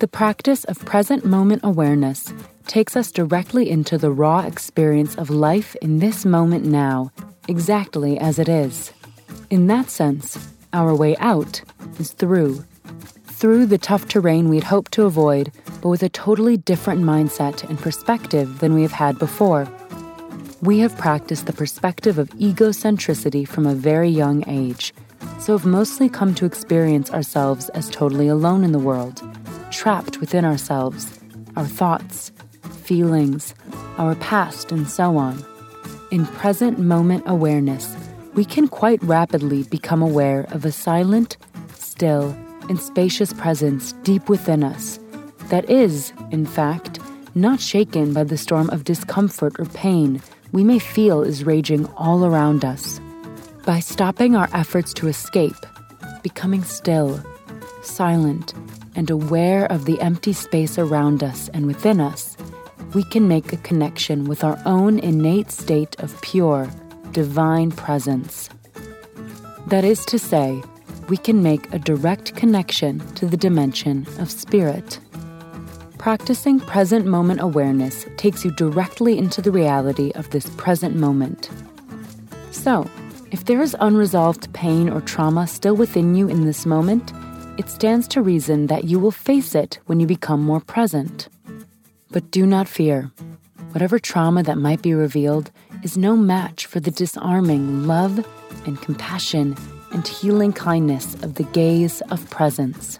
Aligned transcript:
The 0.00 0.08
practice 0.08 0.64
of 0.64 0.82
present 0.86 1.26
moment 1.26 1.60
awareness 1.62 2.32
takes 2.66 2.96
us 2.96 3.12
directly 3.12 3.68
into 3.68 3.98
the 3.98 4.10
raw 4.10 4.40
experience 4.40 5.14
of 5.16 5.28
life 5.28 5.76
in 5.82 5.98
this 5.98 6.24
moment 6.24 6.64
now, 6.64 7.12
exactly 7.48 8.18
as 8.18 8.38
it 8.38 8.48
is. 8.48 8.94
In 9.50 9.66
that 9.66 9.90
sense, 9.90 10.38
our 10.72 10.94
way 10.94 11.18
out 11.18 11.60
is 11.98 12.12
through. 12.12 12.64
Through 13.26 13.66
the 13.66 13.76
tough 13.76 14.08
terrain 14.08 14.48
we'd 14.48 14.64
hoped 14.64 14.92
to 14.92 15.04
avoid, 15.04 15.52
but 15.82 15.90
with 15.90 16.02
a 16.02 16.08
totally 16.08 16.56
different 16.56 17.02
mindset 17.02 17.68
and 17.68 17.78
perspective 17.78 18.60
than 18.60 18.72
we 18.72 18.80
have 18.80 18.92
had 18.92 19.18
before. 19.18 19.68
We 20.62 20.78
have 20.78 20.96
practiced 20.96 21.44
the 21.44 21.52
perspective 21.52 22.16
of 22.16 22.30
egocentricity 22.30 23.46
from 23.46 23.66
a 23.66 23.74
very 23.74 24.08
young 24.08 24.48
age, 24.48 24.94
so 25.38 25.52
have 25.52 25.66
mostly 25.66 26.08
come 26.08 26.34
to 26.36 26.46
experience 26.46 27.10
ourselves 27.10 27.68
as 27.70 27.90
totally 27.90 28.28
alone 28.28 28.64
in 28.64 28.72
the 28.72 28.78
world, 28.78 29.22
trapped 29.70 30.20
within 30.20 30.44
ourselves, 30.44 31.18
our 31.56 31.66
thoughts, 31.66 32.32
feelings, 32.82 33.54
our 33.98 34.14
past, 34.16 34.72
and 34.72 34.88
so 34.88 35.16
on. 35.16 35.44
In 36.10 36.26
present 36.26 36.78
moment 36.78 37.24
awareness, 37.26 37.96
we 38.34 38.44
can 38.44 38.68
quite 38.68 39.02
rapidly 39.02 39.64
become 39.64 40.02
aware 40.02 40.46
of 40.50 40.64
a 40.64 40.72
silent, 40.72 41.36
still, 41.74 42.36
and 42.68 42.80
spacious 42.80 43.32
presence 43.32 43.92
deep 44.04 44.28
within 44.28 44.62
us 44.62 44.98
that 45.50 45.68
is, 45.68 46.12
in 46.30 46.46
fact, 46.46 46.98
not 47.34 47.60
shaken 47.60 48.12
by 48.12 48.24
the 48.24 48.38
storm 48.38 48.70
of 48.70 48.84
discomfort 48.84 49.58
or 49.58 49.66
pain 49.66 50.22
we 50.52 50.64
may 50.64 50.78
feel 50.78 51.22
is 51.22 51.44
raging 51.44 51.86
all 51.96 52.24
around 52.24 52.64
us. 52.64 53.00
By 53.64 53.80
stopping 53.80 54.34
our 54.34 54.48
efforts 54.52 54.92
to 54.94 55.08
escape, 55.08 55.54
becoming 56.22 56.64
still, 56.64 57.22
silent, 57.82 58.54
and 58.94 59.10
aware 59.10 59.66
of 59.66 59.84
the 59.84 60.00
empty 60.00 60.32
space 60.32 60.78
around 60.78 61.22
us 61.22 61.48
and 61.50 61.66
within 61.66 62.00
us, 62.00 62.36
we 62.94 63.04
can 63.04 63.28
make 63.28 63.52
a 63.52 63.58
connection 63.58 64.24
with 64.24 64.42
our 64.42 64.60
own 64.66 64.98
innate 64.98 65.50
state 65.50 65.94
of 66.00 66.20
pure, 66.22 66.68
divine 67.12 67.70
presence. 67.70 68.48
That 69.68 69.84
is 69.84 70.04
to 70.06 70.18
say, 70.18 70.62
we 71.08 71.16
can 71.16 71.42
make 71.42 71.72
a 71.72 71.78
direct 71.78 72.34
connection 72.36 72.98
to 73.14 73.26
the 73.26 73.36
dimension 73.36 74.06
of 74.18 74.30
spirit. 74.30 74.98
Practicing 75.98 76.60
present 76.60 77.06
moment 77.06 77.40
awareness 77.40 78.06
takes 78.16 78.44
you 78.44 78.50
directly 78.52 79.18
into 79.18 79.42
the 79.42 79.52
reality 79.52 80.12
of 80.14 80.30
this 80.30 80.48
present 80.56 80.96
moment. 80.96 81.50
So, 82.50 82.88
if 83.30 83.44
there 83.44 83.60
is 83.60 83.76
unresolved 83.80 84.52
pain 84.52 84.88
or 84.88 85.00
trauma 85.00 85.46
still 85.46 85.76
within 85.76 86.14
you 86.14 86.28
in 86.28 86.46
this 86.46 86.66
moment, 86.66 87.12
it 87.60 87.68
stands 87.68 88.08
to 88.08 88.22
reason 88.22 88.68
that 88.68 88.84
you 88.84 88.98
will 88.98 89.10
face 89.10 89.54
it 89.54 89.78
when 89.84 90.00
you 90.00 90.06
become 90.06 90.42
more 90.42 90.60
present. 90.60 91.28
But 92.10 92.30
do 92.30 92.46
not 92.46 92.66
fear. 92.66 93.10
Whatever 93.72 93.98
trauma 93.98 94.42
that 94.44 94.56
might 94.56 94.80
be 94.80 94.94
revealed 94.94 95.50
is 95.82 95.98
no 95.98 96.16
match 96.16 96.64
for 96.64 96.80
the 96.80 96.90
disarming 96.90 97.86
love 97.86 98.26
and 98.64 98.80
compassion 98.80 99.58
and 99.92 100.08
healing 100.08 100.54
kindness 100.54 101.12
of 101.22 101.34
the 101.34 101.42
gaze 101.42 102.00
of 102.10 102.30
presence. 102.30 102.98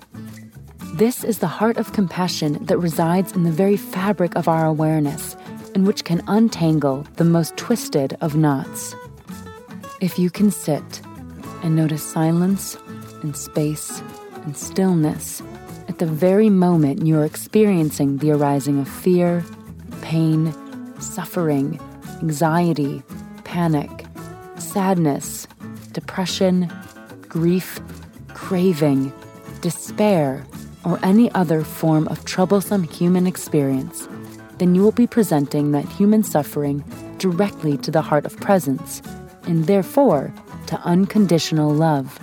This 0.92 1.24
is 1.24 1.38
the 1.38 1.46
heart 1.46 1.78
of 1.78 1.94
compassion 1.94 2.62
that 2.66 2.76
resides 2.76 3.32
in 3.32 3.44
the 3.44 3.50
very 3.50 3.78
fabric 3.78 4.36
of 4.36 4.46
our 4.46 4.66
awareness 4.66 5.36
and 5.74 5.86
which 5.86 6.04
can 6.04 6.20
untangle 6.26 7.06
the 7.16 7.24
most 7.24 7.56
twisted 7.56 8.14
of 8.20 8.36
knots. 8.36 8.94
If 10.02 10.18
you 10.18 10.28
can 10.28 10.50
sit 10.50 11.00
and 11.62 11.74
notice 11.74 12.02
silence 12.02 12.76
and 13.22 13.34
space 13.34 14.02
and 14.44 14.56
stillness 14.56 15.42
at 15.88 15.98
the 15.98 16.06
very 16.06 16.48
moment 16.48 17.04
you 17.04 17.18
are 17.18 17.24
experiencing 17.24 18.18
the 18.18 18.30
arising 18.30 18.78
of 18.78 18.88
fear, 18.88 19.44
pain, 20.02 20.54
suffering, 21.00 21.80
anxiety, 22.22 23.02
panic, 23.44 24.06
sadness, 24.56 25.46
depression, 25.92 26.72
grief, 27.28 27.80
craving, 28.34 29.12
despair, 29.60 30.46
or 30.84 30.98
any 31.02 31.30
other 31.32 31.62
form 31.62 32.06
of 32.08 32.24
troublesome 32.24 32.84
human 32.84 33.26
experience, 33.26 34.08
then 34.58 34.74
you 34.74 34.82
will 34.82 34.92
be 34.92 35.06
presenting 35.06 35.72
that 35.72 35.84
human 35.88 36.22
suffering 36.22 36.84
directly 37.18 37.76
to 37.78 37.90
the 37.90 38.02
heart 38.02 38.24
of 38.24 38.36
presence, 38.38 39.02
and 39.44 39.66
therefore 39.66 40.32
to 40.66 40.80
unconditional 40.82 41.70
love. 41.72 42.18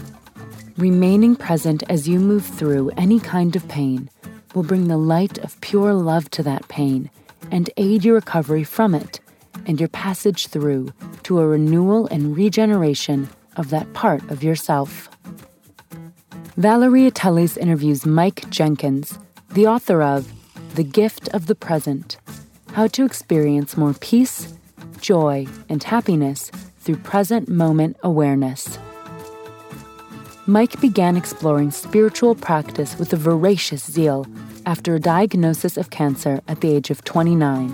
Remaining 0.78 1.36
present 1.36 1.82
as 1.90 2.08
you 2.08 2.20
move 2.20 2.46
through 2.46 2.92
any 2.98 3.20
kind 3.20 3.56
of 3.56 3.68
pain 3.68 4.12
will 4.54 4.62
bring 4.62 4.88
the 4.88 4.98
light 4.98 5.40
of 5.40 5.60
pure 5.60 5.92
love 5.92 6.30
to 6.30 6.44
that 6.44 6.68
pain 6.68 7.10
and 7.50 7.68
aid 7.78 8.06
your 8.06 8.14
recovery 8.14 8.64
from 8.64 8.94
it 8.94 9.20
and 9.66 9.80
your 9.80 9.90
passage 9.90 10.46
through 10.48 10.94
to 11.24 11.40
a 11.40 11.48
renewal 11.48 12.06
and 12.08 12.38
regeneration 12.38 13.28
of 13.56 13.72
that 13.72 13.92
part 13.94 14.22
of 14.30 14.44
yourself. 14.44 15.10
Valeria 16.58 17.10
Teles 17.10 17.58
interviews 17.58 18.06
Mike 18.06 18.48
Jenkins, 18.52 19.18
the 19.50 19.66
author 19.66 20.04
of 20.04 20.32
The 20.76 20.84
Gift 20.84 21.28
of 21.30 21.48
the 21.48 21.56
Present 21.56 22.18
How 22.74 22.86
to 22.86 23.04
Experience 23.04 23.78
More 23.78 23.96
Peace, 23.96 24.54
Joy, 25.02 25.48
and 25.70 25.82
Happiness 25.82 26.52
Through 26.82 26.98
Present 26.98 27.50
Moment 27.50 27.98
Awareness. 28.04 28.78
Mike 30.50 30.80
began 30.80 31.18
exploring 31.18 31.72
spiritual 31.72 32.34
practice 32.34 32.98
with 32.98 33.12
a 33.12 33.18
voracious 33.18 33.84
zeal 33.84 34.26
after 34.66 34.96
a 34.96 35.00
diagnosis 35.00 35.76
of 35.76 35.90
cancer 35.90 36.40
at 36.48 36.62
the 36.62 36.74
age 36.74 36.90
of 36.90 37.04
29. 37.04 37.74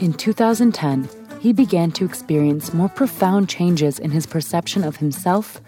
In 0.00 0.12
2010, 0.12 1.08
he 1.38 1.52
began 1.52 1.92
to 1.92 2.04
experience 2.04 2.74
more 2.74 2.88
profound 2.88 3.48
changes 3.48 4.00
in 4.00 4.10
his 4.10 4.26
perception 4.26 4.82
of 4.82 4.96
himself, 4.96 5.60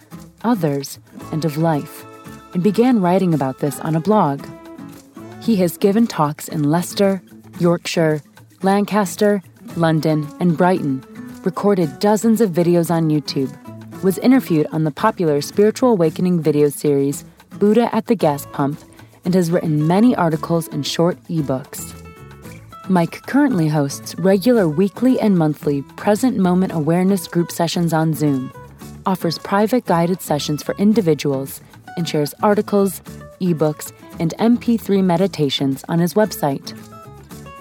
others, 0.43 0.99
and 1.31 1.45
of 1.45 1.57
life, 1.57 2.05
and 2.53 2.65
began 2.65 3.01
writing 3.01 3.33
about 3.33 3.61
this 3.61 3.79
on 3.79 3.95
a 3.95 4.01
blog. 4.01 4.45
He 5.41 5.55
has 5.57 5.77
given 5.77 6.09
talks 6.09 6.49
in 6.49 6.65
Leicester, 6.65 7.23
Yorkshire, 7.61 8.23
Lancaster, 8.63 9.41
London, 9.77 10.29
and 10.41 10.57
Brighton, 10.57 11.05
recorded 11.45 12.01
dozens 12.01 12.41
of 12.41 12.51
videos 12.51 12.91
on 12.91 13.09
YouTube, 13.09 13.57
was 14.03 14.19
interviewed 14.19 14.67
on 14.73 14.85
the 14.85 14.91
popular 14.91 15.41
spiritual 15.41 15.91
awakening 15.91 16.41
video 16.41 16.69
series 16.69 17.25
Buddha 17.59 17.95
at 17.95 18.07
the 18.07 18.15
Gas 18.15 18.47
Pump 18.53 18.79
and 19.25 19.35
has 19.35 19.51
written 19.51 19.87
many 19.87 20.15
articles 20.17 20.69
and 20.69 20.87
short 20.87 21.23
ebooks. 21.25 21.99
Mike 22.89 23.23
currently 23.27 23.69
hosts 23.69 24.15
regular 24.17 24.69
weekly 24.69 25.21
and 25.21 25.39
monthly 25.39 25.83
present 25.97 26.37
moment 26.37 26.73
awareness 26.73 27.29
group 27.29 27.53
sessions 27.53 27.93
on 27.93 28.13
Zoom, 28.13 28.53
offers 29.07 29.39
private 29.39 29.87
guided 29.87 30.21
sessions 30.21 30.63
for 30.63 30.75
individuals, 30.77 31.61
and 31.97 32.09
shares 32.09 32.35
articles, 32.43 33.01
ebooks, 33.41 33.93
and 34.19 34.35
MP3 34.39 35.05
meditations 35.05 35.85
on 35.89 36.01
his 36.01 36.15
website. 36.15 36.77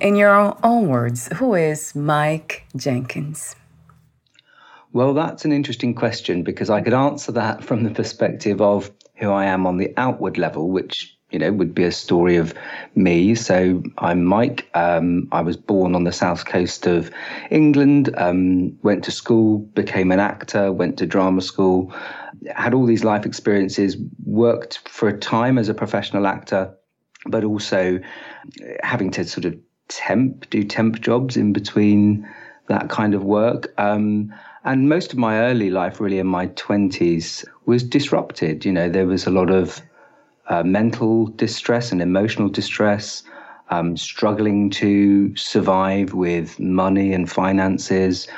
In 0.00 0.14
your 0.14 0.56
own 0.62 0.86
words, 0.86 1.28
who 1.34 1.54
is 1.54 1.96
Mike 1.96 2.64
Jenkins? 2.76 3.56
Well, 4.92 5.14
that's 5.14 5.44
an 5.44 5.50
interesting 5.50 5.96
question 5.96 6.44
because 6.44 6.70
I 6.70 6.80
could 6.80 6.94
answer 6.94 7.32
that 7.32 7.64
from 7.64 7.82
the 7.82 7.90
perspective 7.90 8.60
of 8.60 8.92
who 9.16 9.32
I 9.32 9.46
am 9.46 9.66
on 9.66 9.78
the 9.78 9.92
outward 9.96 10.38
level, 10.38 10.70
which 10.70 11.18
you 11.30 11.38
know 11.38 11.52
would 11.52 11.74
be 11.74 11.84
a 11.84 11.92
story 11.92 12.36
of 12.36 12.54
me. 12.94 13.34
So 13.34 13.82
I'm 13.98 14.24
Mike. 14.24 14.68
Um, 14.74 15.28
I 15.32 15.40
was 15.40 15.56
born 15.56 15.94
on 15.94 16.04
the 16.04 16.12
south 16.12 16.46
coast 16.46 16.86
of 16.86 17.10
England. 17.50 18.14
Um, 18.16 18.78
went 18.82 19.04
to 19.04 19.10
school, 19.10 19.58
became 19.58 20.12
an 20.12 20.20
actor, 20.20 20.72
went 20.72 20.98
to 20.98 21.06
drama 21.06 21.40
school, 21.40 21.92
had 22.54 22.74
all 22.74 22.86
these 22.86 23.04
life 23.04 23.24
experiences. 23.24 23.96
Worked 24.24 24.88
for 24.88 25.08
a 25.08 25.18
time 25.18 25.58
as 25.58 25.68
a 25.68 25.74
professional 25.74 26.26
actor, 26.26 26.74
but 27.26 27.44
also 27.44 28.00
having 28.82 29.10
to 29.12 29.24
sort 29.24 29.44
of 29.44 29.56
temp, 29.88 30.48
do 30.50 30.64
temp 30.64 31.00
jobs 31.00 31.36
in 31.36 31.52
between 31.52 32.28
that 32.68 32.88
kind 32.88 33.14
of 33.14 33.24
work. 33.24 33.72
Um, 33.78 34.32
and 34.64 34.88
most 34.88 35.12
of 35.12 35.18
my 35.18 35.38
early 35.38 35.70
life, 35.70 36.00
really 36.00 36.18
in 36.18 36.26
my 36.26 36.46
20s, 36.48 37.44
was 37.66 37.82
disrupted. 37.82 38.64
You 38.64 38.72
know, 38.72 38.88
there 38.88 39.06
was 39.06 39.26
a 39.26 39.30
lot 39.30 39.50
of 39.50 39.82
uh, 40.50 40.62
mental 40.64 41.28
distress 41.28 41.92
and 41.92 42.02
emotional 42.02 42.48
distress, 42.48 43.22
um, 43.70 43.96
struggling 43.96 44.68
to 44.68 45.34
survive 45.36 46.12
with 46.12 46.58
money 46.60 47.12
and 47.12 47.30
finances. 47.30 48.28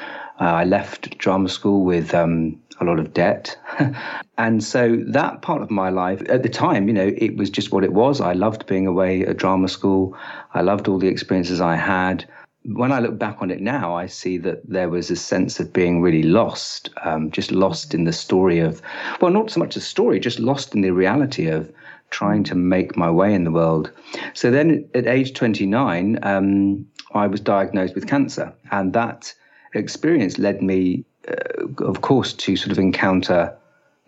Uh, 0.41 0.44
I 0.44 0.64
left 0.64 1.17
drama 1.19 1.49
school 1.49 1.85
with 1.85 2.14
um, 2.14 2.61
a 2.81 2.85
lot 2.85 2.99
of 2.99 3.14
debt. 3.14 3.56
and 4.38 4.62
so 4.62 5.03
that 5.09 5.41
part 5.41 5.62
of 5.62 5.70
my 5.70 5.88
life, 5.88 6.23
at 6.29 6.43
the 6.43 6.49
time, 6.49 6.87
you 6.87 6.94
know, 6.94 7.12
it 7.17 7.37
was 7.37 7.49
just 7.49 7.73
what 7.73 7.82
it 7.82 7.94
was. 7.94 8.20
I 8.20 8.35
loved 8.35 8.67
being 8.67 8.87
away 8.87 9.25
at 9.26 9.38
drama 9.38 9.69
school, 9.69 10.17
I 10.53 10.61
loved 10.61 10.88
all 10.88 10.99
the 10.99 11.08
experiences 11.08 11.61
I 11.61 11.76
had 11.76 12.25
when 12.65 12.93
I 12.93 13.00
look 13.00 13.19
back 13.19 13.38
on 13.41 13.50
it 13.50 13.61
now, 13.61 13.94
I 13.94 14.06
see 14.06 14.38
that 14.38 14.69
there 14.69 14.88
was 14.88 15.11
a 15.11 15.17
sense 15.17 15.58
of 15.58 15.73
being 15.73 16.00
really 16.00 16.23
lost, 16.23 16.91
um, 17.03 17.31
just 17.31 17.50
lost 17.50 17.93
in 17.93 18.05
the 18.05 18.12
story 18.12 18.61
of, 18.61 18.81
well, 19.20 19.32
not 19.32 19.50
so 19.50 19.58
much 19.58 19.75
the 19.75 19.81
story, 19.81 20.20
just 20.20 20.38
lost 20.38 20.75
in 20.75 20.81
the 20.81 20.93
reality 20.93 21.49
of 21.49 21.73
trying 22.12 22.44
to 22.44 22.55
make 22.55 22.97
my 22.97 23.11
way 23.11 23.35
in 23.35 23.44
the 23.44 23.50
world. 23.50 23.91
So 24.35 24.50
then 24.50 24.88
at 24.94 25.06
age 25.06 25.35
29, 25.35 26.19
um, 26.23 26.87
I 27.12 27.26
was 27.26 27.41
diagnosed 27.41 27.94
with 27.94 28.06
cancer. 28.06 28.53
And 28.70 28.93
that 28.93 29.35
experience 29.75 30.38
led 30.38 30.62
me, 30.62 31.05
uh, 31.26 31.85
of 31.85 32.03
course, 32.03 32.32
to 32.35 32.55
sort 32.56 32.70
of 32.70 32.79
encounter 32.79 33.56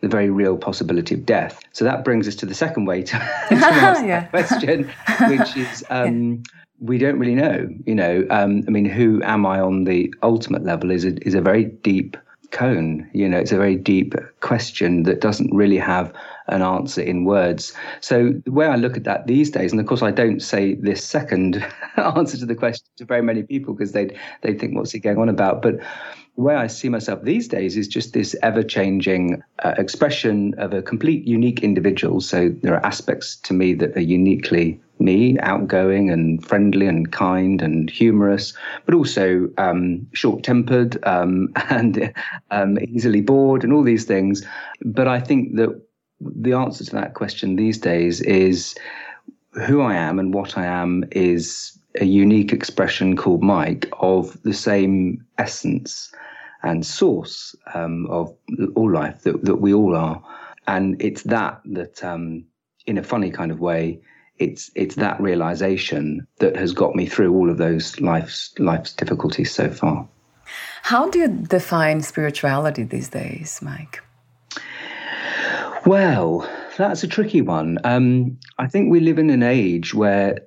the 0.00 0.08
very 0.08 0.30
real 0.30 0.56
possibility 0.56 1.14
of 1.14 1.24
death. 1.26 1.60
So 1.72 1.84
that 1.84 2.04
brings 2.04 2.28
us 2.28 2.36
to 2.36 2.46
the 2.46 2.54
second 2.54 2.84
way 2.84 3.02
to, 3.02 3.18
to 3.48 3.54
answer 3.54 4.06
yeah. 4.06 4.20
that 4.20 4.30
question, 4.30 4.90
which 5.28 5.56
is. 5.56 5.84
Um, 5.90 6.32
yeah 6.32 6.36
we 6.80 6.98
don't 6.98 7.18
really 7.18 7.34
know. 7.34 7.68
You 7.86 7.94
know, 7.94 8.26
um, 8.30 8.64
I 8.66 8.70
mean, 8.70 8.84
who 8.84 9.22
am 9.22 9.46
I 9.46 9.60
on 9.60 9.84
the 9.84 10.12
ultimate 10.22 10.64
level 10.64 10.90
is 10.90 11.04
a, 11.04 11.16
is 11.26 11.34
a 11.34 11.40
very 11.40 11.64
deep 11.64 12.16
cone. 12.54 13.08
You 13.12 13.28
know, 13.28 13.38
it's 13.38 13.52
a 13.52 13.58
very 13.58 13.76
deep 13.76 14.14
question 14.40 15.02
that 15.02 15.20
doesn't 15.20 15.52
really 15.52 15.76
have 15.76 16.14
an 16.46 16.62
answer 16.62 17.02
in 17.02 17.24
words. 17.24 17.74
So 18.00 18.32
the 18.44 18.52
way 18.52 18.66
I 18.66 18.76
look 18.76 18.96
at 18.96 19.04
that 19.04 19.26
these 19.26 19.50
days, 19.50 19.72
and 19.72 19.80
of 19.80 19.86
course 19.86 20.02
I 20.02 20.10
don't 20.10 20.40
say 20.40 20.74
this 20.74 21.04
second 21.04 21.66
answer 21.96 22.38
to 22.38 22.46
the 22.46 22.54
question 22.54 22.86
to 22.96 23.04
very 23.04 23.22
many 23.22 23.42
people 23.42 23.74
because 23.74 23.92
they'd 23.92 24.16
they 24.42 24.54
think 24.54 24.76
what's 24.76 24.92
he 24.92 24.98
going 25.00 25.18
on 25.18 25.28
about, 25.28 25.60
but 25.60 25.78
the 26.36 26.42
way 26.42 26.54
I 26.54 26.66
see 26.66 26.88
myself 26.88 27.22
these 27.22 27.48
days 27.48 27.76
is 27.76 27.86
just 27.86 28.12
this 28.12 28.34
ever 28.42 28.62
changing 28.62 29.42
uh, 29.64 29.74
expression 29.78 30.54
of 30.58 30.72
a 30.72 30.82
complete 30.82 31.26
unique 31.26 31.62
individual. 31.62 32.20
So 32.20 32.54
there 32.62 32.74
are 32.74 32.84
aspects 32.84 33.36
to 33.36 33.54
me 33.54 33.74
that 33.74 33.96
are 33.96 34.00
uniquely 34.00 34.80
me, 34.98 35.38
outgoing 35.40 36.10
and 36.10 36.44
friendly 36.44 36.86
and 36.86 37.12
kind 37.12 37.60
and 37.62 37.90
humorous, 37.90 38.54
but 38.86 38.94
also 38.94 39.48
um, 39.58 40.06
short 40.12 40.42
tempered 40.42 41.02
um, 41.04 41.52
and 41.70 42.12
um, 42.50 42.78
easily 42.80 43.20
bored 43.20 43.64
and 43.64 43.72
all 43.72 43.82
these 43.82 44.04
things. 44.04 44.46
But 44.84 45.08
I 45.08 45.20
think 45.20 45.56
that 45.56 45.80
the 46.20 46.52
answer 46.52 46.84
to 46.84 46.92
that 46.92 47.14
question 47.14 47.56
these 47.56 47.78
days 47.78 48.20
is 48.22 48.74
who 49.66 49.80
I 49.80 49.94
am 49.94 50.18
and 50.18 50.34
what 50.34 50.56
I 50.56 50.64
am 50.64 51.04
is 51.12 51.78
a 52.00 52.04
unique 52.04 52.52
expression 52.52 53.16
called 53.16 53.42
Mike 53.42 53.88
of 54.00 54.40
the 54.42 54.52
same 54.52 55.24
essence 55.38 56.12
and 56.62 56.84
source 56.84 57.54
um, 57.74 58.06
of 58.06 58.34
all 58.74 58.90
life 58.90 59.22
that, 59.22 59.44
that 59.44 59.56
we 59.56 59.72
all 59.72 59.94
are. 59.94 60.22
And 60.66 61.00
it's 61.00 61.22
that 61.24 61.60
that, 61.66 62.02
um, 62.02 62.44
in 62.86 62.98
a 62.98 63.02
funny 63.02 63.30
kind 63.30 63.50
of 63.50 63.60
way, 63.60 64.00
it's 64.38 64.70
it's 64.74 64.96
that 64.96 65.20
realization 65.20 66.26
that 66.38 66.56
has 66.56 66.72
got 66.72 66.94
me 66.94 67.06
through 67.06 67.34
all 67.34 67.50
of 67.50 67.58
those 67.58 68.00
life's 68.00 68.52
life's 68.58 68.92
difficulties 68.92 69.52
so 69.52 69.70
far. 69.70 70.08
How 70.82 71.08
do 71.08 71.18
you 71.20 71.28
define 71.28 72.02
spirituality 72.02 72.82
these 72.82 73.08
days, 73.08 73.60
Mike? 73.62 74.02
Well, 75.86 76.48
that's 76.76 77.02
a 77.02 77.08
tricky 77.08 77.42
one. 77.42 77.78
Um, 77.84 78.38
I 78.58 78.66
think 78.66 78.90
we 78.90 79.00
live 79.00 79.18
in 79.18 79.30
an 79.30 79.42
age 79.42 79.94
where 79.94 80.38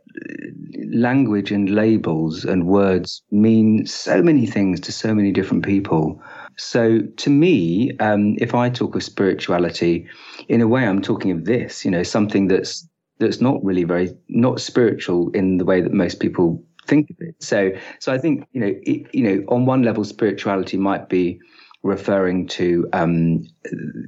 language 0.92 1.52
and 1.52 1.70
labels 1.70 2.44
and 2.44 2.68
words 2.68 3.22
mean 3.32 3.86
so 3.86 4.22
many 4.22 4.46
things 4.46 4.80
to 4.82 4.92
so 4.92 5.14
many 5.14 5.32
different 5.32 5.64
people. 5.64 6.22
So 6.58 7.02
to 7.02 7.30
me, 7.30 7.96
um, 8.00 8.36
if 8.40 8.56
I 8.56 8.70
talk 8.70 8.96
of 8.96 9.04
spirituality, 9.04 10.08
in 10.48 10.62
a 10.62 10.68
way, 10.68 10.88
I'm 10.88 11.02
talking 11.02 11.32
of 11.32 11.46
this. 11.46 11.86
You 11.86 11.92
know, 11.92 12.04
something 12.04 12.48
that's 12.48 12.88
that's 13.20 13.42
not 13.42 13.64
really 13.64 13.84
very 13.84 14.16
not 14.30 14.60
spiritual 14.60 15.30
in 15.32 15.58
the 15.58 15.66
way 15.66 15.82
that 15.82 15.94
most 15.94 16.20
people 16.20 16.64
think 16.86 17.10
of 17.10 17.18
it. 17.20 17.36
So, 17.40 17.72
so 18.00 18.14
I 18.14 18.18
think 18.18 18.48
you 18.54 18.62
know, 18.62 18.74
it, 18.84 19.14
you 19.14 19.24
know, 19.24 19.46
on 19.50 19.66
one 19.66 19.84
level, 19.84 20.04
spirituality 20.04 20.78
might 20.78 21.10
be 21.10 21.40
referring 21.84 22.48
to 22.48 22.88
um, 22.94 23.46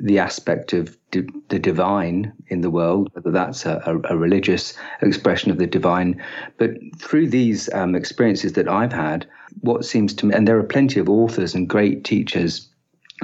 the 0.02 0.20
aspect 0.20 0.74
of 0.74 0.98
di- 1.12 1.28
the 1.50 1.60
divine 1.60 2.34
in 2.48 2.62
the 2.62 2.70
world, 2.70 3.10
whether 3.14 3.32
that's 3.32 3.66
a, 3.66 3.82
a, 3.86 4.14
a, 4.14 4.18
religious 4.18 4.74
expression 5.02 5.52
of 5.52 5.58
the 5.58 5.68
divine. 5.68 6.22
But 6.58 6.72
through 7.00 7.30
these 7.30 7.72
um, 7.74 7.96
experiences 7.96 8.54
that 8.54 8.68
I've 8.68 8.92
had, 8.92 9.28
what 9.62 9.86
seems 9.86 10.14
to 10.16 10.26
me, 10.26 10.36
and 10.36 10.48
there 10.48 10.58
are 10.58 10.64
plenty 10.64 11.00
of 11.00 11.10
authors 11.10 11.56
and 11.56 11.70
great 11.70 12.04
teachers 12.04 12.68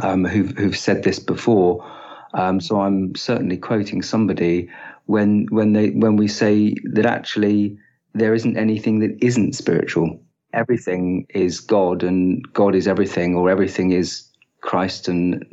um, 0.03 0.25
who've, 0.25 0.55
who've 0.57 0.77
said 0.77 1.03
this 1.03 1.19
before. 1.19 1.85
Um, 2.33 2.59
so 2.59 2.81
I'm 2.81 3.15
certainly 3.15 3.57
quoting 3.57 4.01
somebody 4.01 4.69
when 5.05 5.47
when 5.49 5.73
they 5.73 5.89
when 5.89 6.15
we 6.15 6.27
say 6.27 6.75
that 6.93 7.05
actually 7.05 7.77
there 8.13 8.33
isn't 8.33 8.57
anything 8.57 8.99
that 8.99 9.17
isn't 9.21 9.53
spiritual. 9.53 10.21
Everything 10.53 11.25
is 11.29 11.59
God, 11.59 12.03
and 12.03 12.41
God 12.53 12.75
is 12.75 12.87
everything, 12.87 13.35
or 13.35 13.49
everything 13.49 13.91
is 13.91 14.23
Christ 14.61 15.07
and 15.07 15.45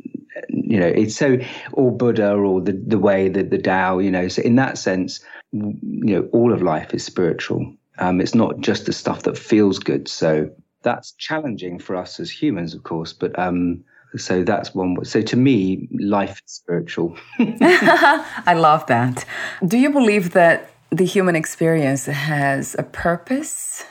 you 0.49 0.79
know 0.79 0.87
it's 0.87 1.15
so 1.15 1.37
or 1.73 1.95
Buddha 1.95 2.33
or 2.33 2.61
the 2.61 2.73
the 2.87 2.97
way 2.97 3.29
the 3.29 3.43
the 3.43 3.59
Tao 3.59 3.99
you 3.99 4.11
know. 4.11 4.27
So 4.27 4.41
in 4.41 4.55
that 4.55 4.77
sense 4.77 5.23
you 5.51 5.77
know 5.81 6.29
all 6.31 6.51
of 6.51 6.61
life 6.61 6.93
is 6.93 7.03
spiritual. 7.03 7.75
Um, 7.99 8.19
it's 8.19 8.33
not 8.33 8.59
just 8.59 8.87
the 8.87 8.93
stuff 8.93 9.21
that 9.23 9.37
feels 9.37 9.77
good. 9.77 10.07
So 10.07 10.49
that's 10.83 11.13
challenging 11.13 11.79
for 11.79 11.95
us 11.95 12.19
as 12.19 12.29
humans 12.29 12.73
of 12.73 12.83
course 12.83 13.13
but 13.13 13.37
um 13.39 13.83
so 14.17 14.43
that's 14.43 14.73
one 14.73 14.95
so 15.03 15.21
to 15.21 15.35
me 15.35 15.87
life 15.99 16.41
is 16.45 16.53
spiritual 16.53 17.17
I 17.39 18.53
love 18.55 18.85
that 18.87 19.25
do 19.65 19.77
you 19.77 19.91
believe 19.91 20.31
that 20.31 20.69
the 20.91 21.05
human 21.05 21.35
experience 21.35 22.05
has 22.05 22.75
a 22.77 22.83
purpose 22.83 23.85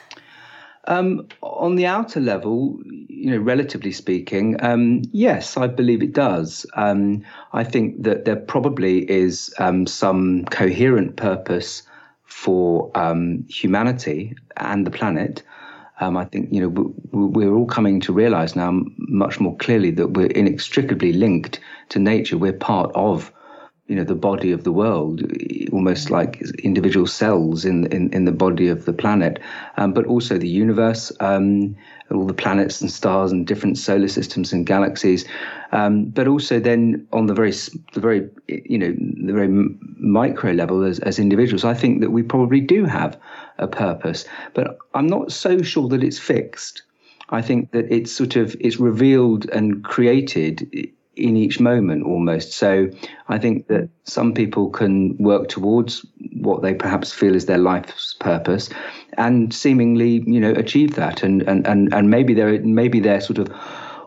um, 0.88 1.28
on 1.42 1.76
the 1.76 1.86
outer 1.86 2.20
level, 2.20 2.78
you 2.84 3.30
know, 3.30 3.38
relatively 3.38 3.92
speaking, 3.92 4.62
um, 4.64 5.02
yes, 5.12 5.56
I 5.56 5.68
believe 5.68 6.02
it 6.02 6.12
does. 6.12 6.66
Um, 6.74 7.22
I 7.52 7.62
think 7.62 8.02
that 8.02 8.24
there 8.24 8.36
probably 8.36 9.08
is 9.10 9.54
um, 9.58 9.86
some 9.86 10.44
coherent 10.46 11.16
purpose 11.16 11.84
for 12.24 12.90
um, 12.96 13.44
humanity 13.48 14.34
and 14.56 14.86
the 14.86 14.90
planet. 14.90 15.42
Um, 16.02 16.16
I 16.16 16.24
think 16.24 16.52
you 16.52 16.60
know 16.60 16.94
we're 17.12 17.54
all 17.54 17.66
coming 17.66 18.00
to 18.00 18.12
realize 18.12 18.56
now 18.56 18.82
much 18.96 19.38
more 19.38 19.56
clearly 19.58 19.92
that 19.92 20.14
we're 20.14 20.26
inextricably 20.26 21.12
linked 21.12 21.60
to 21.90 22.00
nature. 22.00 22.36
We're 22.36 22.52
part 22.52 22.90
of 22.96 23.32
you 23.88 23.96
know 23.96 24.04
the 24.04 24.14
body 24.14 24.52
of 24.52 24.64
the 24.64 24.72
world, 24.72 25.22
almost 25.72 26.10
like 26.10 26.40
individual 26.62 27.06
cells 27.06 27.64
in 27.64 27.86
in, 27.86 28.12
in 28.12 28.24
the 28.24 28.32
body 28.32 28.68
of 28.68 28.84
the 28.84 28.92
planet, 28.92 29.40
um, 29.76 29.92
but 29.92 30.06
also 30.06 30.38
the 30.38 30.48
universe, 30.48 31.10
um, 31.20 31.76
all 32.10 32.26
the 32.26 32.34
planets 32.34 32.80
and 32.80 32.90
stars 32.90 33.32
and 33.32 33.46
different 33.46 33.76
solar 33.76 34.08
systems 34.08 34.52
and 34.52 34.66
galaxies, 34.66 35.24
um, 35.72 36.04
but 36.06 36.28
also 36.28 36.60
then 36.60 37.06
on 37.12 37.26
the 37.26 37.34
very 37.34 37.50
the 37.92 38.00
very 38.00 38.28
you 38.46 38.78
know 38.78 38.94
the 39.26 39.32
very 39.32 39.48
micro 39.98 40.52
level 40.52 40.84
as, 40.84 41.00
as 41.00 41.18
individuals, 41.18 41.64
I 41.64 41.74
think 41.74 42.00
that 42.00 42.10
we 42.10 42.22
probably 42.22 42.60
do 42.60 42.84
have 42.84 43.18
a 43.58 43.66
purpose, 43.66 44.24
but 44.54 44.78
I'm 44.94 45.06
not 45.06 45.32
so 45.32 45.60
sure 45.60 45.88
that 45.88 46.04
it's 46.04 46.18
fixed. 46.18 46.82
I 47.30 47.42
think 47.42 47.72
that 47.72 47.92
it's 47.92 48.12
sort 48.12 48.36
of 48.36 48.54
it's 48.60 48.78
revealed 48.78 49.48
and 49.50 49.82
created 49.82 50.68
in 51.14 51.36
each 51.36 51.60
moment 51.60 52.04
almost. 52.04 52.52
So 52.52 52.88
I 53.28 53.38
think 53.38 53.68
that 53.68 53.88
some 54.04 54.32
people 54.32 54.70
can 54.70 55.16
work 55.18 55.48
towards 55.48 56.06
what 56.40 56.62
they 56.62 56.74
perhaps 56.74 57.12
feel 57.12 57.34
is 57.34 57.46
their 57.46 57.58
life's 57.58 58.14
purpose 58.14 58.70
and 59.18 59.52
seemingly, 59.52 60.22
you 60.26 60.40
know, 60.40 60.52
achieve 60.52 60.94
that. 60.94 61.22
And, 61.22 61.42
and, 61.42 61.66
and, 61.66 61.92
and 61.92 62.10
maybe 62.10 62.34
they're, 62.34 62.60
maybe 62.60 63.00
they're 63.00 63.20
sort 63.20 63.38
of 63.38 63.48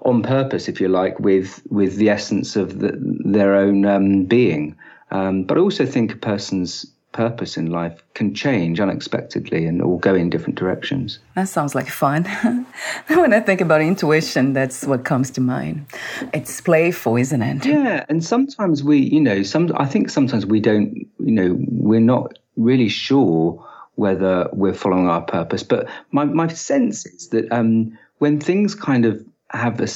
on 0.03 0.24
purpose, 0.24 0.67
if 0.67 0.81
you 0.81 0.88
like, 0.88 1.19
with, 1.19 1.62
with 1.69 1.97
the 1.97 2.09
essence 2.09 2.55
of 2.55 2.79
the, 2.79 2.97
their 3.25 3.55
own 3.55 3.85
um, 3.85 4.25
being. 4.25 4.75
Um, 5.12 5.43
but 5.43 5.57
I 5.57 5.62
also 5.62 5.85
think 5.85 6.13
a 6.13 6.17
person's 6.17 6.85
purpose 7.15 7.55
in 7.55 7.72
life 7.72 8.03
can 8.13 8.36
change 8.36 8.81
unexpectedly 8.81 9.65
and 9.65 9.81
all 9.81 9.98
go 9.98 10.13
in 10.13 10.29
different 10.29 10.60
directions. 10.60 11.19
That 11.36 11.48
sounds 11.48 11.74
like 11.74 11.88
fun. 11.88 12.25
when 13.07 13.34
I 13.34 13.39
think 13.39 13.62
about 13.62 13.81
intuition, 13.81 14.51
that's 14.51 14.86
what 14.86 15.05
comes 15.05 15.31
to 15.31 15.41
mind. 15.41 15.86
It's 16.34 16.60
playful, 16.60 17.15
isn't 17.15 17.41
it? 17.41 17.65
Yeah, 17.65 18.05
and 18.10 18.24
sometimes 18.24 18.84
we, 18.84 19.00
you 19.00 19.22
know, 19.22 19.43
some 19.43 19.72
I 19.77 19.86
think 19.86 20.10
sometimes 20.10 20.45
we 20.45 20.60
don't, 20.60 21.07
you 21.19 21.31
know, 21.31 21.55
we're 21.69 22.01
not 22.15 22.38
really 22.57 22.89
sure 22.89 23.65
whether 23.95 24.50
we're 24.51 24.74
following 24.74 25.07
our 25.07 25.22
purpose. 25.22 25.63
But 25.63 25.88
my 26.12 26.25
my 26.25 26.48
sense 26.48 27.05
is 27.05 27.29
that 27.29 27.50
um, 27.51 27.98
when 28.17 28.41
things 28.41 28.75
kind 28.75 29.05
of 29.05 29.24
have 29.51 29.79
a, 29.79 29.88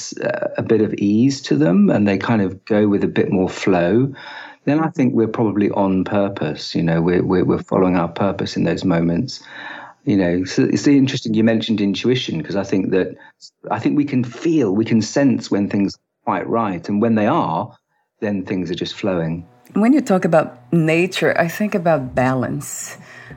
a 0.56 0.62
bit 0.62 0.80
of 0.80 0.94
ease 0.94 1.42
to 1.42 1.56
them 1.56 1.90
and 1.90 2.08
they 2.08 2.16
kind 2.16 2.40
of 2.40 2.64
go 2.64 2.88
with 2.88 3.04
a 3.04 3.08
bit 3.08 3.30
more 3.30 3.48
flow 3.48 4.14
then 4.64 4.80
I 4.80 4.88
think 4.88 5.14
we're 5.14 5.28
probably 5.28 5.70
on 5.70 6.04
purpose. 6.04 6.74
You 6.74 6.82
know, 6.82 7.00
we're, 7.00 7.24
we're, 7.24 7.44
we're 7.44 7.62
following 7.62 7.96
our 7.96 8.08
purpose 8.08 8.56
in 8.56 8.64
those 8.64 8.84
moments. 8.84 9.42
You 10.04 10.16
know, 10.16 10.44
so 10.44 10.64
it's 10.64 10.86
interesting 10.86 11.34
you 11.34 11.44
mentioned 11.44 11.80
intuition 11.80 12.38
because 12.38 12.56
I 12.56 12.64
think 12.64 12.90
that 12.90 13.16
I 13.70 13.78
think 13.78 13.96
we 13.96 14.04
can 14.04 14.24
feel, 14.24 14.74
we 14.74 14.84
can 14.84 15.02
sense 15.02 15.50
when 15.50 15.68
things 15.68 15.94
are 15.94 16.24
quite 16.24 16.48
right, 16.48 16.88
and 16.88 17.02
when 17.02 17.16
they 17.16 17.26
are, 17.26 17.76
then 18.20 18.44
things 18.46 18.70
are 18.70 18.74
just 18.74 18.94
flowing. 18.94 19.46
When 19.74 19.92
you 19.92 20.00
talk 20.00 20.24
about 20.24 20.72
nature, 20.72 21.38
I 21.38 21.48
think 21.48 21.74
about 21.74 22.14
balance, 22.14 22.96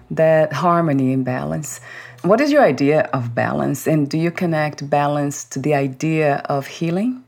that 0.10 0.54
harmony 0.54 1.12
and 1.14 1.26
balance. 1.26 1.82
What 2.22 2.40
is 2.40 2.52
your 2.52 2.64
idea 2.64 3.10
of 3.14 3.36
balance, 3.36 3.86
and 3.86 4.10
do 4.10 4.18
you 4.18 4.32
connect 4.32 4.90
balance 4.90 5.44
to 5.46 5.60
the 5.60 5.76
idea 5.76 6.38
of 6.48 6.68
healing? 6.68 7.23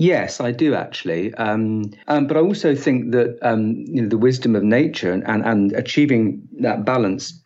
Yes, 0.00 0.40
I 0.40 0.50
do 0.50 0.74
actually. 0.74 1.34
Um, 1.34 1.90
um, 2.08 2.26
but 2.26 2.38
I 2.38 2.40
also 2.40 2.74
think 2.74 3.12
that 3.12 3.38
um, 3.42 3.84
you 3.86 4.00
know, 4.00 4.08
the 4.08 4.16
wisdom 4.16 4.56
of 4.56 4.62
nature 4.62 5.12
and, 5.12 5.22
and, 5.26 5.44
and 5.44 5.72
achieving 5.72 6.40
that 6.60 6.86
balance 6.86 7.38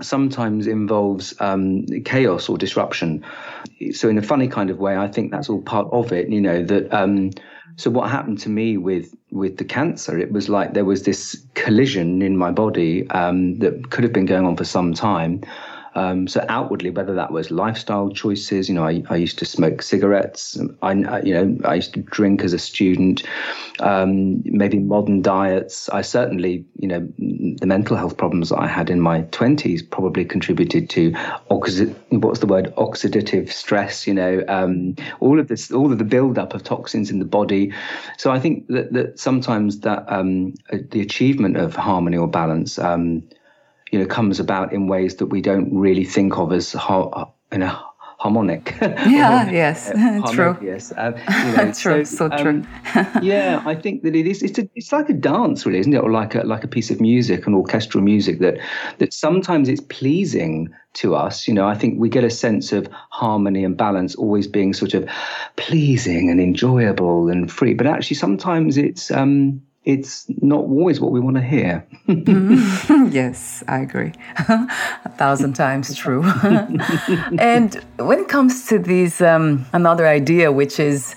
sometimes 0.00 0.68
involves 0.68 1.34
um, 1.40 1.84
chaos 2.04 2.48
or 2.48 2.58
disruption. 2.58 3.24
So, 3.90 4.08
in 4.08 4.18
a 4.18 4.22
funny 4.22 4.46
kind 4.46 4.70
of 4.70 4.78
way, 4.78 4.96
I 4.96 5.08
think 5.08 5.32
that's 5.32 5.48
all 5.48 5.62
part 5.62 5.88
of 5.90 6.12
it. 6.12 6.28
You 6.28 6.40
know 6.40 6.62
that. 6.62 6.94
Um, 6.94 7.32
so, 7.74 7.90
what 7.90 8.08
happened 8.08 8.38
to 8.40 8.50
me 8.50 8.76
with 8.76 9.12
with 9.32 9.56
the 9.56 9.64
cancer? 9.64 10.16
It 10.16 10.30
was 10.30 10.48
like 10.48 10.74
there 10.74 10.84
was 10.84 11.02
this 11.02 11.44
collision 11.54 12.22
in 12.22 12.36
my 12.36 12.52
body 12.52 13.10
um, 13.10 13.58
that 13.58 13.90
could 13.90 14.04
have 14.04 14.12
been 14.12 14.26
going 14.26 14.46
on 14.46 14.56
for 14.56 14.64
some 14.64 14.94
time. 14.94 15.42
Um, 15.96 16.28
so 16.28 16.44
outwardly, 16.48 16.90
whether 16.90 17.14
that 17.14 17.32
was 17.32 17.50
lifestyle 17.50 18.10
choices, 18.10 18.68
you 18.68 18.74
know, 18.74 18.84
I, 18.84 19.02
I 19.08 19.16
used 19.16 19.38
to 19.38 19.46
smoke 19.46 19.80
cigarettes. 19.80 20.60
I, 20.82 20.92
you 21.22 21.34
know, 21.34 21.58
I 21.64 21.76
used 21.76 21.94
to 21.94 22.02
drink 22.02 22.44
as 22.44 22.52
a 22.52 22.58
student. 22.58 23.24
Um, 23.80 24.42
maybe 24.44 24.78
modern 24.78 25.22
diets. 25.22 25.88
I 25.88 26.02
certainly, 26.02 26.64
you 26.78 26.88
know, 26.88 27.00
the 27.18 27.66
mental 27.66 27.96
health 27.96 28.16
problems 28.16 28.52
I 28.52 28.66
had 28.66 28.90
in 28.90 29.00
my 29.00 29.22
twenties 29.32 29.82
probably 29.82 30.24
contributed 30.24 30.90
to 30.90 31.12
oxi- 31.50 31.94
what's 32.10 32.40
the 32.40 32.46
word 32.46 32.74
oxidative 32.76 33.50
stress. 33.50 34.06
You 34.06 34.14
know, 34.14 34.44
um, 34.48 34.96
all 35.20 35.40
of 35.40 35.48
this, 35.48 35.72
all 35.72 35.90
of 35.90 35.98
the 35.98 36.04
buildup 36.04 36.54
of 36.54 36.62
toxins 36.62 37.10
in 37.10 37.18
the 37.18 37.24
body. 37.24 37.72
So 38.18 38.30
I 38.30 38.38
think 38.38 38.68
that 38.68 38.92
that 38.92 39.18
sometimes 39.18 39.80
that 39.80 40.04
um, 40.12 40.54
the 40.70 41.00
achievement 41.00 41.56
of 41.56 41.74
harmony 41.74 42.18
or 42.18 42.28
balance 42.28 42.78
um, 42.78 43.22
you 43.90 43.98
know, 43.98 44.06
comes 44.06 44.40
about 44.40 44.72
in 44.72 44.88
ways 44.88 45.16
that 45.16 45.26
we 45.26 45.40
don't 45.40 45.72
really 45.74 46.04
think 46.04 46.38
of 46.38 46.52
as 46.52 46.72
ha- 46.72 47.30
in 47.52 47.62
a 47.62 47.82
harmonic. 48.18 48.76
Yeah, 49.06 49.50
yes, 49.50 49.92
true. 50.32 50.56
Yes, 50.60 50.92
um, 50.96 51.14
you 51.28 51.56
know, 51.56 51.72
true, 51.72 52.04
so, 52.04 52.28
so 52.28 52.30
um, 52.30 52.42
true. 52.42 52.66
yeah, 53.22 53.62
I 53.64 53.74
think 53.74 54.02
that 54.02 54.16
it 54.16 54.26
is. 54.26 54.42
It's 54.42 54.58
a, 54.58 54.68
it's 54.74 54.92
like 54.92 55.08
a 55.08 55.12
dance, 55.12 55.64
really, 55.66 55.78
isn't 55.78 55.92
it? 55.94 55.98
Or 55.98 56.10
like 56.10 56.34
a 56.34 56.40
like 56.40 56.64
a 56.64 56.68
piece 56.68 56.90
of 56.90 57.00
music, 57.00 57.46
an 57.46 57.54
orchestral 57.54 58.02
music 58.02 58.40
that 58.40 58.58
that 58.98 59.12
sometimes 59.12 59.68
it's 59.68 59.80
pleasing 59.80 60.68
to 60.94 61.14
us. 61.14 61.46
You 61.46 61.54
know, 61.54 61.66
I 61.66 61.74
think 61.74 62.00
we 62.00 62.08
get 62.08 62.24
a 62.24 62.30
sense 62.30 62.72
of 62.72 62.88
harmony 63.10 63.64
and 63.64 63.76
balance 63.76 64.14
always 64.14 64.46
being 64.46 64.72
sort 64.72 64.94
of 64.94 65.08
pleasing 65.56 66.30
and 66.30 66.40
enjoyable 66.40 67.28
and 67.28 67.50
free, 67.50 67.74
but 67.74 67.86
actually 67.86 68.16
sometimes 68.16 68.76
it's 68.76 69.10
um 69.10 69.62
it's 69.86 70.26
not 70.42 70.58
always 70.58 71.00
what 71.00 71.12
we 71.12 71.20
want 71.20 71.36
to 71.36 71.42
hear. 71.42 71.86
mm-hmm. 72.08 73.06
Yes, 73.12 73.62
I 73.68 73.78
agree. 73.78 74.12
a 74.36 75.08
thousand 75.16 75.54
times 75.54 75.94
true. 75.94 76.24
and 77.38 77.74
when 77.98 78.18
it 78.18 78.28
comes 78.28 78.66
to 78.66 78.78
these, 78.78 79.22
um, 79.22 79.64
another 79.72 80.06
idea, 80.06 80.50
which 80.50 80.80
is 80.80 81.14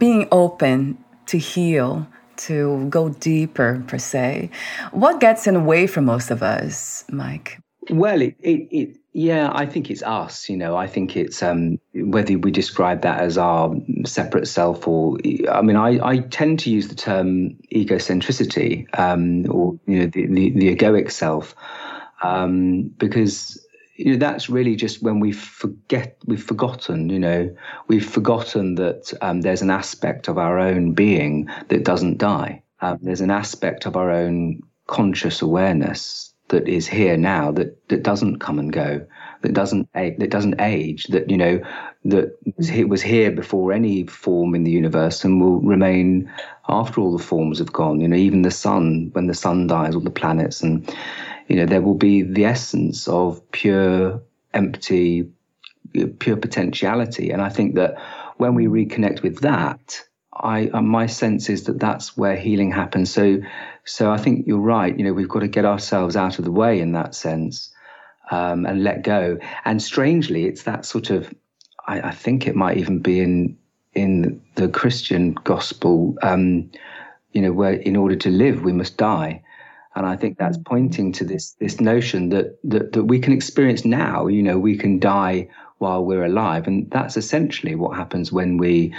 being 0.00 0.26
open 0.32 0.98
to 1.26 1.38
heal, 1.38 2.06
to 2.36 2.86
go 2.90 3.08
deeper, 3.08 3.82
per 3.86 3.98
se, 3.98 4.50
what 4.90 5.20
gets 5.20 5.46
in 5.46 5.54
the 5.54 5.60
way 5.60 5.86
for 5.86 6.00
most 6.00 6.30
of 6.30 6.42
us, 6.42 7.04
Mike? 7.10 7.60
Well, 7.88 8.20
it, 8.20 8.36
it, 8.40 8.68
it 8.70 8.97
yeah, 9.12 9.50
I 9.52 9.66
think 9.66 9.90
it's 9.90 10.02
us. 10.02 10.48
You 10.48 10.56
know, 10.56 10.76
I 10.76 10.86
think 10.86 11.16
it's 11.16 11.42
um, 11.42 11.78
whether 11.94 12.38
we 12.38 12.50
describe 12.50 13.02
that 13.02 13.20
as 13.20 13.38
our 13.38 13.74
separate 14.04 14.46
self 14.46 14.86
or, 14.86 15.16
I 15.50 15.62
mean, 15.62 15.76
I, 15.76 15.98
I 16.06 16.18
tend 16.18 16.58
to 16.60 16.70
use 16.70 16.88
the 16.88 16.94
term 16.94 17.56
egocentricity 17.74 18.86
um, 18.98 19.50
or 19.50 19.78
you 19.86 20.00
know 20.00 20.06
the, 20.06 20.26
the, 20.26 20.50
the 20.50 20.76
egoic 20.76 21.10
self 21.10 21.54
um, 22.22 22.82
because 22.98 23.64
you 23.96 24.12
know 24.12 24.18
that's 24.18 24.50
really 24.50 24.76
just 24.76 25.02
when 25.02 25.20
we 25.20 25.32
forget 25.32 26.18
we've 26.26 26.42
forgotten. 26.42 27.08
You 27.08 27.18
know, 27.18 27.56
we've 27.88 28.08
forgotten 28.08 28.74
that 28.74 29.12
um, 29.22 29.40
there's 29.40 29.62
an 29.62 29.70
aspect 29.70 30.28
of 30.28 30.36
our 30.36 30.58
own 30.58 30.92
being 30.92 31.48
that 31.68 31.82
doesn't 31.82 32.18
die. 32.18 32.62
Um, 32.80 32.98
there's 33.00 33.22
an 33.22 33.30
aspect 33.30 33.86
of 33.86 33.96
our 33.96 34.10
own 34.10 34.60
conscious 34.86 35.42
awareness 35.42 36.27
that 36.48 36.66
is 36.68 36.86
here 36.86 37.16
now 37.16 37.52
that 37.52 37.88
that 37.88 38.02
doesn't 38.02 38.38
come 38.38 38.58
and 38.58 38.72
go 38.72 39.04
that 39.42 39.52
doesn't 39.52 39.88
that 39.92 40.30
doesn't 40.30 40.60
age 40.60 41.04
that 41.08 41.30
you 41.30 41.36
know 41.36 41.60
that 42.04 42.36
it 42.58 42.88
was 42.88 43.02
here 43.02 43.30
before 43.30 43.72
any 43.72 44.06
form 44.06 44.54
in 44.54 44.64
the 44.64 44.70
universe 44.70 45.24
and 45.24 45.40
will 45.40 45.60
remain 45.60 46.30
after 46.68 47.00
all 47.00 47.16
the 47.16 47.22
forms 47.22 47.58
have 47.58 47.72
gone. 47.72 48.00
You 48.00 48.08
know 48.08 48.16
even 48.16 48.42
the 48.42 48.50
sun 48.50 49.10
when 49.12 49.26
the 49.26 49.34
sun 49.34 49.66
dies 49.66 49.94
all 49.94 50.00
the 50.00 50.10
planets 50.10 50.62
and 50.62 50.88
you 51.48 51.56
know 51.56 51.66
there 51.66 51.82
will 51.82 51.94
be 51.94 52.22
the 52.22 52.44
essence 52.44 53.06
of 53.08 53.40
pure 53.52 54.20
empty 54.54 55.28
pure 56.18 56.36
potentiality. 56.36 57.30
And 57.30 57.42
i 57.42 57.48
think 57.48 57.74
that 57.76 57.96
when 58.36 58.54
we 58.54 58.66
reconnect 58.66 59.22
with 59.22 59.40
that 59.40 60.02
I 60.42 60.68
uh, 60.68 60.82
my 60.82 61.06
sense 61.06 61.48
is 61.48 61.64
that 61.64 61.78
that's 61.78 62.16
where 62.16 62.36
healing 62.36 62.70
happens. 62.70 63.10
So, 63.10 63.40
so 63.84 64.10
I 64.10 64.18
think 64.18 64.46
you're 64.46 64.58
right. 64.58 64.96
You 64.96 65.04
know, 65.04 65.12
we've 65.12 65.28
got 65.28 65.40
to 65.40 65.48
get 65.48 65.64
ourselves 65.64 66.16
out 66.16 66.38
of 66.38 66.44
the 66.44 66.52
way 66.52 66.80
in 66.80 66.92
that 66.92 67.14
sense 67.14 67.70
um, 68.30 68.66
and 68.66 68.84
let 68.84 69.02
go. 69.02 69.38
And 69.64 69.82
strangely, 69.82 70.44
it's 70.44 70.62
that 70.64 70.84
sort 70.84 71.10
of. 71.10 71.32
I, 71.86 72.00
I 72.00 72.10
think 72.10 72.46
it 72.46 72.54
might 72.54 72.76
even 72.78 73.00
be 73.00 73.20
in 73.20 73.56
in 73.94 74.42
the 74.54 74.68
Christian 74.68 75.32
gospel. 75.44 76.16
Um, 76.22 76.70
you 77.32 77.42
know, 77.42 77.52
where 77.52 77.74
in 77.74 77.96
order 77.96 78.16
to 78.16 78.30
live, 78.30 78.62
we 78.62 78.72
must 78.72 78.96
die. 78.96 79.42
And 79.94 80.06
I 80.06 80.16
think 80.16 80.38
that's 80.38 80.58
pointing 80.58 81.12
to 81.12 81.24
this 81.24 81.52
this 81.60 81.80
notion 81.80 82.28
that, 82.28 82.58
that 82.64 82.92
that 82.92 83.04
we 83.04 83.18
can 83.18 83.32
experience 83.32 83.84
now. 83.84 84.28
You 84.28 84.42
know, 84.42 84.58
we 84.58 84.76
can 84.76 84.98
die 84.98 85.48
while 85.78 86.04
we're 86.04 86.24
alive. 86.24 86.66
And 86.66 86.90
that's 86.90 87.16
essentially 87.16 87.74
what 87.74 87.96
happens 87.96 88.32
when 88.32 88.56
we 88.58 88.94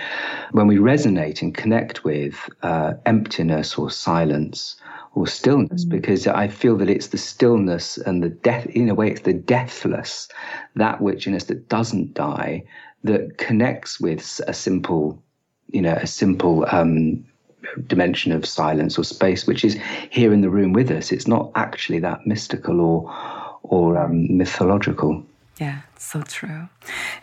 when 0.52 0.68
we 0.68 0.78
resonate 0.78 1.42
and 1.42 1.54
connect 1.54 2.04
with 2.04 2.50
uh, 2.64 2.94
emptiness 3.06 3.78
or 3.78 3.92
silence 3.92 4.76
or 5.16 5.26
stillness 5.26 5.86
mm. 5.86 5.90
because 5.90 6.28
i 6.28 6.48
feel 6.48 6.78
that 6.78 6.88
it's 6.88 7.08
the 7.08 7.18
stillness 7.18 7.98
and 7.98 8.22
the 8.22 8.30
death 8.30 8.68
in 8.68 8.88
a 8.90 8.94
way 8.94 9.10
it's 9.10 9.22
the 9.22 9.34
deathless 9.34 10.30
that 10.76 11.02
which 11.02 11.26
in 11.26 11.34
us 11.34 11.46
that 11.46 11.68
doesn't 11.68 12.14
die 12.14 12.64
that 13.04 13.40
connects 13.40 14.00
with 14.00 14.40
a 14.46 14.54
simple 14.54 15.20
you 15.72 15.82
know 15.82 15.94
a 15.94 16.06
simple 16.06 16.64
um, 16.72 17.26
dimension 17.88 18.32
of 18.32 18.46
silence 18.46 18.98
or 18.98 19.04
space 19.04 19.46
which 19.46 19.64
is 19.64 19.78
here 20.10 20.34
in 20.34 20.42
the 20.42 20.50
room 20.50 20.74
with 20.74 20.92
us. 20.92 21.12
It's 21.12 21.28
not 21.28 21.52
actually 21.56 22.00
that 22.00 22.26
mystical 22.26 22.82
or 22.82 23.14
or 23.64 23.98
um, 23.98 24.38
mythological. 24.38 25.24
Yeah, 25.60 25.82
so 26.00 26.22
true. 26.22 26.70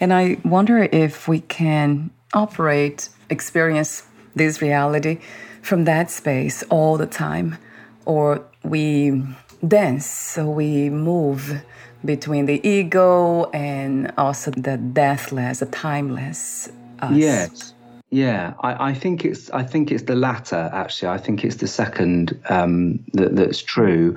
And 0.00 0.12
I 0.12 0.38
wonder 0.45 0.83
if 0.83 1.28
we 1.28 1.40
can 1.40 2.11
operate, 2.35 3.09
experience 3.30 4.04
this 4.35 4.61
reality 4.61 5.18
from 5.62 5.85
that 5.85 6.11
space 6.11 6.62
all 6.64 6.97
the 6.97 7.06
time, 7.06 7.59
or 8.04 8.45
we 8.62 9.23
dance, 9.66 10.06
so 10.06 10.49
we 10.49 10.90
move 10.90 11.62
between 12.04 12.47
the 12.47 12.66
ego 12.66 13.50
and 13.50 14.12
also 14.16 14.50
the 14.52 14.76
deathless, 14.76 15.61
the 15.61 15.66
timeless 15.66 16.71
us. 17.00 17.16
Yes. 17.16 17.73
Yeah, 18.11 18.54
I, 18.61 18.90
I, 18.90 18.95
think 18.95 19.25
it's 19.25 19.50
I 19.50 19.64
think 19.64 19.90
it's 19.90 20.04
the 20.04 20.14
latter. 20.14 20.71
Actually, 20.73 21.09
I 21.09 21.18
think 21.18 21.45
it's 21.45 21.56
the 21.56 21.66
second 21.66 22.38
um, 22.49 23.00
that, 23.14 23.35
that's 23.35 23.61
true. 23.61 24.14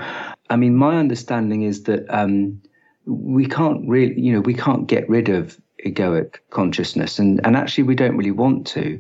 I 0.52 0.56
mean, 0.58 0.76
my 0.76 0.98
understanding 0.98 1.64
is 1.64 1.84
that 1.84 2.06
um, 2.10 2.62
we 3.06 3.46
can't 3.46 3.88
really, 3.88 4.20
you 4.20 4.34
know, 4.34 4.42
we 4.42 4.54
can't 4.54 4.88
get 4.88 5.10
rid 5.10 5.30
of 5.30 5.60
egoic 5.86 6.36
consciousness, 6.50 7.20
and 7.20 7.46
and 7.46 7.56
actually, 7.56 7.84
we 7.84 7.96
don't 7.96 8.18
really 8.18 8.32
want 8.32 8.68
to. 8.68 9.00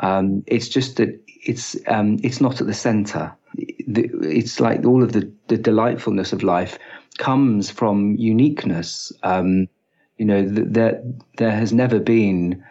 Um, 0.00 0.42
it's 0.46 0.68
just 0.68 0.96
that 0.96 1.20
it's 1.44 1.76
um, 1.86 2.18
it's 2.22 2.40
not 2.40 2.60
at 2.60 2.66
the 2.66 2.74
center. 2.74 3.34
It's 3.56 4.58
like 4.58 4.84
all 4.84 5.02
of 5.02 5.12
the, 5.12 5.30
the 5.48 5.56
delightfulness 5.56 6.32
of 6.32 6.42
life 6.42 6.78
comes 7.18 7.70
from 7.70 8.16
uniqueness. 8.16 9.12
Um, 9.22 9.68
you 10.18 10.24
know, 10.24 10.42
there 10.48 11.00
there 11.36 11.52
has 11.52 11.72
never 11.72 12.00
been 12.00 12.64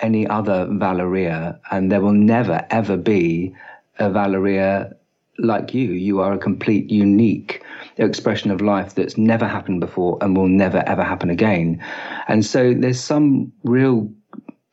any 0.00 0.26
other 0.26 0.66
Valeria, 0.70 1.60
and 1.70 1.92
there 1.92 2.00
will 2.00 2.12
never 2.12 2.66
ever 2.70 2.96
be 2.96 3.54
a 3.98 4.10
Valeria 4.10 4.94
like 5.38 5.74
you. 5.74 5.92
You 5.92 6.20
are 6.20 6.32
a 6.32 6.38
complete, 6.38 6.90
unique 6.90 7.62
expression 8.06 8.50
of 8.50 8.60
life 8.60 8.94
that's 8.94 9.16
never 9.16 9.46
happened 9.46 9.80
before 9.80 10.18
and 10.20 10.36
will 10.36 10.48
never 10.48 10.82
ever 10.86 11.02
happen 11.02 11.30
again. 11.30 11.82
And 12.28 12.44
so 12.44 12.74
there's 12.74 13.00
some 13.00 13.52
real 13.64 14.10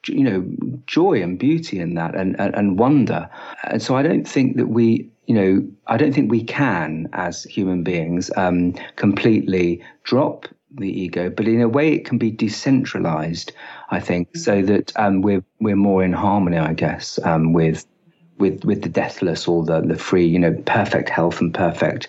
you 0.07 0.23
know 0.23 0.45
joy 0.85 1.21
and 1.21 1.37
beauty 1.37 1.79
in 1.79 1.95
that 1.95 2.15
and, 2.15 2.39
and, 2.39 2.55
and 2.55 2.79
wonder 2.79 3.29
and 3.65 3.81
so 3.81 3.97
i 3.97 4.01
don't 4.01 4.25
think 4.25 4.55
that 4.55 4.67
we 4.67 5.09
you 5.25 5.35
know 5.35 5.67
i 5.87 5.97
don't 5.97 6.13
think 6.13 6.31
we 6.31 6.41
can 6.41 7.09
as 7.11 7.43
human 7.43 7.83
beings 7.83 8.31
um, 8.37 8.71
completely 8.95 9.83
drop 10.03 10.47
the 10.71 10.89
ego, 10.89 11.29
but 11.29 11.47
in 11.47 11.61
a 11.61 11.67
way 11.69 11.93
it 11.93 12.05
can 12.05 12.17
be 12.17 12.31
decentralized. 12.31 13.51
I 13.89 13.99
think 13.99 14.35
so 14.35 14.61
that 14.63 14.91
um, 14.97 15.21
we're 15.21 15.43
we're 15.59 15.75
more 15.75 16.03
in 16.03 16.13
harmony, 16.13 16.57
I 16.57 16.73
guess, 16.73 17.19
um, 17.23 17.53
with 17.53 17.85
with 18.37 18.63
with 18.65 18.81
the 18.81 18.89
deathless 18.89 19.47
or 19.47 19.63
the 19.63 19.81
the 19.81 19.97
free, 19.97 20.25
you 20.25 20.39
know, 20.39 20.53
perfect 20.65 21.09
health 21.09 21.41
and 21.41 21.53
perfect, 21.53 22.07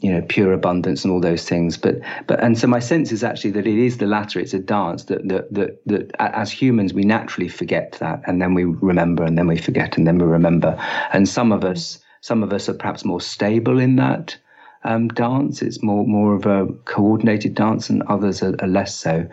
you 0.00 0.12
know, 0.12 0.22
pure 0.28 0.52
abundance 0.52 1.04
and 1.04 1.12
all 1.12 1.20
those 1.20 1.48
things. 1.48 1.76
But 1.76 1.96
but 2.26 2.42
and 2.42 2.58
so 2.58 2.66
my 2.66 2.78
sense 2.78 3.12
is 3.12 3.24
actually 3.24 3.50
that 3.52 3.66
it 3.66 3.78
is 3.78 3.98
the 3.98 4.06
latter. 4.06 4.40
It's 4.40 4.54
a 4.54 4.58
dance 4.58 5.04
that 5.04 5.28
that 5.28 5.52
that 5.54 5.80
that 5.86 6.10
as 6.18 6.50
humans 6.50 6.92
we 6.92 7.02
naturally 7.02 7.48
forget 7.48 7.92
that, 8.00 8.22
and 8.26 8.40
then 8.40 8.54
we 8.54 8.64
remember, 8.64 9.24
and 9.24 9.36
then 9.36 9.46
we 9.46 9.58
forget, 9.58 9.96
and 9.96 10.06
then 10.06 10.18
we 10.18 10.26
remember. 10.26 10.76
And 11.12 11.28
some 11.28 11.52
of 11.52 11.64
us 11.64 11.98
some 12.20 12.42
of 12.42 12.52
us 12.52 12.68
are 12.68 12.74
perhaps 12.74 13.04
more 13.04 13.20
stable 13.20 13.78
in 13.78 13.96
that 13.96 14.36
um, 14.84 15.08
dance. 15.08 15.62
It's 15.62 15.82
more 15.82 16.06
more 16.06 16.34
of 16.34 16.46
a 16.46 16.66
coordinated 16.84 17.54
dance, 17.54 17.90
and 17.90 18.02
others 18.04 18.42
are, 18.42 18.54
are 18.60 18.68
less 18.68 18.94
so. 18.94 19.28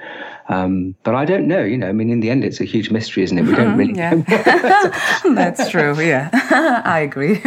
Um, 0.50 0.96
but 1.04 1.16
I 1.16 1.26
don't 1.26 1.48
know. 1.48 1.64
You 1.64 1.78
know, 1.78 1.90
I 1.90 1.92
mean, 1.92 2.10
in 2.10 2.20
the 2.20 2.30
end, 2.30 2.44
it's 2.44 2.60
a 2.60 2.66
huge 2.66 2.92
mystery, 2.92 3.24
isn't 3.24 3.38
it? 3.38 3.44
We 3.44 3.56
don't 3.56 3.78
really. 3.78 3.94
yeah. 3.94 4.16
That's 5.36 5.70
true. 5.70 6.00
Yeah, 6.00 6.30
I 6.86 7.00
agree. 7.00 7.42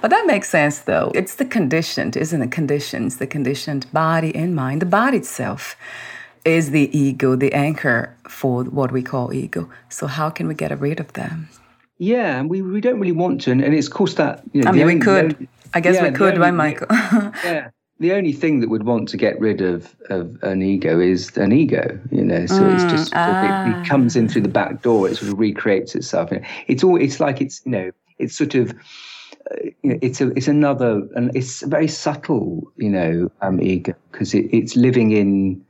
But 0.00 0.10
that 0.10 0.26
makes 0.26 0.48
sense, 0.48 0.80
though. 0.80 1.12
It's 1.14 1.36
the 1.36 1.44
conditioned, 1.44 2.16
isn't 2.16 2.42
it? 2.42 2.50
Conditions, 2.50 3.18
the 3.18 3.26
conditioned 3.26 3.90
body 3.92 4.34
and 4.34 4.54
mind. 4.54 4.82
The 4.82 4.86
body 4.86 5.18
itself 5.18 5.76
is 6.44 6.70
the 6.70 6.96
ego, 6.96 7.36
the 7.36 7.52
anchor 7.54 8.14
for 8.28 8.64
what 8.64 8.92
we 8.92 9.02
call 9.02 9.32
ego. 9.32 9.70
So 9.88 10.06
how 10.06 10.30
can 10.30 10.46
we 10.46 10.54
get 10.54 10.78
rid 10.78 11.00
of 11.00 11.12
them? 11.14 11.48
Yeah, 11.98 12.40
and 12.40 12.50
we, 12.50 12.60
we 12.60 12.80
don't 12.80 12.98
really 12.98 13.12
want 13.12 13.42
to, 13.42 13.52
and, 13.52 13.62
and 13.62 13.72
it's 13.72 13.86
of 13.86 13.92
course 13.92 14.14
that 14.14 14.42
you 14.52 14.62
know, 14.62 14.70
I 14.70 14.72
mean 14.72 14.86
we 14.86 14.98
could. 14.98 15.48
I 15.74 15.80
guess 15.80 15.96
yeah, 15.96 16.08
we 16.08 16.12
could, 16.12 16.38
right, 16.38 16.54
Michael? 16.54 16.86
yeah. 16.90 17.70
The 18.00 18.12
only 18.12 18.32
thing 18.32 18.60
that 18.60 18.70
would 18.70 18.84
want 18.84 19.08
to 19.10 19.16
get 19.16 19.38
rid 19.38 19.60
of, 19.60 19.94
of 20.10 20.36
an 20.42 20.62
ego 20.62 20.98
is 20.98 21.36
an 21.36 21.52
ego, 21.52 21.98
you 22.10 22.24
know. 22.24 22.46
So 22.46 22.60
mm, 22.60 22.74
it's 22.74 22.84
just 22.84 23.12
ah. 23.14 23.66
it, 23.66 23.80
it, 23.80 23.88
comes 23.88 24.16
in 24.16 24.28
through 24.28 24.42
the 24.42 24.48
back 24.48 24.82
door. 24.82 25.08
It 25.08 25.16
sort 25.16 25.32
of 25.32 25.38
recreates 25.38 25.94
itself. 25.94 26.30
It's 26.66 26.82
all. 26.82 27.00
It's 27.00 27.20
like 27.20 27.40
it's 27.40 27.62
you 27.64 27.70
know. 27.70 27.90
It's 28.18 28.36
sort 28.36 28.56
of. 28.56 28.70
Uh, 29.50 29.56
you 29.82 29.90
know, 29.90 29.98
it's 30.02 30.20
a. 30.20 30.30
It's 30.36 30.48
another, 30.48 31.02
and 31.14 31.34
it's 31.36 31.62
a 31.62 31.68
very 31.68 31.86
subtle, 31.86 32.72
you 32.76 32.90
know, 32.90 33.30
um, 33.42 33.60
ego 33.60 33.94
because 34.10 34.34
it, 34.34 34.46
it's 34.52 34.74
living 34.74 35.12
in 35.12 35.64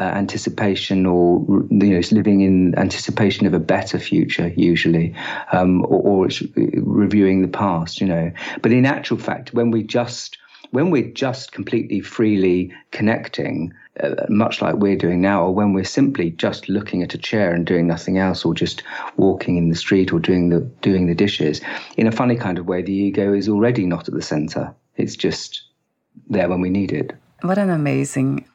uh, 0.00 0.04
anticipation 0.04 1.04
or 1.04 1.44
you 1.70 1.90
know 1.90 1.98
it's 1.98 2.10
living 2.10 2.40
in 2.40 2.74
anticipation 2.78 3.46
of 3.46 3.52
a 3.52 3.58
better 3.58 3.98
future 3.98 4.48
usually 4.56 5.14
um, 5.52 5.84
or, 5.84 6.00
or, 6.02 6.26
it's 6.26 6.42
reviewing 6.56 7.42
the 7.42 7.48
past 7.48 8.00
you 8.00 8.06
know. 8.06 8.32
But 8.62 8.72
in 8.72 8.86
actual 8.86 9.18
fact 9.18 9.52
when 9.52 9.70
we 9.70 9.82
just 9.82 10.38
when 10.70 10.90
we're 10.90 11.10
just 11.10 11.52
completely 11.52 12.00
freely 12.00 12.72
connecting 12.92 13.74
uh, 14.02 14.14
much 14.28 14.62
like 14.62 14.76
we're 14.76 14.96
doing 14.96 15.20
now 15.20 15.42
or 15.42 15.54
when 15.54 15.74
we're 15.74 15.84
simply 15.84 16.30
just 16.30 16.68
looking 16.68 17.02
at 17.02 17.12
a 17.12 17.18
chair 17.18 17.52
and 17.52 17.66
doing 17.66 17.86
nothing 17.86 18.16
else 18.16 18.44
or 18.44 18.54
just 18.54 18.82
walking 19.16 19.56
in 19.58 19.68
the 19.68 19.74
street 19.74 20.12
or 20.12 20.18
doing 20.18 20.48
the 20.48 20.60
doing 20.80 21.06
the 21.06 21.14
dishes 21.14 21.60
in 21.98 22.06
a 22.06 22.12
funny 22.12 22.36
kind 22.36 22.58
of 22.58 22.66
way 22.66 22.80
the 22.80 22.92
ego 22.92 23.34
is 23.34 23.48
already 23.48 23.84
not 23.84 24.08
at 24.08 24.14
the 24.14 24.22
center. 24.22 24.74
It's 24.96 25.16
just 25.16 25.62
there 26.30 26.48
when 26.48 26.62
we 26.62 26.70
need 26.70 26.92
it. 26.92 27.12
What 27.42 27.58
an 27.58 27.70
amazing 27.70 28.46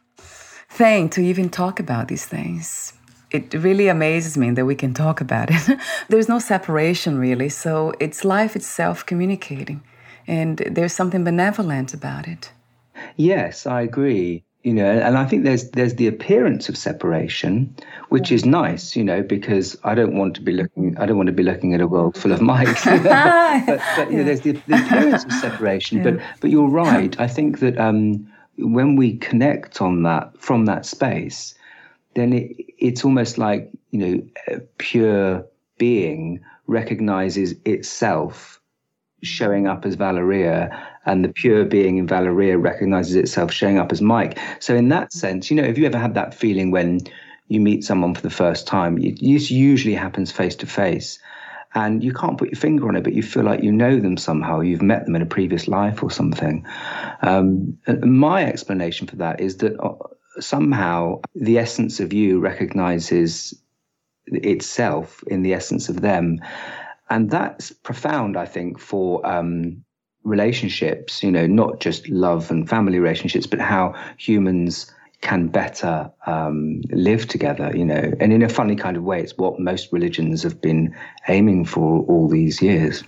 thing 0.75 1.09
to 1.09 1.21
even 1.21 1.49
talk 1.49 1.79
about 1.79 2.07
these 2.07 2.25
things. 2.25 2.93
It 3.31 3.53
really 3.53 3.88
amazes 3.88 4.38
me 4.38 4.51
that 4.51 4.65
we 4.65 4.75
can 4.75 4.93
talk 4.93 5.21
about 5.21 5.49
it. 5.51 5.79
there's 6.09 6.29
no 6.29 6.39
separation 6.39 7.17
really, 7.17 7.49
so 7.49 7.93
it's 7.99 8.23
life 8.23 8.55
itself 8.55 9.05
communicating, 9.05 9.81
and 10.27 10.57
there's 10.57 10.93
something 10.93 11.23
benevolent 11.23 11.93
about 11.93 12.27
it. 12.27 12.51
Yes, 13.15 13.65
I 13.65 13.81
agree. 13.81 14.43
You 14.63 14.73
know, 14.73 14.89
and 14.89 15.15
I 15.15 15.25
think 15.25 15.43
there's 15.43 15.69
there's 15.71 15.95
the 15.95 16.07
appearance 16.07 16.69
of 16.69 16.77
separation, 16.77 17.75
which 18.09 18.31
is 18.31 18.45
nice, 18.45 18.95
you 18.95 19.03
know, 19.03 19.21
because 19.21 19.77
I 19.83 19.93
don't 19.93 20.15
want 20.17 20.35
to 20.35 20.41
be 20.41 20.53
looking 20.53 20.97
I 20.97 21.05
don't 21.05 21.17
want 21.17 21.27
to 21.27 21.33
be 21.33 21.43
looking 21.43 21.73
at 21.75 21.81
a 21.81 21.88
world 21.88 22.17
full 22.17 22.31
of 22.31 22.41
Mikes. 22.41 22.83
but, 22.85 23.81
but 23.95 24.11
you 24.11 24.17
know, 24.17 24.23
there's 24.23 24.41
the, 24.41 24.53
the 24.67 24.75
appearance 24.83 25.23
of 25.23 25.33
separation. 25.33 25.97
Yeah. 25.97 26.03
But 26.03 26.21
but 26.41 26.49
you're 26.49 26.67
right. 26.67 27.19
I 27.19 27.27
think 27.27 27.59
that 27.59 27.77
um, 27.77 28.27
when 28.57 28.95
we 28.95 29.17
connect 29.17 29.81
on 29.81 30.03
that 30.03 30.39
from 30.39 30.65
that 30.65 30.85
space, 30.85 31.55
then 32.15 32.33
it, 32.33 32.55
it's 32.77 33.03
almost 33.03 33.37
like 33.37 33.69
you 33.91 33.99
know 33.99 34.59
pure 34.77 35.45
being 35.77 36.41
recognizes 36.67 37.55
itself 37.65 38.59
showing 39.23 39.67
up 39.67 39.85
as 39.85 39.95
Valeria, 39.95 40.69
and 41.05 41.23
the 41.23 41.29
pure 41.29 41.65
being 41.65 41.97
in 41.97 42.07
Valeria 42.07 42.57
recognizes 42.57 43.15
itself 43.15 43.51
showing 43.51 43.77
up 43.77 43.91
as 43.91 44.01
Mike. 44.01 44.37
So 44.59 44.75
in 44.75 44.89
that 44.89 45.13
sense, 45.13 45.49
you 45.49 45.57
know, 45.57 45.63
have 45.63 45.77
you 45.77 45.85
ever 45.85 45.97
had 45.97 46.13
that 46.13 46.33
feeling 46.33 46.71
when 46.71 46.99
you 47.47 47.59
meet 47.59 47.83
someone 47.83 48.13
for 48.13 48.21
the 48.21 48.29
first 48.29 48.67
time? 48.67 48.97
It 48.99 49.21
usually 49.21 49.95
happens 49.95 50.31
face 50.31 50.55
to 50.57 50.65
face 50.65 51.19
and 51.75 52.01
you 52.01 52.13
can't 52.13 52.38
put 52.38 52.49
your 52.49 52.59
finger 52.59 52.88
on 52.88 52.95
it, 52.95 53.03
but 53.03 53.13
you 53.13 53.21
feel 53.21 53.43
like 53.43 53.61
you 53.61 53.71
know 53.71 53.99
them 53.99 54.15
somehow. 54.15 54.61
You've 54.61 54.81
met 54.81 55.05
them 55.05 55.15
in 55.15 55.21
a 55.21 55.25
previous 55.25 55.67
life 55.67 56.01
or 56.01 56.09
something. 56.09 56.65
Um, 57.21 57.77
my 58.01 58.45
explanation 58.45 59.07
for 59.07 59.17
that 59.17 59.41
is 59.41 59.57
that 59.57 59.77
uh, 59.79 59.95
somehow 60.39 61.21
the 61.35 61.57
essence 61.57 61.99
of 61.99 62.13
you 62.13 62.39
recognizes 62.39 63.53
itself 64.27 65.21
in 65.27 65.41
the 65.41 65.53
essence 65.53 65.89
of 65.89 66.01
them. 66.01 66.39
And 67.09 67.29
that's 67.29 67.71
profound, 67.71 68.38
I 68.38 68.45
think, 68.45 68.79
for 68.79 69.25
um, 69.27 69.83
relationships, 70.23 71.21
you 71.21 71.31
know, 71.31 71.45
not 71.45 71.81
just 71.81 72.07
love 72.07 72.51
and 72.51 72.67
family 72.67 72.99
relationships, 72.99 73.47
but 73.47 73.59
how 73.59 73.93
humans 74.17 74.91
can 75.21 75.47
better 75.47 76.12
um, 76.25 76.82
live 76.91 77.28
together, 77.28 77.71
you 77.75 77.86
know, 77.86 78.13
and 78.19 78.32
in 78.32 78.41
a 78.41 78.49
funny 78.49 78.75
kind 78.75 78.97
of 78.97 79.04
way, 79.04 79.21
it's 79.21 79.38
what 79.38 79.60
most 79.60 79.91
religions 79.91 80.43
have 80.43 80.62
been 80.62 80.95
aiming 81.28 81.65
for 81.65 82.04
all 82.08 82.28
these 82.28 82.62
years. 82.62 83.04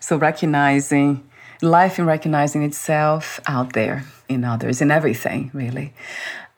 So 0.00 0.16
recognizing 0.16 1.28
life 1.62 1.98
and 1.98 2.06
recognizing 2.06 2.62
itself 2.62 3.40
out 3.46 3.72
there 3.72 4.04
in 4.28 4.44
others, 4.44 4.80
in 4.80 4.90
everything, 4.90 5.50
really. 5.52 5.92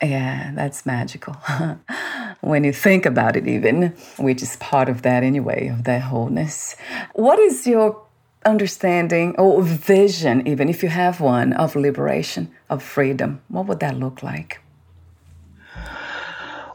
Yeah, 0.03 0.51
that's 0.55 0.85
magical. 0.85 1.35
when 2.41 2.65
you 2.65 2.73
think 2.73 3.07
about 3.07 3.37
it, 3.37 3.47
even, 3.47 3.95
which 4.19 4.43
is 4.43 4.57
part 4.57 4.89
of 4.89 5.03
that 5.03 5.23
anyway, 5.23 5.69
of 5.69 5.85
that 5.85 6.03
wholeness. 6.03 6.77
What 7.15 7.39
is 7.39 7.67
your 7.67 8.06
understanding 8.47 9.35
or 9.37 9.63
vision, 9.63 10.47
even 10.47 10.69
if 10.69 10.83
you 10.83 10.89
have 10.89 11.21
one, 11.21 11.53
of 11.53 11.77
liberation, 11.77 12.51
of 12.71 12.83
freedom? 12.83 13.43
What 13.49 13.67
would 13.67 13.81
that 13.81 13.99
look 13.99 14.23
like? 14.23 14.61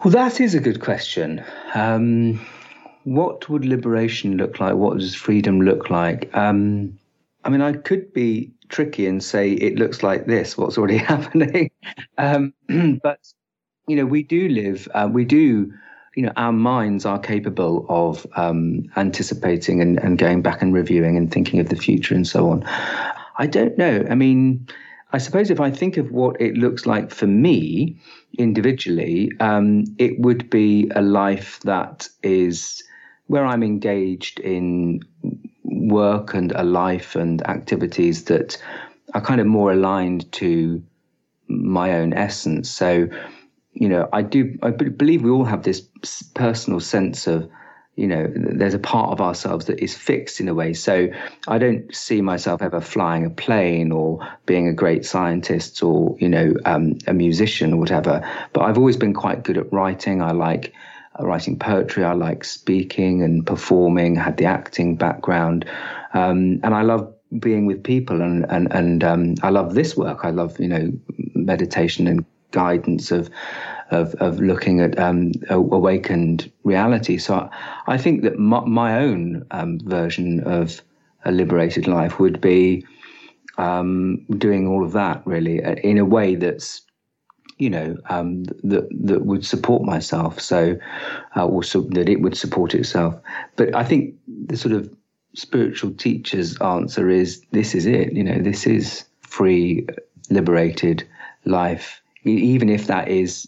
Well, 0.03 0.11
that 0.11 0.41
is 0.41 0.55
a 0.55 0.59
good 0.59 0.81
question. 0.81 1.43
Um, 1.73 2.41
what 3.03 3.49
would 3.49 3.65
liberation 3.65 4.37
look 4.37 4.59
like? 4.59 4.75
What 4.75 4.97
does 4.97 5.15
freedom 5.15 5.61
look 5.61 5.89
like? 5.89 6.35
Um, 6.35 6.97
I 7.43 7.49
mean, 7.49 7.61
I 7.61 7.73
could 7.73 8.13
be 8.13 8.51
tricky 8.69 9.05
and 9.05 9.23
say 9.23 9.51
it 9.51 9.75
looks 9.75 10.03
like 10.03 10.25
this, 10.25 10.57
what's 10.57 10.77
already 10.77 10.97
happening. 11.13 11.71
Um, 12.17 12.53
but, 13.03 13.19
you 13.87 13.95
know, 13.95 14.05
we 14.05 14.23
do 14.23 14.49
live, 14.49 14.87
uh, 14.93 15.09
we 15.11 15.25
do, 15.25 15.71
you 16.15 16.23
know, 16.23 16.31
our 16.35 16.51
minds 16.51 17.05
are 17.05 17.19
capable 17.19 17.85
of 17.89 18.27
um, 18.35 18.89
anticipating 18.97 19.81
and, 19.81 19.97
and 19.99 20.17
going 20.17 20.41
back 20.41 20.61
and 20.61 20.73
reviewing 20.73 21.15
and 21.15 21.31
thinking 21.31 21.59
of 21.59 21.69
the 21.69 21.75
future 21.75 22.13
and 22.13 22.27
so 22.27 22.49
on. 22.49 22.63
I 23.37 23.47
don't 23.47 23.77
know. 23.77 24.05
I 24.09 24.15
mean, 24.15 24.67
I 25.13 25.17
suppose 25.17 25.49
if 25.49 25.59
I 25.59 25.71
think 25.71 25.97
of 25.97 26.11
what 26.11 26.39
it 26.39 26.55
looks 26.55 26.85
like 26.85 27.11
for 27.11 27.27
me 27.27 27.97
individually, 28.37 29.31
um, 29.39 29.85
it 29.97 30.19
would 30.19 30.49
be 30.49 30.91
a 30.95 31.01
life 31.01 31.59
that 31.61 32.09
is 32.23 32.83
where 33.27 33.45
I'm 33.45 33.63
engaged 33.63 34.39
in 34.41 35.01
work 35.63 36.33
and 36.33 36.51
a 36.51 36.63
life 36.63 37.15
and 37.15 37.45
activities 37.47 38.25
that 38.25 38.61
are 39.13 39.21
kind 39.21 39.39
of 39.39 39.47
more 39.47 39.71
aligned 39.71 40.29
to 40.33 40.83
my 41.47 41.93
own 41.93 42.13
essence. 42.13 42.69
So, 42.69 43.07
you 43.81 43.89
know, 43.89 44.07
I 44.13 44.21
do, 44.21 44.59
I 44.61 44.69
believe 44.69 45.23
we 45.23 45.31
all 45.31 45.43
have 45.43 45.63
this 45.63 45.81
personal 46.35 46.79
sense 46.79 47.25
of, 47.25 47.49
you 47.95 48.05
know, 48.05 48.31
there's 48.35 48.75
a 48.75 48.79
part 48.79 49.09
of 49.09 49.21
ourselves 49.21 49.65
that 49.65 49.79
is 49.79 49.97
fixed 49.97 50.39
in 50.39 50.47
a 50.47 50.53
way. 50.53 50.73
So 50.73 51.07
I 51.47 51.57
don't 51.57 51.93
see 51.93 52.21
myself 52.21 52.61
ever 52.61 52.79
flying 52.79 53.25
a 53.25 53.31
plane 53.31 53.91
or 53.91 54.19
being 54.45 54.67
a 54.67 54.73
great 54.73 55.03
scientist 55.03 55.81
or, 55.81 56.15
you 56.19 56.29
know, 56.29 56.53
um, 56.63 56.99
a 57.07 57.13
musician 57.15 57.73
or 57.73 57.77
whatever. 57.77 58.21
But 58.53 58.65
I've 58.65 58.77
always 58.77 58.97
been 58.97 59.15
quite 59.15 59.41
good 59.41 59.57
at 59.57 59.73
writing. 59.73 60.21
I 60.21 60.31
like 60.31 60.75
uh, 61.19 61.25
writing 61.25 61.57
poetry. 61.57 62.03
I 62.03 62.13
like 62.13 62.43
speaking 62.43 63.23
and 63.23 63.47
performing, 63.47 64.15
had 64.15 64.37
the 64.37 64.45
acting 64.45 64.95
background. 64.95 65.65
Um, 66.13 66.59
and 66.61 66.75
I 66.75 66.83
love 66.83 67.11
being 67.39 67.65
with 67.65 67.83
people 67.83 68.21
and 68.21 68.45
and 68.51 68.71
and 68.71 69.03
um, 69.03 69.35
I 69.41 69.49
love 69.49 69.73
this 69.73 69.97
work. 69.97 70.19
I 70.23 70.29
love 70.29 70.59
you 70.59 70.67
know 70.67 70.91
meditation 71.33 72.05
and 72.07 72.25
guidance 72.51 73.11
of 73.11 73.29
of, 73.91 74.15
of 74.15 74.39
looking 74.39 74.79
at 74.79 74.97
um, 74.97 75.33
awakened 75.49 76.49
reality. 76.63 77.17
So 77.17 77.49
I, 77.87 77.97
think 77.97 78.23
that 78.23 78.39
my, 78.39 78.61
my 78.61 78.97
own 78.97 79.45
um, 79.51 79.79
version 79.79 80.39
of 80.45 80.81
a 81.25 81.31
liberated 81.31 81.87
life 81.87 82.17
would 82.17 82.39
be 82.39 82.85
um, 83.57 84.25
doing 84.37 84.65
all 84.65 84.85
of 84.85 84.93
that 84.93 85.21
really 85.27 85.61
uh, 85.63 85.75
in 85.75 85.97
a 85.97 86.05
way 86.05 86.35
that's 86.35 86.83
you 87.57 87.69
know 87.69 87.95
um, 88.09 88.43
that 88.63 88.87
that 88.91 89.25
would 89.25 89.45
support 89.45 89.83
myself. 89.83 90.39
So 90.39 90.77
uh, 91.35 91.47
that 91.47 92.09
it 92.09 92.21
would 92.21 92.35
support 92.35 92.73
itself. 92.73 93.15
But 93.55 93.75
I 93.75 93.83
think 93.83 94.15
the 94.27 94.57
sort 94.57 94.73
of 94.73 94.91
spiritual 95.35 95.91
teacher's 95.91 96.59
answer 96.61 97.09
is 97.09 97.45
this 97.51 97.75
is 97.75 97.85
it. 97.85 98.13
You 98.13 98.23
know, 98.23 98.39
this 98.39 98.65
is 98.65 99.05
free, 99.21 99.87
liberated 100.29 101.07
life, 101.45 102.00
even 102.23 102.69
if 102.69 102.87
that 102.87 103.07
is 103.07 103.47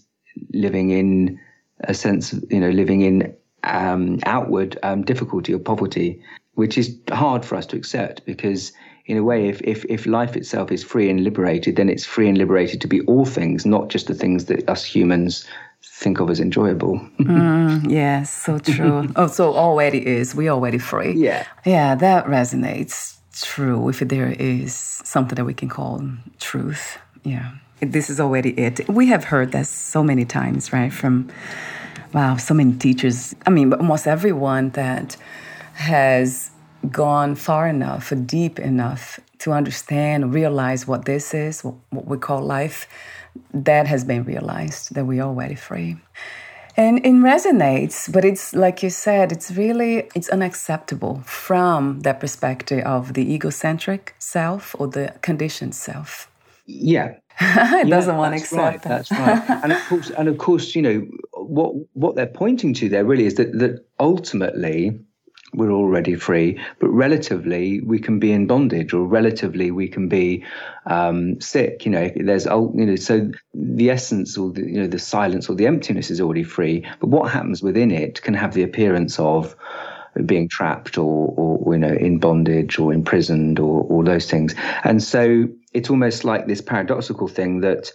living 0.53 0.89
in 0.89 1.39
a 1.81 1.93
sense 1.93 2.33
of, 2.33 2.43
you 2.49 2.59
know, 2.59 2.69
living 2.69 3.01
in 3.01 3.35
um, 3.63 4.19
outward 4.25 4.77
um, 4.83 5.03
difficulty 5.03 5.53
or 5.53 5.59
poverty, 5.59 6.21
which 6.55 6.77
is 6.77 6.97
hard 7.11 7.45
for 7.45 7.55
us 7.55 7.65
to 7.67 7.75
accept 7.75 8.25
because 8.25 8.73
in 9.05 9.17
a 9.17 9.23
way, 9.23 9.49
if, 9.49 9.61
if, 9.61 9.83
if 9.85 10.05
life 10.05 10.35
itself 10.37 10.71
is 10.71 10.83
free 10.83 11.09
and 11.09 11.23
liberated, 11.23 11.75
then 11.75 11.89
it's 11.89 12.05
free 12.05 12.29
and 12.29 12.37
liberated 12.37 12.79
to 12.81 12.87
be 12.87 13.01
all 13.01 13.25
things, 13.25 13.65
not 13.65 13.89
just 13.89 14.07
the 14.07 14.13
things 14.13 14.45
that 14.45 14.67
us 14.69 14.83
humans 14.85 15.45
think 15.83 16.19
of 16.19 16.29
as 16.29 16.39
enjoyable. 16.39 16.99
mm, 17.19 17.91
yes, 17.91 18.31
so 18.31 18.59
true. 18.59 19.09
oh, 19.17 19.27
so 19.27 19.53
already 19.53 20.05
is. 20.05 20.33
We 20.33 20.49
already 20.49 20.77
free. 20.77 21.13
Yeah. 21.13 21.45
Yeah, 21.65 21.95
that 21.95 22.25
resonates. 22.25 23.17
True. 23.41 23.89
If 23.89 23.99
there 23.99 24.31
is 24.31 24.73
something 24.75 25.35
that 25.35 25.45
we 25.45 25.53
can 25.53 25.67
call 25.67 26.07
truth. 26.39 26.97
Yeah. 27.23 27.51
This 27.91 28.09
is 28.09 28.19
already 28.19 28.51
it. 28.51 28.87
We 28.89 29.07
have 29.07 29.25
heard 29.25 29.51
this 29.51 29.69
so 29.69 30.03
many 30.03 30.25
times, 30.25 30.71
right? 30.73 30.93
From, 30.93 31.29
wow, 32.13 32.37
so 32.37 32.53
many 32.53 32.73
teachers. 32.73 33.35
I 33.45 33.49
mean, 33.49 33.73
almost 33.73 34.07
everyone 34.07 34.69
that 34.71 35.17
has 35.73 36.51
gone 36.91 37.35
far 37.35 37.67
enough, 37.67 38.11
or 38.11 38.15
deep 38.15 38.59
enough 38.59 39.19
to 39.39 39.51
understand, 39.51 40.33
realize 40.33 40.87
what 40.87 41.05
this 41.05 41.33
is, 41.33 41.61
what 41.61 42.05
we 42.05 42.17
call 42.17 42.41
life, 42.41 42.87
that 43.53 43.87
has 43.87 44.03
been 44.03 44.23
realized 44.23 44.93
that 44.93 45.05
we're 45.05 45.23
already 45.23 45.55
free. 45.55 45.97
And 46.75 46.99
it 47.05 47.13
resonates, 47.13 48.11
but 48.11 48.25
it's 48.25 48.55
like 48.55 48.81
you 48.81 48.89
said, 48.89 49.31
it's 49.31 49.51
really 49.51 50.09
it's 50.15 50.29
unacceptable 50.29 51.21
from 51.25 51.99
that 51.99 52.19
perspective 52.19 52.83
of 52.83 53.13
the 53.13 53.31
egocentric 53.31 54.15
self 54.17 54.75
or 54.79 54.87
the 54.87 55.13
conditioned 55.21 55.75
self. 55.75 56.31
Yeah. 56.65 57.17
it 57.41 57.45
yeah, 57.45 57.83
doesn't 57.83 58.17
want 58.17 58.35
to 58.35 58.41
accept 58.41 58.61
right, 58.61 58.81
that. 58.83 59.07
That's 59.07 59.11
right. 59.11 59.63
and 59.63 59.71
of 59.71 59.81
course 59.87 60.09
and 60.11 60.27
of 60.27 60.37
course, 60.37 60.75
you 60.75 60.81
know, 60.81 61.07
what 61.33 61.73
what 61.93 62.15
they're 62.15 62.27
pointing 62.27 62.73
to 62.75 62.89
there 62.89 63.05
really 63.05 63.25
is 63.25 63.35
that 63.35 63.57
that 63.59 63.85
ultimately 63.99 64.99
we're 65.55 65.71
already 65.71 66.15
free, 66.15 66.59
but 66.79 66.89
relatively 66.89 67.79
we 67.81 67.99
can 67.99 68.19
be 68.19 68.31
in 68.31 68.47
bondage, 68.47 68.93
or 68.93 69.05
relatively 69.05 69.71
we 69.71 69.87
can 69.87 70.07
be 70.07 70.43
um, 70.85 71.39
sick. 71.39 71.85
You 71.85 71.91
know, 71.91 72.11
there's 72.15 72.45
you 72.45 72.71
know, 72.73 72.95
so 72.95 73.31
the 73.53 73.89
essence 73.89 74.37
or 74.37 74.51
the 74.51 74.61
you 74.61 74.81
know 74.81 74.87
the 74.87 74.99
silence 74.99 75.49
or 75.49 75.55
the 75.55 75.67
emptiness 75.67 76.11
is 76.11 76.19
already 76.21 76.43
free, 76.43 76.85
but 76.99 77.07
what 77.07 77.31
happens 77.31 77.61
within 77.61 77.91
it 77.91 78.21
can 78.21 78.33
have 78.33 78.53
the 78.53 78.63
appearance 78.63 79.19
of 79.19 79.55
being 80.25 80.47
trapped 80.47 80.97
or, 80.97 81.33
or 81.37 81.73
you 81.73 81.79
know 81.79 81.93
in 81.93 82.19
bondage 82.19 82.77
or 82.77 82.93
imprisoned 82.93 83.59
or 83.59 83.81
all 83.83 84.03
those 84.03 84.29
things 84.29 84.53
and 84.83 85.01
so 85.01 85.47
it's 85.73 85.89
almost 85.89 86.23
like 86.23 86.47
this 86.47 86.61
paradoxical 86.61 87.27
thing 87.27 87.61
that 87.61 87.91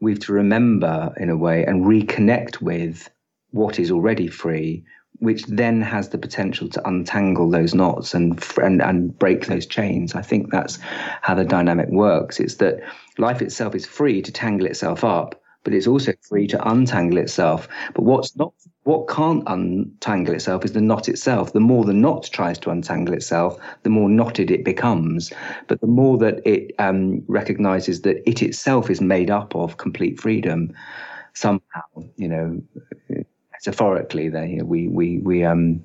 we've 0.00 0.20
to 0.20 0.32
remember 0.32 1.12
in 1.16 1.30
a 1.30 1.36
way 1.36 1.64
and 1.64 1.84
reconnect 1.84 2.60
with 2.60 3.08
what 3.50 3.78
is 3.78 3.90
already 3.90 4.28
free 4.28 4.84
which 5.22 5.44
then 5.46 5.80
has 5.80 6.08
the 6.08 6.18
potential 6.18 6.68
to 6.68 6.88
untangle 6.88 7.48
those 7.48 7.74
knots 7.74 8.12
and, 8.12 8.44
and 8.60 8.82
and 8.82 9.16
break 9.18 9.46
those 9.46 9.66
chains. 9.66 10.16
I 10.16 10.22
think 10.22 10.50
that's 10.50 10.80
how 10.80 11.36
the 11.36 11.44
dynamic 11.44 11.88
works. 11.90 12.40
It's 12.40 12.56
that 12.56 12.80
life 13.18 13.40
itself 13.40 13.76
is 13.76 13.86
free 13.86 14.20
to 14.22 14.32
tangle 14.32 14.66
itself 14.66 15.04
up, 15.04 15.40
but 15.64 15.74
it's 15.74 15.86
also 15.86 16.12
free 16.22 16.46
to 16.48 16.68
untangle 16.68 17.18
itself. 17.18 17.68
But 17.94 18.02
what's 18.02 18.36
not 18.36 18.52
what 18.84 19.08
can't 19.08 19.44
untangle 19.46 20.34
itself 20.34 20.64
is 20.64 20.72
the 20.72 20.80
knot 20.80 21.08
itself. 21.08 21.52
The 21.52 21.60
more 21.60 21.84
the 21.84 21.92
knot 21.92 22.28
tries 22.32 22.58
to 22.60 22.70
untangle 22.70 23.14
itself, 23.14 23.56
the 23.84 23.90
more 23.90 24.08
knotted 24.08 24.50
it 24.50 24.64
becomes. 24.64 25.32
But 25.68 25.80
the 25.80 25.86
more 25.86 26.18
that 26.18 26.40
it 26.44 26.74
um, 26.78 27.22
recognizes 27.28 28.02
that 28.02 28.28
it 28.28 28.42
itself 28.42 28.90
is 28.90 29.00
made 29.00 29.30
up 29.30 29.54
of 29.54 29.76
complete 29.76 30.20
freedom, 30.20 30.72
somehow, 31.34 31.82
you 32.16 32.28
know, 32.28 32.60
metaphorically 33.64 34.28
there 34.28 34.64
we 34.64 34.88
we 34.88 35.18
we 35.18 35.44
um 35.44 35.84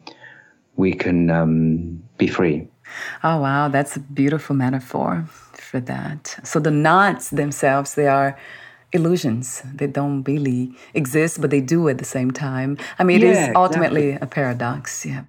we 0.75 0.93
can 0.93 1.29
um, 1.29 2.01
be 2.17 2.27
free 2.27 2.67
oh 3.23 3.39
wow 3.39 3.67
that's 3.67 3.95
a 3.95 3.99
beautiful 3.99 4.55
metaphor 4.55 5.25
for 5.53 5.79
that 5.79 6.39
so 6.43 6.59
the 6.59 6.71
knots 6.71 7.29
themselves 7.29 7.95
they 7.95 8.07
are 8.07 8.37
illusions 8.93 9.62
they 9.76 9.88
don't 9.88 10.23
really 10.23 10.71
exist 10.93 11.41
but 11.41 11.50
they 11.50 11.62
do 11.62 11.89
at 11.89 11.97
the 11.97 12.06
same 12.06 12.32
time 12.32 12.78
i 13.00 13.04
mean 13.04 13.21
it 13.21 13.23
yeah, 13.23 13.50
is 13.50 13.56
ultimately 13.56 14.10
exactly. 14.10 14.28
a 14.28 14.30
paradox 14.30 15.06
yeah 15.06 15.23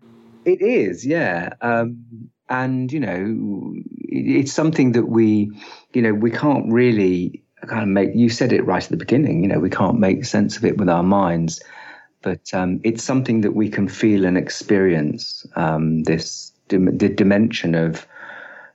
it 0.44 0.60
is 0.62 1.04
yeah 1.04 1.50
um, 1.60 2.04
and 2.48 2.92
you 2.92 3.00
know 3.00 3.74
it's 4.08 4.52
something 4.52 4.92
that 4.92 5.08
we 5.08 5.50
you 5.92 6.02
know 6.02 6.14
we 6.14 6.30
can't 6.30 6.72
really 6.72 7.42
kind 7.66 7.82
of 7.82 7.88
make 7.88 8.10
you 8.14 8.28
said 8.28 8.52
it 8.52 8.64
right 8.64 8.84
at 8.84 8.90
the 8.90 8.96
beginning 8.96 9.42
you 9.42 9.48
know 9.48 9.58
we 9.58 9.70
can't 9.70 9.98
make 9.98 10.24
sense 10.24 10.56
of 10.56 10.64
it 10.64 10.78
with 10.78 10.88
our 10.88 11.02
minds 11.02 11.60
but 12.22 12.52
um, 12.52 12.80
it's 12.84 13.04
something 13.04 13.42
that 13.42 13.54
we 13.54 13.68
can 13.68 13.88
feel 13.88 14.24
and 14.24 14.36
experience. 14.36 15.46
Um, 15.56 16.02
this 16.02 16.52
dim- 16.68 16.98
the 16.98 17.08
dimension 17.08 17.74
of, 17.74 18.06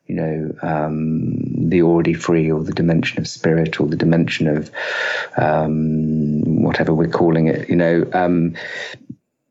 you 0.06 0.16
know, 0.16 0.56
um, 0.62 1.70
the 1.70 1.82
already 1.82 2.14
free, 2.14 2.52
or 2.52 2.64
the 2.64 2.74
dimension 2.74 3.20
of 3.20 3.28
spirit, 3.28 3.80
or 3.80 3.88
the 3.88 3.96
dimension 3.96 4.48
of 4.48 4.72
um, 5.38 6.64
whatever 6.64 6.94
we're 6.94 7.08
calling 7.08 7.48
it. 7.48 7.70
You 7.70 7.76
know, 7.76 8.10
um, 8.14 8.56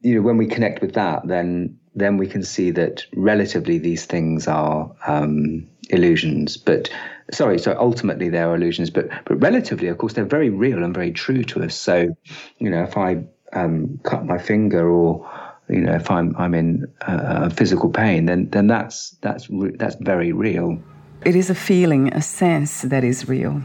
you 0.01 0.17
know, 0.17 0.23
when 0.23 0.37
we 0.37 0.47
connect 0.47 0.83
with 0.83 0.95
that, 0.95 1.27
then 1.27 1.79
then 1.95 2.17
we 2.17 2.27
can 2.27 2.43
see 2.43 2.71
that 2.71 3.05
relatively 3.15 3.79
these 3.79 4.07
things 4.07 4.49
are 4.49 4.91
um, 5.07 5.69
illusions, 5.91 6.57
but 6.57 6.91
sorry, 7.31 7.59
so 7.59 7.77
ultimately 7.79 8.29
they 8.29 8.39
are 8.39 8.55
illusions, 8.55 8.91
but 8.91 9.09
but 9.25 9.37
relatively, 9.41 9.89
of 9.89 9.99
course, 9.99 10.15
they're 10.15 10.25
very 10.25 10.51
real 10.51 10.83
and 10.83 10.95
very 10.95 11.13
true 11.13 11.45
to 11.45 11.63
us. 11.63 11.75
So, 11.75 12.17
you 12.59 12.71
know, 12.71 12.83
if 12.83 12.97
I 12.97 13.25
um, 13.53 14.01
cut 14.03 14.25
my 14.25 14.39
finger 14.39 14.89
or 14.89 15.29
you 15.69 15.81
know 15.81 15.95
if 15.95 16.11
I'm 16.11 16.35
I'm 16.37 16.55
in 16.55 16.87
uh, 17.03 17.49
physical 17.51 17.91
pain, 17.91 18.27
then 18.27 18.49
then 18.51 18.67
that's 18.67 19.11
that's 19.21 19.49
that's 19.79 19.97
very 20.01 20.33
real. 20.33 20.79
It 21.25 21.37
is 21.37 21.51
a 21.51 21.55
feeling, 21.55 22.13
a 22.13 22.23
sense 22.23 22.83
that 22.83 23.05
is 23.05 23.29
real. 23.29 23.63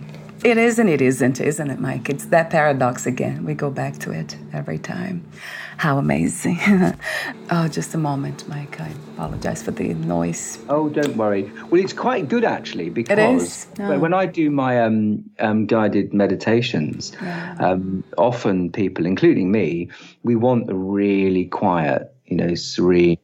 It 0.48 0.58
is 0.58 0.80
and 0.80 0.90
it 0.90 1.02
isn't, 1.02 1.42
isn't 1.42 1.70
it, 1.70 1.78
Mike? 1.78 2.10
It's 2.10 2.28
that 2.28 2.50
paradox 2.50 3.06
again. 3.06 3.44
We 3.44 3.54
go 3.54 3.70
back 3.70 3.98
to 3.98 4.12
it 4.12 4.38
every 4.54 4.80
time. 4.80 5.30
How 5.76 5.98
amazing. 5.98 6.58
oh, 7.52 7.68
just 7.68 7.94
a 7.94 7.98
moment, 7.98 8.48
Mike. 8.48 8.80
I 8.80 8.94
apologize 9.14 9.62
for 9.62 9.72
the 9.72 9.94
noise. 9.94 10.58
Oh, 10.70 10.88
don't 10.88 11.18
worry. 11.18 11.52
Well, 11.70 11.82
it's 11.82 11.92
quite 11.92 12.30
good 12.30 12.46
actually 12.46 12.90
because 12.90 13.68
oh. 13.78 14.00
when 14.00 14.14
I 14.14 14.26
do 14.26 14.50
my 14.50 14.82
um, 14.82 15.30
um, 15.40 15.66
guided 15.66 16.14
meditations, 16.14 17.12
yeah. 17.22 17.58
um, 17.60 18.06
often 18.18 18.72
people, 18.72 19.06
including 19.06 19.52
me, 19.52 19.90
we 20.24 20.38
want 20.38 20.70
a 20.70 20.76
really 20.76 21.44
quiet, 21.44 22.16
you 22.26 22.38
know, 22.38 22.56
serene, 22.56 23.18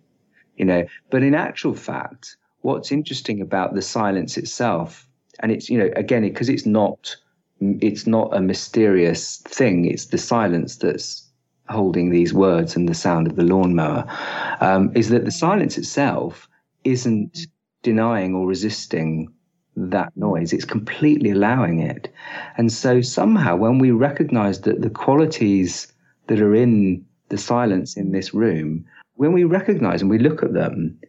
you 0.58 0.66
know, 0.66 0.86
but 1.10 1.24
in 1.24 1.36
actual 1.36 1.74
fact, 1.74 2.36
what's 2.64 2.92
interesting 2.92 3.40
about 3.40 3.76
the 3.76 3.82
silence 3.82 4.36
itself, 4.36 5.08
and 5.40 5.52
it's, 5.52 5.70
you 5.70 5.78
know, 5.78 5.90
again, 5.96 6.24
because 6.24 6.50
it, 6.50 6.54
it's 6.54 6.66
not 6.66 7.16
it's 7.60 8.06
not 8.06 8.36
a 8.36 8.42
mysterious 8.42 9.38
thing. 9.38 9.86
It's 9.86 10.08
the 10.08 10.18
silence 10.18 10.78
that's 10.78 11.30
holding 11.70 12.10
these 12.10 12.34
words 12.34 12.76
and 12.76 12.90
the 12.90 12.94
sound 12.94 13.28
of 13.28 13.36
the 13.36 13.44
lawnmower, 13.44 14.06
um, 14.60 14.92
is 14.96 15.10
that 15.10 15.26
the 15.26 15.32
silence 15.32 15.78
itself 15.78 16.48
isn't 16.84 17.48
denying 17.82 18.36
or 18.36 18.48
resisting 18.48 19.32
that 19.76 20.12
noise. 20.16 20.54
It's 20.54 20.66
completely 20.66 21.32
allowing 21.32 21.80
it. 21.80 22.14
And 22.58 22.72
so 22.72 23.02
somehow 23.02 23.56
when 23.56 23.80
we 23.80 23.92
recognize 23.92 24.62
that 24.62 24.82
the 24.82 24.90
qualities 24.90 25.92
that 26.28 26.42
are 26.42 26.56
in 26.56 27.06
the 27.30 27.38
silence 27.38 27.98
in 27.98 28.12
this 28.12 28.34
room, 28.34 28.86
when 29.16 29.32
we 29.32 29.44
recognize 29.44 30.02
and 30.02 30.12
we 30.12 30.20
look 30.20 30.44
at 30.44 30.54
them, 30.54 31.00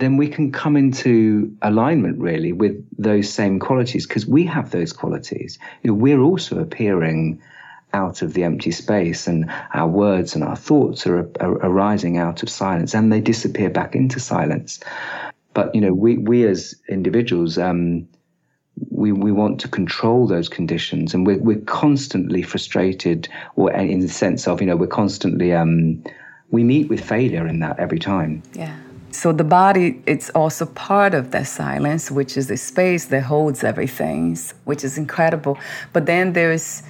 then 0.00 0.16
we 0.16 0.28
can 0.28 0.50
come 0.50 0.76
into 0.76 1.54
alignment 1.62 2.18
really 2.18 2.52
with 2.52 2.84
those 2.98 3.28
same 3.28 3.60
qualities 3.60 4.06
because 4.06 4.26
we 4.26 4.44
have 4.46 4.70
those 4.70 4.92
qualities. 4.92 5.58
You 5.82 5.90
know, 5.90 5.94
we're 5.94 6.20
also 6.20 6.58
appearing 6.58 7.40
out 7.92 8.22
of 8.22 8.34
the 8.34 8.44
empty 8.44 8.70
space 8.70 9.26
and 9.26 9.50
our 9.74 9.88
words 9.88 10.34
and 10.34 10.44
our 10.44 10.56
thoughts 10.56 11.06
are, 11.06 11.30
are 11.40 11.52
arising 11.66 12.18
out 12.18 12.42
of 12.42 12.48
silence 12.48 12.94
and 12.94 13.12
they 13.12 13.20
disappear 13.20 13.68
back 13.68 13.94
into 13.94 14.20
silence. 14.20 14.80
But, 15.54 15.74
you 15.74 15.80
know, 15.80 15.92
we, 15.92 16.16
we 16.16 16.46
as 16.46 16.74
individuals, 16.88 17.58
um, 17.58 18.08
we, 18.90 19.12
we 19.12 19.32
want 19.32 19.60
to 19.60 19.68
control 19.68 20.26
those 20.26 20.48
conditions 20.48 21.12
and 21.12 21.26
we're, 21.26 21.38
we're 21.38 21.60
constantly 21.60 22.42
frustrated 22.42 23.28
or 23.56 23.72
in 23.72 24.00
the 24.00 24.08
sense 24.08 24.46
of, 24.46 24.60
you 24.60 24.66
know, 24.66 24.76
we're 24.76 24.86
constantly, 24.86 25.52
um, 25.52 26.02
we 26.50 26.64
meet 26.64 26.88
with 26.88 27.04
failure 27.04 27.46
in 27.46 27.58
that 27.60 27.78
every 27.78 27.98
time. 27.98 28.42
Yeah. 28.54 28.76
So 29.12 29.32
the 29.32 29.44
body, 29.44 30.02
it's 30.06 30.30
also 30.30 30.66
part 30.66 31.14
of 31.14 31.30
that 31.32 31.46
silence, 31.46 32.10
which 32.10 32.36
is 32.36 32.46
the 32.46 32.56
space 32.56 33.06
that 33.06 33.22
holds 33.22 33.64
everything, 33.64 34.38
which 34.64 34.84
is 34.84 34.96
incredible. 34.96 35.58
But 35.92 36.06
then 36.06 36.32
there's, 36.32 36.82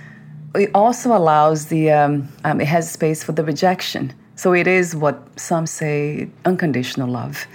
it 0.54 0.70
also 0.74 1.16
allows 1.16 1.66
the, 1.66 1.90
um, 1.90 2.28
um, 2.44 2.61
it 2.61 2.66
has 2.66 2.90
space 2.90 3.22
for 3.22 3.33
the 3.33 3.44
rejection. 3.44 4.12
So 4.37 4.54
it 4.54 4.66
is 4.66 4.94
what 4.94 5.16
some 5.38 5.66
say 5.66 6.28
unconditional 6.44 7.09
love. 7.09 7.46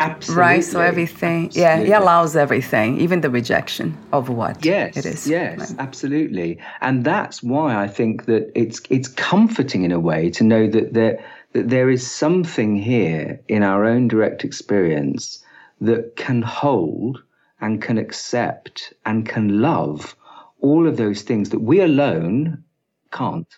Absolutely. 0.00 0.40
Right. 0.40 0.64
So 0.64 0.80
everything, 0.80 1.46
absolutely. 1.46 1.88
yeah, 1.88 1.98
it 1.98 2.02
allows 2.02 2.34
everything, 2.34 3.00
even 3.00 3.20
the 3.20 3.28
rejection 3.30 3.96
of 4.12 4.28
what 4.30 4.64
yes, 4.64 4.96
it 4.96 5.04
is. 5.04 5.26
Yes, 5.26 5.58
right. 5.58 5.78
absolutely. 5.78 6.58
And 6.80 7.04
that's 7.04 7.42
why 7.42 7.76
I 7.76 7.86
think 7.86 8.24
that 8.24 8.50
it's 8.54 8.80
it's 8.88 9.08
comforting 9.08 9.82
in 9.82 9.92
a 9.92 10.00
way 10.00 10.30
to 10.30 10.44
know 10.44 10.66
that 10.68 10.94
there 10.94 11.22
that 11.52 11.68
there 11.68 11.90
is 11.90 12.08
something 12.08 12.76
here 12.76 13.40
in 13.48 13.62
our 13.62 13.84
own 13.84 14.08
direct 14.08 14.44
experience 14.44 15.42
that 15.80 16.16
can 16.16 16.42
hold 16.42 17.22
and 17.60 17.82
can 17.82 17.98
accept 17.98 18.92
and 19.04 19.28
can 19.28 19.60
love 19.60 20.16
all 20.60 20.86
of 20.86 20.96
those 20.96 21.22
things 21.22 21.50
that 21.50 21.60
we 21.60 21.80
alone 21.80 22.62
can't. 23.10 23.48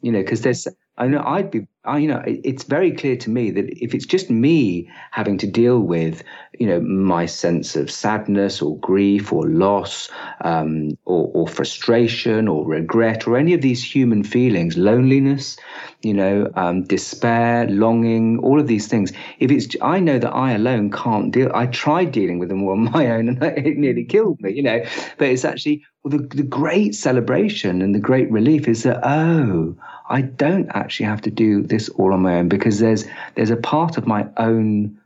You 0.00 0.12
know, 0.12 0.20
because 0.20 0.42
there's 0.42 0.66
I 0.96 1.06
know 1.06 1.22
I'd 1.24 1.50
be, 1.50 1.66
I, 1.88 1.98
you 1.98 2.08
know, 2.08 2.22
it's 2.26 2.64
very 2.64 2.92
clear 2.92 3.16
to 3.16 3.30
me 3.30 3.50
that 3.50 3.66
if 3.82 3.94
it's 3.94 4.04
just 4.04 4.28
me 4.28 4.90
having 5.10 5.38
to 5.38 5.46
deal 5.46 5.80
with, 5.80 6.22
you 6.58 6.66
know, 6.66 6.80
my 6.80 7.24
sense 7.24 7.76
of 7.76 7.90
sadness 7.90 8.60
or 8.60 8.78
grief 8.78 9.32
or 9.32 9.46
loss 9.48 10.10
um, 10.42 10.98
or, 11.06 11.30
or, 11.34 11.48
frustration 11.48 12.46
or 12.46 12.66
regret 12.66 13.26
or 13.26 13.38
any 13.38 13.54
of 13.54 13.62
these 13.62 13.82
human 13.82 14.22
feelings, 14.22 14.76
loneliness, 14.76 15.56
you 16.02 16.12
know, 16.12 16.50
um, 16.56 16.84
despair, 16.84 17.66
longing, 17.68 18.38
all 18.40 18.60
of 18.60 18.66
these 18.66 18.86
things. 18.86 19.12
If 19.38 19.50
it's, 19.50 19.74
I 19.80 19.98
know 19.98 20.18
that 20.18 20.34
I 20.34 20.52
alone 20.52 20.90
can't 20.90 21.32
deal. 21.32 21.50
I 21.54 21.66
tried 21.66 22.12
dealing 22.12 22.38
with 22.38 22.50
them 22.50 22.62
all 22.62 22.72
on 22.72 22.84
my 22.92 23.10
own, 23.10 23.28
and 23.28 23.42
it 23.42 23.78
nearly 23.78 24.04
killed 24.04 24.40
me, 24.40 24.52
you 24.52 24.62
know. 24.62 24.84
But 25.16 25.28
it's 25.28 25.44
actually 25.44 25.84
well, 26.04 26.16
the 26.16 26.36
the 26.36 26.42
great 26.42 26.94
celebration 26.94 27.82
and 27.82 27.94
the 27.94 27.98
great 27.98 28.30
relief 28.30 28.68
is 28.68 28.84
that 28.84 29.00
oh 29.02 29.76
I 30.10 30.22
don't 30.22 30.68
actually 30.74 31.06
have 31.06 31.20
to 31.22 31.30
do 31.30 31.62
this 31.62 31.77
all 31.90 32.12
on 32.12 32.22
my 32.22 32.38
own 32.38 32.48
because 32.48 32.78
there's 32.78 33.04
there's 33.34 33.50
a 33.50 33.56
part 33.56 33.98
of 33.98 34.06
my 34.06 34.26
own 34.36 34.98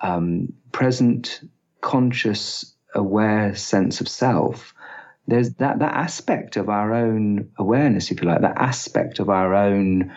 um, 0.00 0.52
present, 0.72 1.40
conscious, 1.80 2.74
aware 2.94 3.54
sense 3.54 4.00
of 4.00 4.08
self. 4.08 4.72
There's 5.26 5.54
that 5.54 5.78
that 5.80 5.94
aspect 5.94 6.56
of 6.56 6.68
our 6.68 6.94
own 6.94 7.50
awareness, 7.58 8.10
if 8.10 8.22
you 8.22 8.28
like, 8.28 8.42
that 8.42 8.58
aspect 8.58 9.18
of 9.18 9.28
our 9.28 9.54
own 9.54 10.14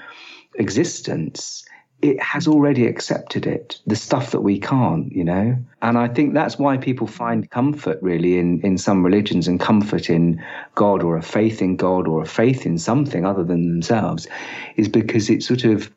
existence 0.56 1.66
it 2.02 2.22
has 2.22 2.48
already 2.48 2.86
accepted 2.86 3.48
it, 3.48 3.80
the 3.88 3.96
stuff 3.96 4.32
that 4.32 4.42
we 4.42 4.60
can't, 4.60 5.12
you 5.12 5.24
know? 5.24 5.58
And 5.82 5.98
I 5.98 6.08
think 6.08 6.34
that's 6.34 6.60
why 6.60 6.78
people 6.78 7.08
find 7.08 7.50
comfort 7.50 7.98
really 8.02 8.38
in, 8.38 8.62
in 8.62 8.78
some 8.78 9.04
religions 9.04 9.48
and 9.48 9.60
comfort 9.60 10.10
in 10.10 10.44
God 10.76 11.02
or 11.02 11.18
a 11.18 11.24
faith 11.24 11.62
in 11.62 11.76
God 11.76 12.08
or 12.08 12.22
a 12.22 12.28
faith 12.28 12.66
in 12.68 12.78
something 12.78 13.26
other 13.26 13.44
than 13.44 13.70
themselves 13.70 14.28
is 14.76 14.88
because 14.88 15.30
it 15.30 15.42
sort 15.42 15.64
of, 15.64 15.92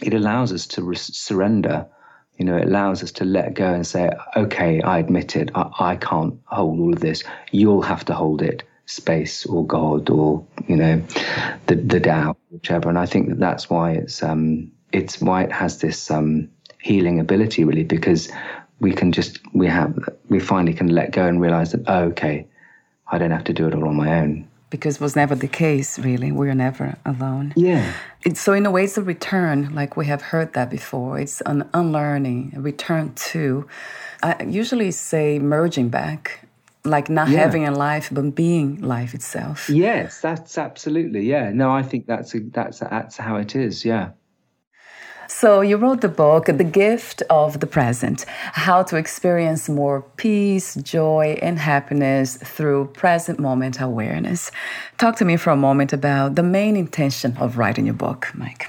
it 0.00 0.14
allows 0.14 0.52
us 0.52 0.66
to 0.68 0.82
re- 0.82 0.96
surrender. 0.96 1.86
You 2.38 2.44
know, 2.44 2.56
it 2.56 2.68
allows 2.68 3.02
us 3.02 3.10
to 3.12 3.24
let 3.24 3.54
go 3.54 3.74
and 3.74 3.84
say, 3.84 4.10
okay, 4.36 4.80
I 4.82 4.98
admit 4.98 5.34
it. 5.34 5.50
I, 5.56 5.70
I 5.80 5.96
can't 5.96 6.38
hold 6.46 6.78
all 6.78 6.94
of 6.94 7.00
this. 7.00 7.24
You'll 7.50 7.82
have 7.82 8.04
to 8.04 8.14
hold 8.14 8.40
it 8.40 8.62
space 8.86 9.46
or 9.46 9.66
God 9.66 10.10
or, 10.10 10.44
you 10.68 10.76
know, 10.76 11.02
the, 11.66 11.74
the 11.74 12.00
Tao, 12.00 12.36
whichever. 12.50 12.88
And 12.88 12.98
I 12.98 13.06
think 13.06 13.28
that 13.30 13.40
that's 13.40 13.68
why 13.68 13.92
it's, 13.92 14.22
um, 14.22 14.70
it's 14.92 15.20
why 15.20 15.44
it 15.44 15.52
has 15.52 15.78
this 15.78 16.10
um, 16.10 16.48
healing 16.80 17.20
ability, 17.20 17.64
really, 17.64 17.84
because 17.84 18.30
we 18.80 18.92
can 18.92 19.12
just 19.12 19.38
we 19.52 19.66
have 19.66 19.96
we 20.28 20.40
finally 20.40 20.74
can 20.74 20.88
let 20.88 21.12
go 21.12 21.26
and 21.26 21.40
realize 21.40 21.72
that 21.72 21.82
oh, 21.86 22.04
okay, 22.04 22.46
I 23.08 23.18
don't 23.18 23.30
have 23.30 23.44
to 23.44 23.52
do 23.52 23.66
it 23.66 23.74
all 23.74 23.88
on 23.88 23.96
my 23.96 24.20
own. 24.20 24.48
Because 24.70 24.96
it 24.96 25.00
was 25.00 25.16
never 25.16 25.34
the 25.34 25.48
case, 25.48 25.98
really. 25.98 26.30
We 26.30 26.48
are 26.48 26.54
never 26.54 26.96
alone. 27.04 27.52
Yeah. 27.56 27.92
It's, 28.22 28.40
so 28.40 28.52
in 28.52 28.64
a 28.66 28.70
way, 28.70 28.84
it's 28.84 28.96
a 28.96 29.02
return, 29.02 29.74
like 29.74 29.96
we 29.96 30.06
have 30.06 30.22
heard 30.22 30.52
that 30.52 30.70
before. 30.70 31.18
It's 31.18 31.40
an 31.40 31.68
unlearning, 31.74 32.52
a 32.54 32.60
return 32.60 33.12
to. 33.32 33.66
I 34.22 34.44
usually 34.44 34.92
say 34.92 35.40
merging 35.40 35.88
back 35.88 36.46
like 36.84 37.10
not 37.10 37.28
yeah. 37.28 37.38
having 37.38 37.66
a 37.66 37.70
life 37.70 38.08
but 38.10 38.34
being 38.34 38.80
life 38.80 39.12
itself 39.12 39.68
yes 39.68 40.20
that's 40.20 40.56
absolutely 40.56 41.20
yeah 41.20 41.50
no 41.50 41.70
i 41.70 41.82
think 41.82 42.06
that's 42.06 42.34
a, 42.34 42.40
that's 42.40 42.78
that's 42.78 43.18
how 43.18 43.36
it 43.36 43.54
is 43.54 43.84
yeah 43.84 44.10
so, 45.30 45.60
you 45.60 45.76
wrote 45.76 46.00
the 46.00 46.08
book, 46.08 46.46
The 46.46 46.64
Gift 46.64 47.22
of 47.30 47.60
the 47.60 47.66
Present 47.68 48.24
How 48.26 48.82
to 48.82 48.96
Experience 48.96 49.68
More 49.68 50.02
Peace, 50.16 50.74
Joy, 50.74 51.38
and 51.40 51.56
Happiness 51.56 52.36
Through 52.36 52.88
Present 52.88 53.38
Moment 53.38 53.80
Awareness. 53.80 54.50
Talk 54.98 55.14
to 55.16 55.24
me 55.24 55.36
for 55.36 55.50
a 55.50 55.56
moment 55.56 55.92
about 55.92 56.34
the 56.34 56.42
main 56.42 56.76
intention 56.76 57.36
of 57.36 57.58
writing 57.58 57.86
your 57.86 57.94
book, 57.94 58.32
Mike. 58.34 58.68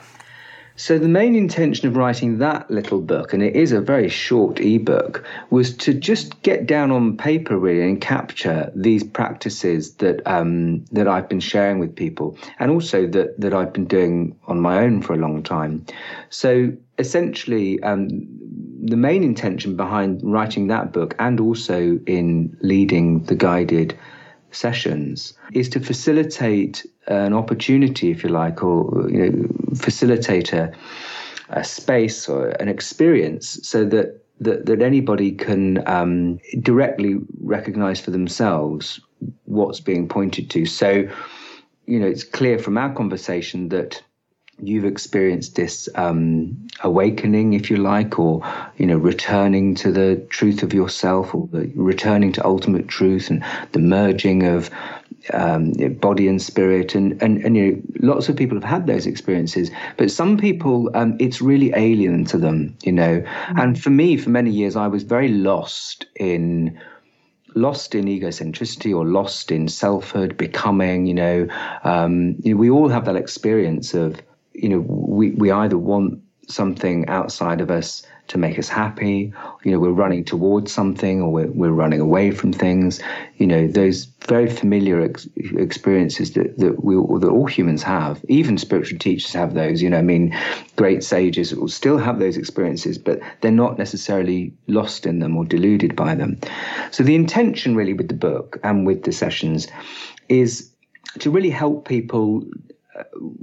So, 0.81 0.97
the 0.97 1.07
main 1.07 1.35
intention 1.35 1.87
of 1.87 1.95
writing 1.95 2.39
that 2.39 2.71
little 2.71 3.01
book, 3.01 3.33
and 3.33 3.43
it 3.43 3.55
is 3.55 3.71
a 3.71 3.79
very 3.79 4.09
short 4.09 4.59
ebook, 4.59 5.23
was 5.51 5.77
to 5.77 5.93
just 5.93 6.41
get 6.41 6.65
down 6.65 6.89
on 6.89 7.17
paper 7.17 7.55
really 7.55 7.87
and 7.87 8.01
capture 8.01 8.71
these 8.73 9.03
practices 9.03 9.93
that 9.97 10.25
um, 10.25 10.83
that 10.85 11.07
I've 11.07 11.29
been 11.29 11.39
sharing 11.39 11.77
with 11.77 11.95
people, 11.95 12.35
and 12.57 12.71
also 12.71 13.05
that 13.09 13.39
that 13.39 13.53
I've 13.53 13.71
been 13.71 13.85
doing 13.85 14.35
on 14.47 14.59
my 14.59 14.79
own 14.79 15.03
for 15.03 15.13
a 15.13 15.17
long 15.17 15.43
time. 15.43 15.85
So, 16.31 16.73
essentially, 16.97 17.79
um, 17.83 18.09
the 18.83 18.97
main 18.97 19.23
intention 19.23 19.75
behind 19.75 20.19
writing 20.23 20.65
that 20.69 20.91
book, 20.91 21.13
and 21.19 21.39
also 21.39 21.99
in 22.07 22.57
leading 22.61 23.21
the 23.25 23.35
guided 23.35 23.95
sessions, 24.51 25.33
is 25.53 25.69
to 25.69 25.79
facilitate 25.79 26.85
an 27.07 27.33
opportunity, 27.33 28.11
if 28.11 28.23
you 28.23 28.29
like, 28.29 28.63
or 28.63 29.09
you 29.09 29.29
know, 29.29 29.75
facilitate 29.75 30.53
a, 30.53 30.71
a 31.49 31.63
space 31.63 32.29
or 32.29 32.49
an 32.61 32.67
experience 32.67 33.59
so 33.63 33.85
that 33.85 34.21
that, 34.41 34.65
that 34.65 34.81
anybody 34.81 35.31
can 35.31 35.87
um, 35.87 36.39
directly 36.61 37.17
recognize 37.41 37.99
for 37.99 38.09
themselves 38.09 38.99
what's 39.45 39.79
being 39.79 40.07
pointed 40.07 40.49
to. 40.49 40.65
So, 40.65 41.07
you 41.85 41.99
know, 41.99 42.07
it's 42.07 42.23
clear 42.23 42.57
from 42.57 42.75
our 42.77 42.91
conversation 42.93 43.69
that 43.69 44.03
you've 44.61 44.85
experienced 44.85 45.55
this 45.55 45.89
um, 45.95 46.67
awakening, 46.83 47.53
if 47.53 47.69
you 47.69 47.77
like, 47.77 48.19
or 48.19 48.41
you 48.77 48.85
know, 48.85 48.97
returning 48.97 49.75
to 49.75 49.91
the 49.91 50.15
truth 50.29 50.63
of 50.63 50.73
yourself, 50.73 51.33
or 51.33 51.47
the, 51.51 51.71
returning 51.75 52.31
to 52.33 52.45
ultimate 52.45 52.87
truth, 52.87 53.29
and 53.29 53.43
the 53.71 53.79
merging 53.79 54.43
of 54.43 54.69
um, 55.33 55.73
body 55.99 56.27
and 56.27 56.41
spirit, 56.41 56.95
and, 56.95 57.21
and 57.21 57.43
and 57.43 57.55
you 57.55 57.71
know, 57.71 57.81
lots 58.13 58.29
of 58.29 58.35
people 58.35 58.55
have 58.55 58.69
had 58.69 58.87
those 58.87 59.05
experiences, 59.05 59.71
but 59.97 60.11
some 60.11 60.37
people 60.37 60.89
um, 60.93 61.15
it's 61.19 61.41
really 61.41 61.71
alien 61.75 62.25
to 62.25 62.37
them, 62.37 62.75
you 62.83 62.91
know. 62.91 63.21
Mm-hmm. 63.21 63.59
And 63.59 63.81
for 63.81 63.89
me, 63.89 64.17
for 64.17 64.29
many 64.29 64.51
years, 64.51 64.75
I 64.75 64.87
was 64.87 65.03
very 65.03 65.29
lost 65.29 66.05
in 66.15 66.79
lost 67.53 67.95
in 67.95 68.05
egocentricity 68.05 68.95
or 68.95 69.05
lost 69.05 69.51
in 69.51 69.67
selfhood, 69.67 70.37
becoming. 70.37 71.05
You 71.05 71.13
know, 71.13 71.47
um, 71.83 72.35
you 72.43 72.53
know, 72.53 72.59
we 72.59 72.69
all 72.69 72.89
have 72.89 73.05
that 73.05 73.15
experience 73.15 73.93
of 73.93 74.21
you 74.53 74.69
know 74.69 74.79
we 74.79 75.31
we 75.31 75.51
either 75.51 75.77
want 75.77 76.21
something 76.47 77.07
outside 77.07 77.61
of 77.61 77.71
us 77.71 78.03
to 78.27 78.37
make 78.37 78.57
us 78.57 78.69
happy. 78.69 79.33
You 79.63 79.71
know, 79.71 79.79
we're 79.79 79.91
running 79.91 80.23
towards 80.23 80.71
something 80.71 81.21
or 81.21 81.31
we're, 81.31 81.51
we're 81.51 81.71
running 81.71 81.99
away 81.99 82.31
from 82.31 82.53
things. 82.53 83.01
You 83.37 83.47
know, 83.47 83.67
those 83.67 84.05
very 84.27 84.49
familiar 84.49 85.01
ex- 85.01 85.27
experiences 85.35 86.31
that, 86.33 86.57
that 86.57 86.83
we 86.83 86.95
that 86.95 87.29
all 87.29 87.45
humans 87.45 87.83
have, 87.83 88.23
even 88.29 88.57
spiritual 88.57 88.99
teachers 88.99 89.33
have 89.33 89.53
those. 89.53 89.81
You 89.81 89.89
know, 89.89 89.97
I 89.97 90.01
mean, 90.01 90.37
great 90.77 91.03
sages 91.03 91.53
will 91.53 91.67
still 91.67 91.97
have 91.97 92.19
those 92.19 92.37
experiences, 92.37 92.97
but 92.97 93.19
they're 93.41 93.51
not 93.51 93.77
necessarily 93.77 94.53
lost 94.67 95.05
in 95.05 95.19
them 95.19 95.35
or 95.35 95.43
deluded 95.43 95.95
by 95.95 96.15
them. 96.15 96.39
So 96.91 97.03
the 97.03 97.15
intention 97.15 97.75
really 97.75 97.93
with 97.93 98.07
the 98.07 98.15
book 98.15 98.59
and 98.63 98.85
with 98.85 99.03
the 99.03 99.11
sessions 99.11 99.67
is 100.29 100.71
to 101.19 101.29
really 101.29 101.49
help 101.49 101.85
people 101.85 102.45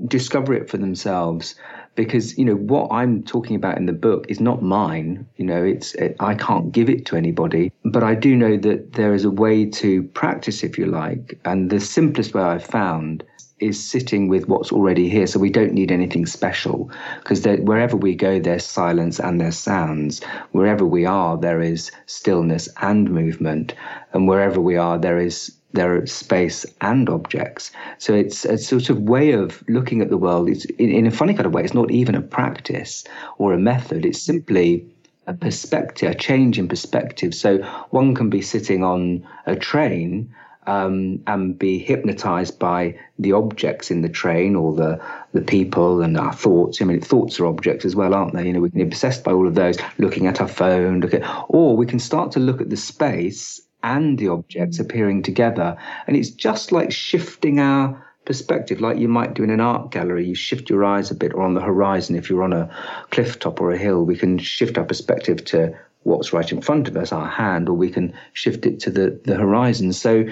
discover 0.06 0.54
it 0.54 0.68
for 0.68 0.76
themselves 0.76 1.54
because 1.94 2.38
you 2.38 2.44
know 2.44 2.54
what 2.54 2.88
I'm 2.92 3.22
talking 3.24 3.56
about 3.56 3.76
in 3.76 3.86
the 3.86 3.92
book 3.92 4.26
is 4.28 4.40
not 4.40 4.62
mine. 4.62 5.26
You 5.36 5.46
know, 5.46 5.64
it's 5.64 5.94
it, 5.94 6.16
I 6.20 6.34
can't 6.34 6.70
give 6.70 6.88
it 6.88 7.06
to 7.06 7.16
anybody, 7.16 7.72
but 7.84 8.02
I 8.02 8.14
do 8.14 8.36
know 8.36 8.56
that 8.58 8.92
there 8.92 9.14
is 9.14 9.24
a 9.24 9.30
way 9.30 9.66
to 9.66 10.02
practice, 10.02 10.62
if 10.62 10.78
you 10.78 10.86
like, 10.86 11.40
and 11.44 11.70
the 11.70 11.80
simplest 11.80 12.34
way 12.34 12.42
I've 12.42 12.64
found 12.64 13.24
is 13.58 13.84
sitting 13.84 14.28
with 14.28 14.48
what's 14.48 14.70
already 14.70 15.08
here. 15.08 15.26
So 15.26 15.40
we 15.40 15.50
don't 15.50 15.72
need 15.72 15.90
anything 15.90 16.26
special 16.26 16.90
because 17.18 17.44
wherever 17.44 17.96
we 17.96 18.14
go, 18.14 18.38
there's 18.38 18.64
silence 18.64 19.18
and 19.18 19.40
there's 19.40 19.58
sounds. 19.58 20.22
Wherever 20.52 20.86
we 20.86 21.04
are, 21.04 21.36
there 21.36 21.60
is 21.60 21.90
stillness 22.06 22.68
and 22.80 23.10
movement, 23.10 23.74
and 24.12 24.28
wherever 24.28 24.60
we 24.60 24.76
are, 24.76 24.98
there 24.98 25.18
is 25.18 25.57
there 25.72 25.94
are 25.94 26.06
space 26.06 26.64
and 26.80 27.08
objects. 27.08 27.70
So 27.98 28.14
it's 28.14 28.44
a 28.44 28.56
sort 28.56 28.90
of 28.90 29.02
way 29.02 29.32
of 29.32 29.62
looking 29.68 30.00
at 30.00 30.08
the 30.08 30.16
world. 30.16 30.48
It's 30.48 30.64
in, 30.64 30.90
in, 30.90 31.06
a 31.06 31.10
funny 31.10 31.34
kind 31.34 31.46
of 31.46 31.52
way. 31.52 31.62
It's 31.62 31.74
not 31.74 31.90
even 31.90 32.14
a 32.14 32.22
practice 32.22 33.04
or 33.36 33.52
a 33.52 33.58
method. 33.58 34.06
It's 34.06 34.22
simply 34.22 34.86
a 35.26 35.34
perspective, 35.34 36.10
a 36.10 36.14
change 36.14 36.58
in 36.58 36.68
perspective. 36.68 37.34
So 37.34 37.58
one 37.90 38.14
can 38.14 38.30
be 38.30 38.40
sitting 38.40 38.82
on 38.82 39.26
a 39.46 39.54
train 39.56 40.34
um, 40.66 41.22
and 41.26 41.58
be 41.58 41.78
hypnotized 41.78 42.58
by 42.58 42.98
the 43.18 43.32
objects 43.32 43.90
in 43.90 44.02
the 44.02 44.08
train 44.08 44.54
or 44.54 44.74
the 44.74 45.00
the 45.32 45.40
people 45.40 46.02
and 46.02 46.16
our 46.18 46.32
thoughts. 46.32 46.80
I 46.80 46.84
mean, 46.84 47.00
thoughts 47.00 47.40
are 47.40 47.46
objects 47.46 47.84
as 47.84 47.94
well, 47.94 48.14
aren't 48.14 48.34
they? 48.34 48.46
You 48.46 48.52
know, 48.52 48.60
we 48.60 48.70
can 48.70 48.78
be 48.78 48.84
obsessed 48.84 49.24
by 49.24 49.32
all 49.32 49.46
of 49.46 49.54
those, 49.54 49.78
looking 49.98 50.26
at 50.26 50.40
our 50.40 50.48
phone, 50.48 51.00
look 51.00 51.14
at, 51.14 51.22
or 51.48 51.76
we 51.76 51.86
can 51.86 51.98
start 51.98 52.32
to 52.32 52.40
look 52.40 52.60
at 52.60 52.70
the 52.70 52.76
space 52.76 53.60
and 53.82 54.18
the 54.18 54.28
objects 54.28 54.78
hmm. 54.78 54.84
appearing 54.84 55.22
together. 55.22 55.76
And 56.06 56.16
it's 56.16 56.30
just 56.30 56.72
like 56.72 56.92
shifting 56.92 57.60
our 57.60 58.04
perspective, 58.24 58.80
like 58.80 58.98
you 58.98 59.08
might 59.08 59.34
do 59.34 59.42
in 59.42 59.50
an 59.50 59.60
art 59.60 59.90
gallery. 59.90 60.26
You 60.26 60.34
shift 60.34 60.68
your 60.68 60.84
eyes 60.84 61.10
a 61.10 61.14
bit, 61.14 61.32
or 61.32 61.42
on 61.42 61.54
the 61.54 61.62
horizon, 61.62 62.14
if 62.14 62.28
you're 62.28 62.42
on 62.42 62.52
a 62.52 62.70
cliff 63.10 63.38
top 63.38 63.60
or 63.60 63.72
a 63.72 63.78
hill, 63.78 64.04
we 64.04 64.16
can 64.16 64.38
shift 64.38 64.76
our 64.76 64.84
perspective 64.84 65.44
to 65.46 65.74
what's 66.02 66.32
right 66.32 66.52
in 66.52 66.60
front 66.60 66.88
of 66.88 66.96
us, 66.96 67.12
our 67.12 67.26
hand, 67.26 67.68
or 67.68 67.74
we 67.74 67.90
can 67.90 68.14
shift 68.34 68.66
it 68.66 68.80
to 68.80 68.90
the, 68.90 69.20
the 69.24 69.36
horizon. 69.36 69.92
So 69.92 70.24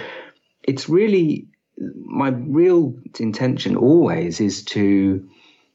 it's 0.62 0.88
really 0.88 1.48
my 1.78 2.28
real 2.28 2.94
intention 3.18 3.76
always 3.76 4.40
is 4.40 4.62
to 4.64 5.28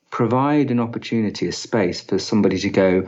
provide 0.10 0.72
an 0.72 0.80
opportunity, 0.80 1.48
a 1.48 1.52
space 1.52 2.02
for 2.02 2.20
somebody 2.20 2.58
to 2.60 2.70
go, 2.70 3.04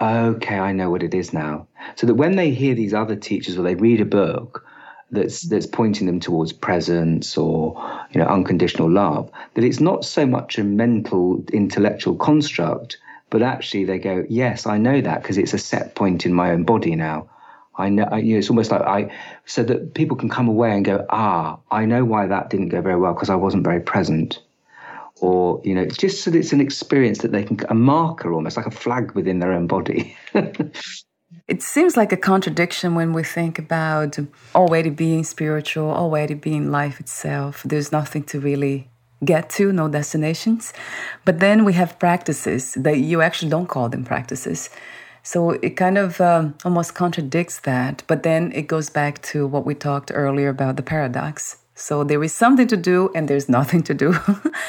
okay, 0.00 0.58
I 0.58 0.72
know 0.72 0.90
what 0.90 1.02
it 1.02 1.14
is 1.14 1.32
now. 1.32 1.66
So 1.96 2.06
that 2.06 2.14
when 2.14 2.36
they 2.36 2.50
hear 2.50 2.74
these 2.74 2.94
other 2.94 3.16
teachers 3.16 3.58
or 3.58 3.62
they 3.62 3.74
read 3.74 4.00
a 4.00 4.04
book 4.04 4.64
that's 5.10 5.42
that's 5.42 5.66
pointing 5.66 6.06
them 6.06 6.20
towards 6.20 6.52
presence 6.52 7.36
or 7.36 7.74
you 8.12 8.20
know 8.20 8.26
unconditional 8.26 8.90
love, 8.90 9.30
that 9.54 9.64
it's 9.64 9.80
not 9.80 10.04
so 10.04 10.26
much 10.26 10.58
a 10.58 10.64
mental 10.64 11.44
intellectual 11.52 12.16
construct, 12.16 12.98
but 13.28 13.42
actually 13.42 13.84
they 13.84 13.98
go, 13.98 14.24
yes, 14.28 14.66
I 14.66 14.78
know 14.78 15.00
that 15.00 15.22
because 15.22 15.38
it's 15.38 15.54
a 15.54 15.58
set 15.58 15.94
point 15.94 16.26
in 16.26 16.32
my 16.32 16.50
own 16.50 16.64
body 16.64 16.94
now. 16.96 17.28
I 17.76 17.88
know, 17.88 18.06
I, 18.10 18.18
you 18.18 18.34
know, 18.34 18.38
it's 18.38 18.50
almost 18.50 18.70
like 18.70 18.82
I, 18.82 19.10
so 19.46 19.62
that 19.62 19.94
people 19.94 20.16
can 20.16 20.28
come 20.28 20.48
away 20.48 20.72
and 20.72 20.84
go, 20.84 21.06
ah, 21.08 21.58
I 21.70 21.86
know 21.86 22.04
why 22.04 22.26
that 22.26 22.50
didn't 22.50 22.68
go 22.68 22.82
very 22.82 22.96
well 22.96 23.14
because 23.14 23.30
I 23.30 23.36
wasn't 23.36 23.64
very 23.64 23.80
present 23.80 24.40
or 25.20 25.60
you 25.64 25.74
know 25.74 25.86
just 25.86 26.22
so 26.22 26.30
that 26.30 26.38
it's 26.38 26.52
an 26.52 26.60
experience 26.60 27.18
that 27.18 27.32
they 27.32 27.44
can 27.44 27.58
a 27.68 27.74
marker 27.74 28.32
almost 28.32 28.56
like 28.56 28.66
a 28.66 28.70
flag 28.70 29.12
within 29.12 29.38
their 29.38 29.52
own 29.52 29.66
body. 29.66 30.16
It 31.46 31.62
seems 31.62 31.96
like 31.96 32.12
a 32.12 32.16
contradiction 32.16 32.94
when 32.94 33.12
we 33.12 33.22
think 33.24 33.58
about 33.58 34.18
already 34.54 34.90
being 34.90 35.24
spiritual 35.24 35.90
already 35.90 36.34
being 36.34 36.70
life 36.70 37.00
itself. 37.00 37.62
There's 37.64 37.90
nothing 37.90 38.22
to 38.24 38.40
really 38.40 38.88
get 39.24 39.50
to 39.50 39.72
no 39.72 39.88
destinations. 39.88 40.72
But 41.24 41.40
then 41.40 41.64
we 41.64 41.72
have 41.74 41.98
practices 41.98 42.74
that 42.74 42.98
you 42.98 43.20
actually 43.20 43.50
don't 43.50 43.66
call 43.66 43.88
them 43.88 44.04
practices. 44.04 44.70
So 45.22 45.50
it 45.50 45.70
kind 45.70 45.98
of 45.98 46.20
um, 46.20 46.54
almost 46.64 46.94
contradicts 46.94 47.60
that. 47.60 48.02
But 48.06 48.22
then 48.22 48.52
it 48.52 48.66
goes 48.66 48.88
back 48.88 49.20
to 49.22 49.46
what 49.46 49.66
we 49.66 49.74
talked 49.74 50.10
earlier 50.14 50.48
about 50.48 50.76
the 50.76 50.82
paradox 50.82 51.59
so 51.80 52.04
there 52.04 52.22
is 52.22 52.34
something 52.34 52.68
to 52.68 52.76
do 52.76 53.10
and 53.14 53.26
there's 53.26 53.48
nothing 53.48 53.82
to 53.84 53.94
do. 53.94 54.14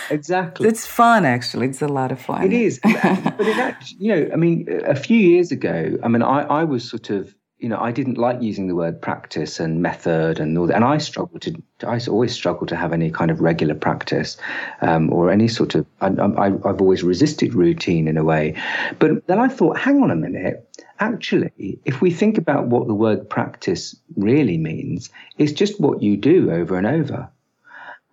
exactly. 0.09 0.67
It's 0.71 0.85
fun, 0.85 1.25
actually. 1.25 1.67
It's 1.67 1.81
a 1.81 1.87
lot 1.87 2.11
of 2.11 2.21
fun. 2.21 2.43
It 2.43 2.53
is. 2.53 2.79
but 2.81 2.93
it 2.93 3.57
actually, 3.69 3.97
you 3.99 4.15
know, 4.15 4.29
I 4.31 4.37
mean, 4.37 4.67
a 4.85 4.95
few 4.95 5.19
years 5.19 5.51
ago, 5.51 5.97
I 6.03 6.07
mean, 6.07 6.23
I, 6.23 6.43
I 6.43 6.63
was 6.63 6.89
sort 6.89 7.09
of, 7.09 7.35
you 7.59 7.67
know, 7.67 7.79
I 7.79 7.91
didn't 7.91 8.17
like 8.17 8.41
using 8.41 8.67
the 8.67 8.75
word 8.75 9.01
practice 9.01 9.59
and 9.59 9.81
method 9.81 10.39
and 10.39 10.57
all 10.57 10.67
that. 10.67 10.75
And 10.75 10.85
I 10.85 10.97
struggled 10.99 11.41
to, 11.43 11.61
I 11.85 11.99
always 12.07 12.33
struggled 12.33 12.69
to 12.69 12.75
have 12.77 12.93
any 12.93 13.11
kind 13.11 13.29
of 13.29 13.41
regular 13.41 13.75
practice 13.75 14.37
um, 14.81 15.11
or 15.11 15.29
any 15.29 15.49
sort 15.49 15.75
of, 15.75 15.85
I, 15.99 16.07
I, 16.07 16.45
I've 16.47 16.81
always 16.81 17.03
resisted 17.03 17.53
routine 17.53 18.07
in 18.07 18.17
a 18.17 18.23
way. 18.23 18.55
But 18.99 19.27
then 19.27 19.37
I 19.37 19.49
thought, 19.49 19.77
hang 19.77 20.01
on 20.01 20.11
a 20.11 20.15
minute 20.15 20.65
actually, 21.01 21.79
if 21.83 21.99
we 21.99 22.11
think 22.11 22.37
about 22.37 22.67
what 22.67 22.87
the 22.87 22.93
word 22.93 23.29
practice 23.29 23.95
really 24.15 24.57
means, 24.57 25.09
it's 25.37 25.51
just 25.51 25.81
what 25.81 26.01
you 26.01 26.15
do 26.15 26.51
over 26.51 26.77
and 26.77 26.87
over. 26.87 27.29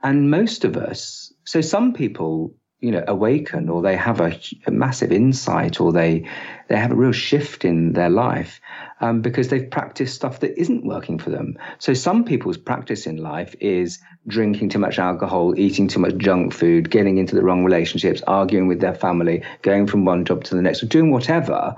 And 0.03 0.31
most 0.31 0.64
of 0.64 0.77
us, 0.77 1.33
so 1.44 1.61
some 1.61 1.92
people, 1.92 2.55
you 2.81 2.90
know, 2.90 3.05
awaken 3.07 3.68
or 3.68 3.83
they 3.83 3.96
have 3.96 4.20
a, 4.20 4.40
a 4.66 4.70
massive 4.70 5.12
insight 5.12 5.81
or 5.81 5.92
they 5.92 6.29
they 6.68 6.77
have 6.77 6.92
a 6.92 6.96
real 6.96 7.12
shift 7.12 7.64
in 7.64 7.92
their 7.92 8.09
life 8.09 8.61
um, 9.01 9.20
because 9.20 9.48
they've 9.48 9.70
practiced 9.70 10.14
stuff 10.14 10.40
that 10.40 10.59
isn't 10.59 10.85
working 10.85 11.18
for 11.18 11.31
them. 11.31 11.59
So 11.79 11.92
some 11.92 12.24
people's 12.24 12.59
practice 12.59 13.07
in 13.07 13.16
life 13.16 13.55
is 13.61 13.98
drinking 14.29 14.68
too 14.68 14.79
much 14.79 14.98
alcohol, 14.98 15.59
eating 15.59 15.88
too 15.88 16.01
much 16.01 16.16
junk 16.16 16.55
food, 16.55 16.90
getting 16.90 17.18
into 17.18 17.35
the 17.35 17.42
wrong 17.42 17.64
relationships, 17.64 18.22
arguing 18.27 18.68
with 18.68 18.81
their 18.81 18.94
family, 18.94 19.42
going 19.62 19.87
from 19.87 20.05
one 20.05 20.24
job 20.24 20.44
to 20.44 20.55
the 20.55 20.62
next, 20.62 20.83
or 20.83 20.87
doing 20.87 21.11
whatever 21.11 21.77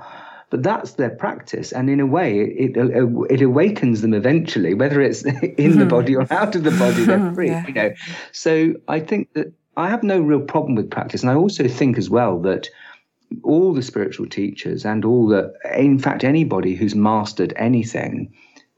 but 0.51 0.63
that's 0.63 0.93
their 0.93 1.11
practice 1.11 1.73
and 1.73 1.89
in 1.89 2.01
a 2.01 2.07
way 2.07 2.41
it, 2.41 2.77
it, 2.77 3.31
it 3.31 3.43
awakens 3.43 4.03
them 4.03 4.13
eventually 4.13 4.75
whether 4.75 5.01
it's 5.01 5.23
in 5.57 5.79
the 5.79 5.87
body 5.87 6.15
or 6.15 6.27
out 6.33 6.55
of 6.55 6.65
the 6.65 6.71
body 6.73 7.05
they're 7.05 7.33
free 7.35 7.49
yeah. 7.49 7.67
you 7.67 7.75
know. 7.75 7.91
So 8.33 8.75
i 8.89 9.01
think 9.01 9.33
that 9.35 9.53
i 9.77 9.89
have 9.89 10.03
no 10.03 10.21
real 10.21 10.41
problem 10.41 10.75
with 10.75 10.91
practice 10.91 11.23
and 11.23 11.31
i 11.31 11.35
also 11.35 11.67
think 11.69 11.97
as 11.97 12.11
well 12.11 12.41
that 12.41 12.69
all 13.45 13.73
the 13.73 13.83
spiritual 13.83 14.27
teachers 14.27 14.85
and 14.85 15.05
all 15.05 15.29
the 15.29 15.53
in 15.77 15.99
fact 15.99 16.25
anybody 16.25 16.75
who's 16.75 16.95
mastered 16.95 17.53
anything 17.57 18.33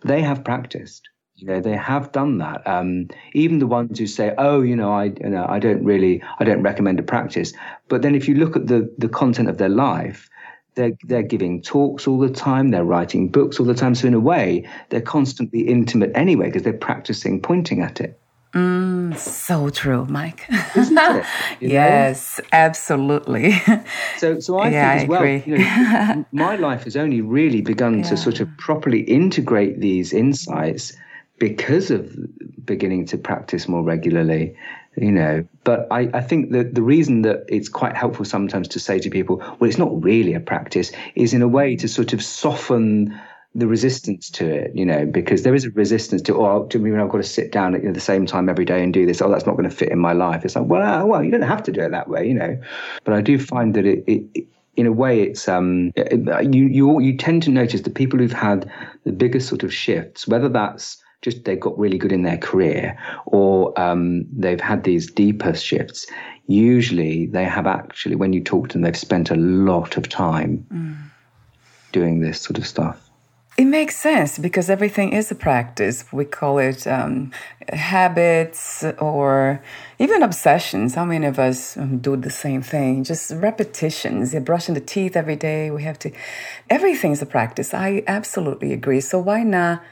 they 0.04 0.20
have 0.20 0.44
practiced 0.44 1.08
you 1.36 1.48
know 1.48 1.60
they 1.60 1.76
have 1.76 2.12
done 2.12 2.38
that. 2.38 2.64
Um, 2.66 3.08
even 3.32 3.58
the 3.58 3.66
ones 3.66 3.98
who 3.98 4.06
say 4.06 4.34
oh 4.38 4.60
you 4.60 4.76
know 4.76 4.92
i 4.92 5.04
you 5.04 5.30
know 5.30 5.46
i 5.48 5.58
don't 5.58 5.82
really 5.82 6.22
i 6.38 6.44
don't 6.44 6.62
recommend 6.62 7.00
a 7.00 7.02
practice 7.02 7.52
but 7.88 8.02
then 8.02 8.14
if 8.14 8.28
you 8.28 8.34
look 8.34 8.56
at 8.56 8.66
the 8.66 8.92
the 8.98 9.08
content 9.08 9.48
of 9.48 9.58
their 9.58 9.68
life 9.68 10.28
they're, 10.74 10.92
they're 11.04 11.22
giving 11.22 11.62
talks 11.62 12.06
all 12.06 12.18
the 12.18 12.30
time, 12.30 12.70
they're 12.70 12.84
writing 12.84 13.28
books 13.28 13.60
all 13.60 13.66
the 13.66 13.74
time. 13.74 13.94
So, 13.94 14.06
in 14.06 14.14
a 14.14 14.20
way, 14.20 14.68
they're 14.88 15.00
constantly 15.00 15.60
intimate 15.60 16.10
anyway 16.14 16.46
because 16.46 16.62
they're 16.62 16.72
practicing 16.72 17.40
pointing 17.40 17.82
at 17.82 18.00
it. 18.00 18.18
Mm, 18.54 19.16
so 19.16 19.70
true, 19.70 20.04
Mike. 20.06 20.44
It, 20.50 21.24
yes, 21.60 22.38
know? 22.38 22.48
absolutely. 22.52 23.54
So, 24.18 24.38
so 24.38 24.58
I 24.58 24.68
yeah, 24.68 24.98
think 24.98 25.02
as 25.02 25.08
well, 25.08 25.26
you 25.26 25.58
know, 25.58 26.24
my 26.32 26.54
life 26.54 26.84
has 26.84 26.96
only 26.96 27.20
really 27.20 27.60
begun 27.60 27.98
yeah. 27.98 28.10
to 28.10 28.16
sort 28.16 28.38
of 28.38 28.48
properly 28.56 29.00
integrate 29.00 29.80
these 29.80 30.12
insights 30.12 30.92
because 31.40 31.90
of 31.90 32.14
beginning 32.64 33.06
to 33.06 33.18
practice 33.18 33.66
more 33.66 33.82
regularly 33.82 34.54
you 34.96 35.10
know 35.10 35.44
but 35.64 35.86
I, 35.90 36.10
I 36.12 36.20
think 36.20 36.52
that 36.52 36.74
the 36.74 36.82
reason 36.82 37.22
that 37.22 37.44
it's 37.48 37.68
quite 37.68 37.96
helpful 37.96 38.24
sometimes 38.24 38.68
to 38.68 38.80
say 38.80 38.98
to 38.98 39.10
people 39.10 39.36
well 39.36 39.68
it's 39.68 39.78
not 39.78 40.02
really 40.02 40.34
a 40.34 40.40
practice 40.40 40.92
is 41.14 41.32
in 41.32 41.42
a 41.42 41.48
way 41.48 41.76
to 41.76 41.88
sort 41.88 42.12
of 42.12 42.22
soften 42.22 43.18
the 43.54 43.66
resistance 43.66 44.30
to 44.30 44.48
it, 44.48 44.74
you 44.74 44.86
know, 44.86 45.04
because 45.04 45.42
there 45.42 45.54
is 45.54 45.66
a 45.66 45.70
resistance 45.70 46.22
to, 46.22 46.34
oh, 46.36 46.66
to 46.68 46.78
me, 46.78 46.90
I've 46.96 47.10
got 47.10 47.18
to 47.18 47.22
sit 47.22 47.52
down 47.52 47.74
at 47.74 47.94
the 47.94 48.00
same 48.00 48.24
time 48.24 48.48
every 48.48 48.64
day 48.64 48.82
and 48.82 48.94
do 48.94 49.04
this. 49.04 49.20
Oh, 49.20 49.30
that's 49.30 49.44
not 49.44 49.56
going 49.56 49.68
to 49.68 49.74
fit 49.74 49.90
in 49.90 49.98
my 49.98 50.14
life. 50.14 50.44
It's 50.44 50.56
like, 50.56 50.64
well, 50.64 51.06
well, 51.06 51.22
you 51.22 51.30
don't 51.30 51.42
have 51.42 51.62
to 51.64 51.72
do 51.72 51.82
it 51.82 51.90
that 51.90 52.08
way, 52.08 52.26
you 52.26 52.34
know. 52.34 52.58
But 53.04 53.14
I 53.14 53.20
do 53.20 53.38
find 53.38 53.74
that 53.74 53.84
it, 53.84 54.04
it 54.06 54.46
in 54.76 54.86
a 54.86 54.92
way, 54.92 55.20
it's 55.20 55.48
um, 55.48 55.92
you 55.96 56.66
you 56.66 57.00
you 57.00 57.16
tend 57.16 57.42
to 57.42 57.50
notice 57.50 57.82
the 57.82 57.90
people 57.90 58.18
who've 58.18 58.32
had 58.32 58.70
the 59.04 59.12
biggest 59.12 59.48
sort 59.48 59.62
of 59.62 59.72
shifts, 59.72 60.26
whether 60.26 60.48
that's 60.48 60.96
just 61.22 61.44
they've 61.44 61.60
got 61.60 61.78
really 61.78 61.98
good 61.98 62.12
in 62.12 62.22
their 62.22 62.36
career 62.36 62.98
or 63.26 63.78
um, 63.80 64.26
they've 64.32 64.60
had 64.60 64.84
these 64.84 65.10
deeper 65.10 65.54
shifts, 65.54 66.06
usually 66.48 67.26
they 67.26 67.44
have 67.44 67.66
actually, 67.66 68.16
when 68.16 68.32
you 68.32 68.42
talk 68.42 68.68
to 68.68 68.72
them, 68.74 68.82
they've 68.82 68.96
spent 68.96 69.30
a 69.30 69.36
lot 69.36 69.96
of 69.96 70.08
time 70.08 70.66
mm. 70.72 70.96
doing 71.92 72.20
this 72.20 72.40
sort 72.40 72.58
of 72.58 72.66
stuff. 72.66 73.08
It 73.58 73.66
makes 73.66 73.96
sense 73.96 74.38
because 74.38 74.70
everything 74.70 75.12
is 75.12 75.30
a 75.30 75.34
practice. 75.34 76.10
We 76.10 76.24
call 76.24 76.58
it 76.58 76.86
um, 76.86 77.32
habits 77.68 78.82
or 78.98 79.62
even 79.98 80.22
obsessions. 80.22 80.94
How 80.94 81.04
many 81.04 81.26
of 81.26 81.38
us 81.38 81.76
um, 81.76 81.98
do 81.98 82.16
the 82.16 82.30
same 82.30 82.62
thing? 82.62 83.04
Just 83.04 83.30
repetitions. 83.30 84.32
You're 84.32 84.40
brushing 84.40 84.74
the 84.74 84.80
teeth 84.80 85.16
every 85.16 85.36
day. 85.36 85.70
We 85.70 85.82
have 85.82 85.98
to. 85.98 86.10
Everything's 86.70 87.20
a 87.20 87.26
practice. 87.26 87.74
I 87.74 88.02
absolutely 88.06 88.72
agree. 88.72 89.02
So 89.02 89.18
why 89.18 89.42
not 89.42 89.82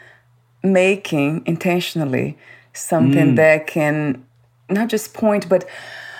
making 0.62 1.42
intentionally 1.46 2.36
something 2.72 3.32
mm. 3.32 3.36
that 3.36 3.66
can 3.66 4.24
not 4.68 4.88
just 4.88 5.14
point, 5.14 5.48
but 5.48 5.68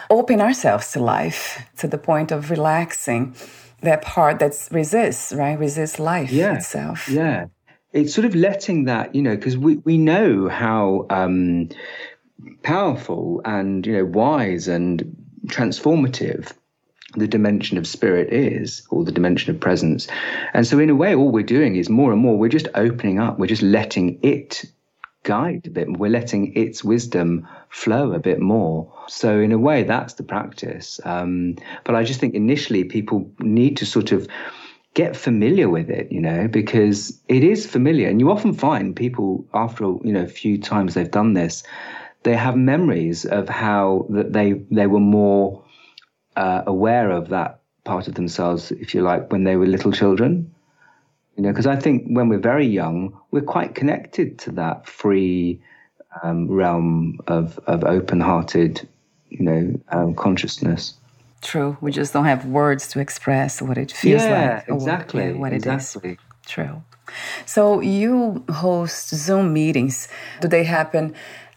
open 0.08 0.40
ourselves 0.40 0.92
to 0.92 1.00
life 1.00 1.64
to 1.78 1.86
the 1.86 1.98
point 1.98 2.32
of 2.32 2.50
relaxing 2.50 3.34
that 3.82 4.02
part 4.02 4.38
that 4.40 4.68
resists, 4.70 5.32
right? 5.32 5.58
Resists 5.58 5.98
life 5.98 6.30
yeah. 6.30 6.56
itself. 6.56 7.08
Yeah. 7.08 7.46
It's 7.92 8.14
sort 8.14 8.24
of 8.24 8.34
letting 8.34 8.84
that, 8.84 9.14
you 9.14 9.22
know, 9.22 9.34
because 9.36 9.56
we, 9.56 9.76
we 9.78 9.98
know 9.98 10.48
how 10.48 11.06
um, 11.10 11.70
powerful 12.62 13.40
and, 13.44 13.86
you 13.86 13.92
know, 13.94 14.04
wise 14.04 14.68
and 14.68 15.16
transformative 15.46 16.52
the 17.16 17.28
dimension 17.28 17.78
of 17.78 17.86
spirit 17.86 18.32
is, 18.32 18.86
or 18.90 19.04
the 19.04 19.12
dimension 19.12 19.54
of 19.54 19.60
presence. 19.60 20.06
And 20.54 20.66
so, 20.66 20.78
in 20.78 20.90
a 20.90 20.94
way, 20.94 21.14
all 21.14 21.30
we're 21.30 21.42
doing 21.42 21.76
is 21.76 21.88
more 21.88 22.12
and 22.12 22.20
more, 22.20 22.38
we're 22.38 22.48
just 22.48 22.68
opening 22.74 23.18
up, 23.18 23.38
we're 23.38 23.46
just 23.46 23.62
letting 23.62 24.18
it 24.22 24.64
guide 25.22 25.66
a 25.66 25.70
bit. 25.70 25.98
We're 25.98 26.10
letting 26.10 26.54
its 26.56 26.82
wisdom 26.82 27.46
flow 27.68 28.12
a 28.12 28.18
bit 28.18 28.40
more. 28.40 28.92
So 29.08 29.38
in 29.38 29.52
a 29.52 29.58
way, 29.58 29.82
that's 29.82 30.14
the 30.14 30.22
practice. 30.22 31.00
Um, 31.04 31.56
but 31.84 31.94
I 31.94 32.04
just 32.04 32.20
think 32.20 32.34
initially 32.34 32.84
people 32.84 33.30
need 33.38 33.76
to 33.78 33.86
sort 33.86 34.12
of 34.12 34.26
get 34.94 35.16
familiar 35.16 35.68
with 35.68 35.90
it, 35.90 36.10
you 36.10 36.20
know, 36.20 36.48
because 36.48 37.20
it 37.28 37.44
is 37.44 37.66
familiar. 37.66 38.08
And 38.08 38.20
you 38.20 38.30
often 38.30 38.54
find 38.54 38.96
people 38.96 39.46
after 39.54 39.84
you 39.84 40.12
know 40.12 40.22
a 40.22 40.28
few 40.28 40.58
times 40.58 40.94
they've 40.94 41.10
done 41.10 41.34
this, 41.34 41.62
they 42.22 42.34
have 42.34 42.56
memories 42.56 43.24
of 43.24 43.48
how 43.48 44.06
that 44.10 44.32
they 44.32 44.54
they 44.70 44.86
were 44.86 45.00
more 45.00 45.62
uh, 46.36 46.62
aware 46.66 47.10
of 47.10 47.28
that 47.28 47.60
part 47.84 48.08
of 48.08 48.14
themselves, 48.14 48.70
if 48.72 48.94
you 48.94 49.02
like, 49.02 49.32
when 49.32 49.44
they 49.44 49.56
were 49.56 49.66
little 49.66 49.92
children. 49.92 50.52
You 51.36 51.44
know, 51.44 51.50
because 51.50 51.66
I 51.66 51.76
think 51.76 52.06
when 52.06 52.28
we're 52.28 52.38
very 52.38 52.66
young, 52.66 53.18
we're 53.30 53.40
quite 53.40 53.74
connected 53.74 54.38
to 54.40 54.50
that 54.52 54.86
free 54.86 55.60
um, 56.22 56.48
realm 56.50 57.20
of 57.26 57.58
of 57.66 57.84
open-hearted, 57.84 58.86
you 59.30 59.44
know, 59.44 59.80
um, 59.88 60.14
consciousness. 60.14 60.94
True. 61.40 61.78
We 61.80 61.92
just 61.92 62.12
don't 62.12 62.26
have 62.26 62.44
words 62.44 62.88
to 62.88 63.00
express 63.00 63.62
what 63.62 63.78
it 63.78 63.92
feels 63.92 64.22
yeah, 64.22 64.62
like. 64.68 64.76
Exactly. 64.76 65.22
What, 65.22 65.34
yeah, 65.34 65.40
what 65.40 65.52
exactly. 65.52 66.10
it 66.10 66.12
is. 66.14 66.18
True. 66.46 66.82
So 67.46 67.80
you 67.80 68.44
host 68.50 69.08
Zoom 69.14 69.52
meetings. 69.52 70.08
Do 70.40 70.48
they 70.48 70.64
happen 70.64 71.14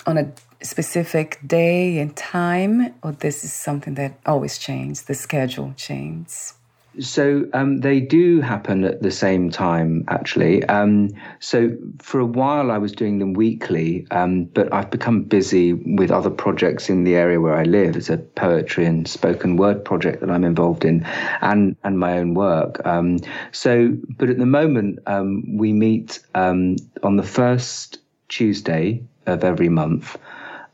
on 0.07 0.17
a 0.17 0.31
specific 0.63 1.39
day 1.45 1.99
and 1.99 2.15
time, 2.15 2.93
or 3.03 3.11
this 3.11 3.43
is 3.43 3.53
something 3.53 3.95
that 3.95 4.19
always 4.25 4.57
changes? 4.57 5.03
The 5.03 5.13
schedule 5.13 5.73
changes. 5.75 6.53
So 6.99 7.47
um, 7.53 7.81
they 7.81 7.99
do 7.99 8.39
happen 8.41 8.83
at 8.83 9.01
the 9.01 9.09
same 9.09 9.49
time, 9.49 10.05
actually. 10.07 10.63
Um, 10.65 11.09
so 11.39 11.75
for 11.99 12.19
a 12.19 12.25
while, 12.25 12.69
I 12.69 12.77
was 12.77 12.91
doing 12.91 13.17
them 13.17 13.33
weekly, 13.33 14.05
um, 14.11 14.45
but 14.45 14.71
I've 14.71 14.91
become 14.91 15.23
busy 15.23 15.73
with 15.73 16.11
other 16.11 16.29
projects 16.29 16.89
in 16.89 17.03
the 17.03 17.15
area 17.15 17.41
where 17.41 17.55
I 17.55 17.63
live. 17.63 17.95
It's 17.95 18.11
a 18.11 18.17
poetry 18.17 18.85
and 18.85 19.07
spoken 19.07 19.57
word 19.57 19.83
project 19.83 20.21
that 20.21 20.29
I'm 20.29 20.43
involved 20.43 20.85
in, 20.85 21.03
and 21.41 21.75
and 21.83 21.97
my 21.97 22.19
own 22.19 22.35
work. 22.35 22.85
Um, 22.85 23.19
so, 23.51 23.97
but 24.17 24.29
at 24.29 24.37
the 24.37 24.45
moment, 24.45 24.99
um, 25.07 25.57
we 25.57 25.73
meet 25.73 26.19
um, 26.35 26.75
on 27.01 27.15
the 27.15 27.23
first 27.23 27.97
Tuesday 28.29 29.01
of 29.25 29.43
every 29.43 29.69
month 29.69 30.17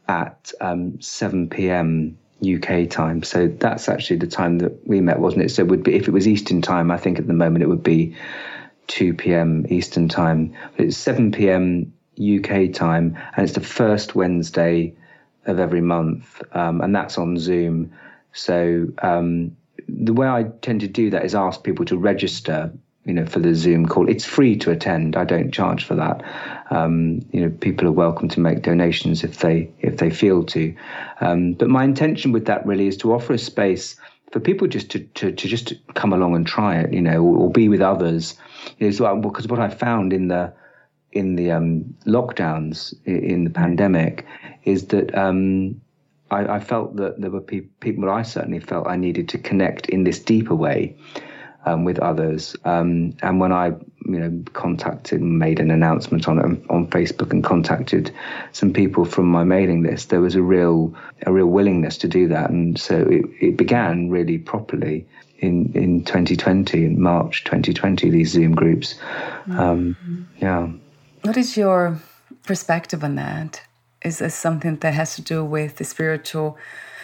at 0.10 0.52
7 1.00 1.50
p.m. 1.50 2.18
UK 2.42 2.90
time. 2.90 3.22
So 3.22 3.48
that's 3.48 3.88
actually 3.88 4.18
the 4.18 4.28
time 4.28 4.58
that 4.60 4.88
we 4.88 5.02
met, 5.02 5.20
wasn't 5.20 5.44
it? 5.44 5.50
So 5.52 5.62
it 5.62 5.68
would 5.68 5.84
be 5.84 5.96
if 5.96 6.08
it 6.08 6.12
was 6.12 6.28
Eastern 6.28 6.62
time, 6.62 6.90
I 6.90 6.98
think 6.98 7.20
at 7.20 7.28
the 7.28 7.34
moment 7.34 7.64
it 7.64 7.68
would 7.68 7.84
be 7.84 8.16
2 8.88 9.14
p.m. 9.14 9.66
Eastern 9.70 10.10
time. 10.10 10.56
But 10.76 10.88
it's 10.88 10.98
7 10.98 11.32
p.m. 11.32 11.94
UK 12.20 12.74
time, 12.74 13.18
and 13.36 13.46
it's 13.46 13.54
the 13.54 13.62
first 13.62 14.16
Wednesday 14.16 14.96
of 15.46 15.60
every 15.60 15.82
month, 15.82 16.42
um, 16.54 16.82
and 16.82 16.94
that's 16.94 17.18
on 17.18 17.38
Zoom. 17.38 17.94
So 18.34 18.88
um, 19.02 19.56
the 19.88 20.14
way 20.14 20.28
I 20.28 20.44
tend 20.62 20.82
to 20.82 20.88
do 20.88 21.12
that 21.12 21.24
is 21.24 21.36
ask 21.36 21.64
people 21.64 21.86
to 21.86 21.98
register 21.98 22.74
you 23.06 23.14
know, 23.14 23.26
for 23.26 23.40
the 23.40 23.56
Zoom 23.56 23.88
call. 23.88 24.08
It's 24.10 24.26
free 24.26 24.56
to 24.58 24.72
attend. 24.72 25.16
I 25.16 25.24
don't 25.24 25.52
charge 25.52 25.84
for 25.84 25.96
that. 25.96 26.22
Um, 26.72 27.26
you 27.32 27.42
know, 27.42 27.50
people 27.50 27.88
are 27.88 27.92
welcome 27.92 28.30
to 28.30 28.40
make 28.40 28.62
donations 28.62 29.24
if 29.24 29.40
they 29.40 29.72
if 29.80 29.98
they 29.98 30.10
feel 30.10 30.44
to. 30.46 30.76
Um, 31.22 31.54
but 31.54 31.70
my 31.70 31.84
intention 31.84 32.32
with 32.32 32.46
that 32.46 32.66
really 32.66 32.88
is 32.88 32.98
to 32.98 33.14
offer 33.14 33.34
a 33.34 33.40
space 33.40 33.96
for 34.32 34.40
people 34.40 34.68
just 34.68 34.92
to, 34.92 35.00
to, 35.00 35.32
to 35.32 35.48
just 35.48 35.74
come 35.96 36.14
along 36.14 36.36
and 36.36 36.46
try 36.46 36.78
it, 36.78 36.94
you 36.94 37.02
know, 37.02 37.24
or, 37.24 37.38
or 37.38 37.52
be 37.52 37.68
with 37.68 37.82
others. 37.82 38.36
Know, 38.80 39.16
because 39.18 39.48
what 39.48 39.60
I 39.60 39.70
found 39.70 40.14
in 40.14 40.28
the 40.28 40.54
in 41.12 41.36
the 41.36 41.52
um, 41.52 41.96
lockdowns 42.06 42.94
in 43.06 43.44
the 43.44 43.50
pandemic 43.50 44.28
is 44.66 44.88
that 44.88 45.16
um, 45.18 45.82
I, 46.30 46.46
I, 46.46 46.60
felt 46.60 46.98
that 46.98 47.20
there 47.20 47.32
were 47.32 47.42
pe- 47.42 47.62
people. 47.80 48.08
I 48.12 48.22
certainly 48.22 48.60
felt 48.60 48.88
I 48.88 48.96
needed 48.96 49.28
to 49.30 49.40
connect 49.40 49.90
in 49.90 50.04
this 50.04 50.20
deeper 50.20 50.54
way 50.54 50.96
um, 51.70 51.84
with 51.84 52.00
others. 52.00 52.56
Um, 52.66 53.16
and 53.22 53.40
when 53.40 53.52
I, 53.52 53.68
you 54.06 54.20
know, 54.20 54.44
contacted 54.54 55.22
and 55.22 55.38
made 55.38 55.60
an 55.60 55.72
announcement 55.72 56.28
on 56.28 56.40
on 56.70 56.88
Facebook 56.88 57.32
and 57.32 57.44
contacted 57.44 58.12
some 58.52 58.74
people 58.74 59.06
from 59.06 59.26
my 59.26 59.44
mailing 59.44 59.84
list, 59.84 60.10
there 60.10 60.22
was 60.22 60.36
a 60.36 60.42
real 60.42 60.94
a 61.26 61.32
real 61.32 61.48
willingness 61.48 61.98
to 62.00 62.08
do 62.08 62.28
that, 62.30 62.50
and 62.50 62.80
so 62.80 62.96
it, 63.10 63.26
it 63.42 63.58
began 63.58 64.10
really 64.10 64.38
properly 64.38 65.06
in 65.40 65.72
in 65.74 66.04
2020 66.04 66.86
in 66.86 67.02
March 67.02 67.44
2020. 67.44 68.10
These 68.10 68.32
Zoom 68.32 68.56
groups, 68.56 68.96
um, 69.52 69.96
mm-hmm. 70.02 70.24
yeah. 70.38 70.70
What 71.22 71.38
is 71.38 71.58
your 71.58 72.00
perspective 72.44 73.04
on 73.04 73.16
that? 73.16 73.62
Is 74.04 74.20
this 74.20 74.34
something 74.34 74.78
that 74.78 74.94
has 74.94 75.16
to 75.16 75.22
do 75.22 75.44
with 75.44 75.76
the 75.76 75.84
spiritual 75.84 76.58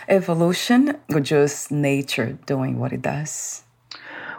evolution 0.07 0.97
or 1.09 1.19
just 1.19 1.71
nature 1.71 2.37
doing 2.45 2.79
what 2.79 2.93
it 2.93 3.01
does? 3.01 3.64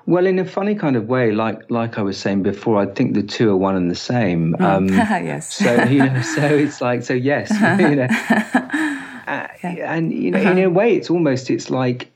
Well, 0.06 0.26
in 0.26 0.38
a 0.38 0.44
funny 0.44 0.76
kind 0.76 0.94
of 0.94 1.08
way, 1.08 1.32
like 1.32 1.68
like 1.68 1.98
I 1.98 2.02
was 2.02 2.16
saying 2.16 2.44
before, 2.44 2.80
I 2.80 2.86
think 2.86 3.14
the 3.14 3.24
two 3.24 3.50
are 3.50 3.56
one 3.56 3.74
and 3.74 3.90
the 3.90 3.96
same. 3.96 4.54
Mm. 4.54 4.64
Um, 4.64 4.88
yes. 5.26 5.56
So 5.56 5.84
you 5.84 5.98
know, 5.98 6.22
so 6.22 6.46
it's 6.46 6.80
like 6.80 7.02
so 7.02 7.12
yes, 7.12 7.50
you 7.80 7.96
know, 7.96 8.06
uh, 9.26 9.48
and 9.62 10.12
you 10.12 10.30
know, 10.30 10.40
in 10.40 10.58
a 10.58 10.70
way, 10.70 10.94
it's 10.94 11.10
almost 11.10 11.50
it's 11.50 11.70
like 11.70 12.10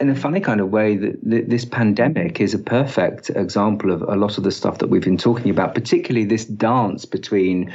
in 0.00 0.08
a 0.08 0.16
funny 0.16 0.40
kind 0.40 0.60
of 0.60 0.70
way 0.70 0.96
that 0.96 1.18
this 1.22 1.64
pandemic 1.64 2.40
is 2.40 2.54
a 2.54 2.58
perfect 2.58 3.30
example 3.30 3.92
of 3.92 4.02
a 4.02 4.16
lot 4.16 4.38
of 4.38 4.44
the 4.44 4.50
stuff 4.50 4.78
that 4.78 4.88
we've 4.88 5.04
been 5.04 5.18
talking 5.18 5.50
about, 5.50 5.74
particularly 5.74 6.26
this 6.26 6.46
dance 6.46 7.04
between 7.04 7.72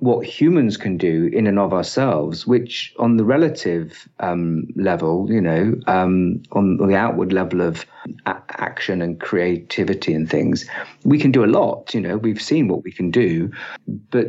what 0.00 0.26
humans 0.26 0.76
can 0.76 0.96
do 0.96 1.30
in 1.32 1.46
and 1.46 1.58
of 1.58 1.72
ourselves, 1.72 2.46
which 2.46 2.94
on 2.98 3.16
the 3.16 3.24
relative 3.24 4.08
um, 4.20 4.66
level, 4.76 5.26
you 5.30 5.40
know, 5.40 5.74
um, 5.86 6.42
on 6.52 6.76
the 6.76 6.96
outward 6.96 7.32
level 7.32 7.60
of 7.60 7.86
a- 8.26 8.42
action 8.50 9.00
and 9.00 9.20
creativity 9.20 10.12
and 10.12 10.28
things, 10.30 10.68
we 11.04 11.18
can 11.18 11.30
do 11.30 11.44
a 11.44 11.46
lot. 11.46 11.94
You 11.94 12.00
know, 12.00 12.16
we've 12.16 12.42
seen 12.42 12.68
what 12.68 12.84
we 12.84 12.92
can 12.92 13.10
do, 13.10 13.50
but 14.10 14.28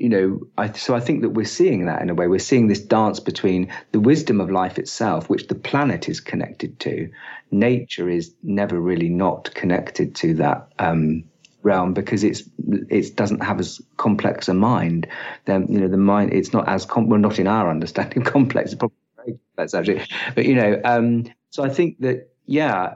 you 0.00 0.08
know, 0.08 0.40
I, 0.56 0.72
so 0.72 0.94
I 0.94 1.00
think 1.00 1.20
that 1.20 1.30
we're 1.30 1.44
seeing 1.44 1.84
that 1.84 2.00
in 2.00 2.08
a 2.08 2.14
way. 2.14 2.26
We're 2.26 2.38
seeing 2.38 2.68
this 2.68 2.80
dance 2.80 3.20
between 3.20 3.70
the 3.92 4.00
wisdom 4.00 4.40
of 4.40 4.50
life 4.50 4.78
itself, 4.78 5.28
which 5.28 5.48
the 5.48 5.54
planet 5.54 6.08
is 6.08 6.20
connected 6.20 6.80
to. 6.80 7.10
Nature 7.50 8.08
is 8.08 8.34
never 8.42 8.80
really 8.80 9.10
not 9.10 9.54
connected 9.54 10.14
to 10.16 10.32
that. 10.34 10.68
Um, 10.78 11.24
realm 11.62 11.92
because 11.92 12.24
it's 12.24 12.42
it 12.88 13.16
doesn't 13.16 13.42
have 13.42 13.60
as 13.60 13.80
complex 13.96 14.48
a 14.48 14.54
mind. 14.54 15.06
Then 15.44 15.66
you 15.68 15.80
know 15.80 15.88
the 15.88 15.96
mind 15.96 16.32
it's 16.32 16.52
not 16.52 16.68
as 16.68 16.84
com- 16.84 17.08
well 17.08 17.20
not 17.20 17.38
in 17.38 17.46
our 17.46 17.70
understanding 17.70 18.22
complex. 18.24 18.72
It's 18.72 18.78
probably 18.78 19.38
actually, 19.58 20.02
but 20.34 20.46
you 20.46 20.54
know. 20.54 20.80
Um, 20.84 21.26
so 21.50 21.64
I 21.64 21.68
think 21.68 22.00
that 22.00 22.30
yeah, 22.46 22.94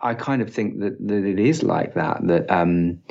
I 0.00 0.14
kind 0.14 0.42
of 0.42 0.52
think 0.52 0.80
that 0.80 0.96
that 1.06 1.24
it 1.24 1.38
is 1.38 1.62
like 1.62 1.94
that. 1.94 2.26
That 2.26 2.50
um, 2.50 3.02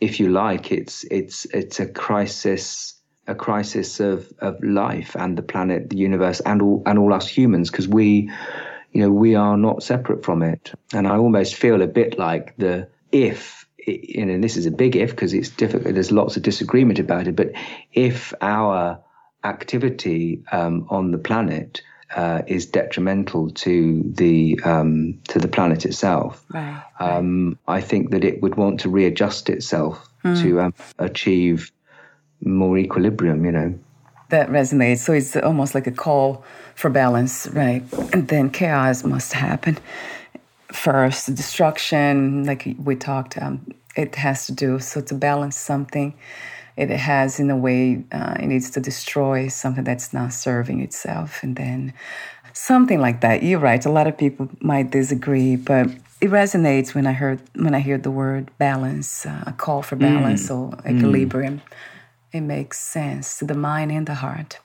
if 0.00 0.20
you 0.20 0.28
like, 0.30 0.70
it's 0.72 1.04
it's 1.04 1.44
it's 1.46 1.80
a 1.80 1.86
crisis 1.86 2.94
a 3.28 3.34
crisis 3.34 4.00
of, 4.00 4.32
of 4.40 4.60
life 4.64 5.14
and 5.14 5.36
the 5.36 5.42
planet, 5.42 5.90
the 5.90 5.98
universe, 5.98 6.40
and 6.40 6.62
all 6.62 6.82
and 6.86 6.98
all 6.98 7.12
us 7.12 7.28
humans, 7.28 7.70
because 7.70 7.86
we, 7.86 8.30
you 8.92 9.02
know, 9.02 9.10
we 9.10 9.34
are 9.34 9.56
not 9.56 9.82
separate 9.82 10.24
from 10.24 10.42
it. 10.42 10.72
And 10.94 11.06
I 11.06 11.16
almost 11.16 11.54
feel 11.54 11.82
a 11.82 11.86
bit 11.86 12.18
like 12.18 12.56
the 12.56 12.88
if 13.12 13.57
you 13.88 14.26
know, 14.26 14.38
this 14.38 14.56
is 14.56 14.66
a 14.66 14.70
big 14.70 14.96
if 14.96 15.10
because 15.10 15.34
it's 15.34 15.48
difficult. 15.48 15.94
There's 15.94 16.12
lots 16.12 16.36
of 16.36 16.42
disagreement 16.42 16.98
about 16.98 17.26
it. 17.26 17.36
But 17.36 17.52
if 17.92 18.32
our 18.40 19.00
activity 19.44 20.42
um, 20.52 20.86
on 20.90 21.10
the 21.10 21.18
planet 21.18 21.82
uh, 22.14 22.42
is 22.46 22.66
detrimental 22.66 23.50
to 23.50 24.02
the 24.04 24.60
um, 24.64 25.20
to 25.28 25.38
the 25.38 25.48
planet 25.48 25.84
itself, 25.84 26.44
right, 26.52 26.82
um, 27.00 27.58
I 27.66 27.80
think 27.80 28.10
that 28.10 28.24
it 28.24 28.42
would 28.42 28.56
want 28.56 28.80
to 28.80 28.88
readjust 28.88 29.50
itself 29.50 30.08
mm. 30.24 30.40
to 30.42 30.60
um, 30.60 30.74
achieve 30.98 31.70
more 32.40 32.78
equilibrium. 32.78 33.44
You 33.44 33.52
know, 33.52 33.78
that 34.30 34.48
resonates. 34.48 34.98
So 34.98 35.12
it's 35.12 35.36
almost 35.36 35.74
like 35.74 35.86
a 35.86 35.92
call 35.92 36.44
for 36.74 36.90
balance, 36.90 37.46
right? 37.52 37.82
And 38.12 38.28
then 38.28 38.50
chaos 38.50 39.04
must 39.04 39.32
happen 39.32 39.78
first. 40.72 41.34
Destruction, 41.34 42.44
like 42.44 42.76
we 42.82 42.96
talked, 42.96 43.40
um, 43.40 43.66
it 43.96 44.14
has 44.14 44.46
to 44.46 44.52
do 44.52 44.78
so 44.78 45.00
to 45.00 45.14
balance 45.14 45.56
something 45.56 46.14
it 46.78 46.90
has 46.90 47.40
in 47.40 47.50
a 47.50 47.56
way 47.56 48.04
uh, 48.12 48.36
it 48.38 48.46
needs 48.46 48.70
to 48.70 48.80
destroy 48.80 49.48
something 49.48 49.84
that's 49.84 50.12
not 50.12 50.32
serving 50.32 50.80
itself 50.80 51.42
and 51.42 51.56
then 51.56 51.92
something 52.52 53.00
like 53.00 53.20
that 53.20 53.42
you're 53.42 53.58
right 53.58 53.84
a 53.84 53.90
lot 53.90 54.06
of 54.06 54.16
people 54.16 54.48
might 54.60 54.90
disagree 54.90 55.56
but 55.56 55.88
it 56.20 56.30
resonates 56.30 56.94
when 56.94 57.06
i 57.06 57.12
heard 57.12 57.40
when 57.56 57.74
i 57.74 57.80
hear 57.80 57.98
the 57.98 58.10
word 58.10 58.50
balance 58.58 59.26
uh, 59.26 59.44
a 59.46 59.52
call 59.52 59.82
for 59.82 59.96
balance 59.96 60.48
mm. 60.48 60.56
or 60.56 60.90
equilibrium 60.90 61.58
mm. 61.58 61.62
it 62.32 62.40
makes 62.40 62.78
sense 62.78 63.38
to 63.38 63.44
the 63.44 63.54
mind 63.54 63.90
and 63.90 64.06
the 64.06 64.14
heart 64.14 64.58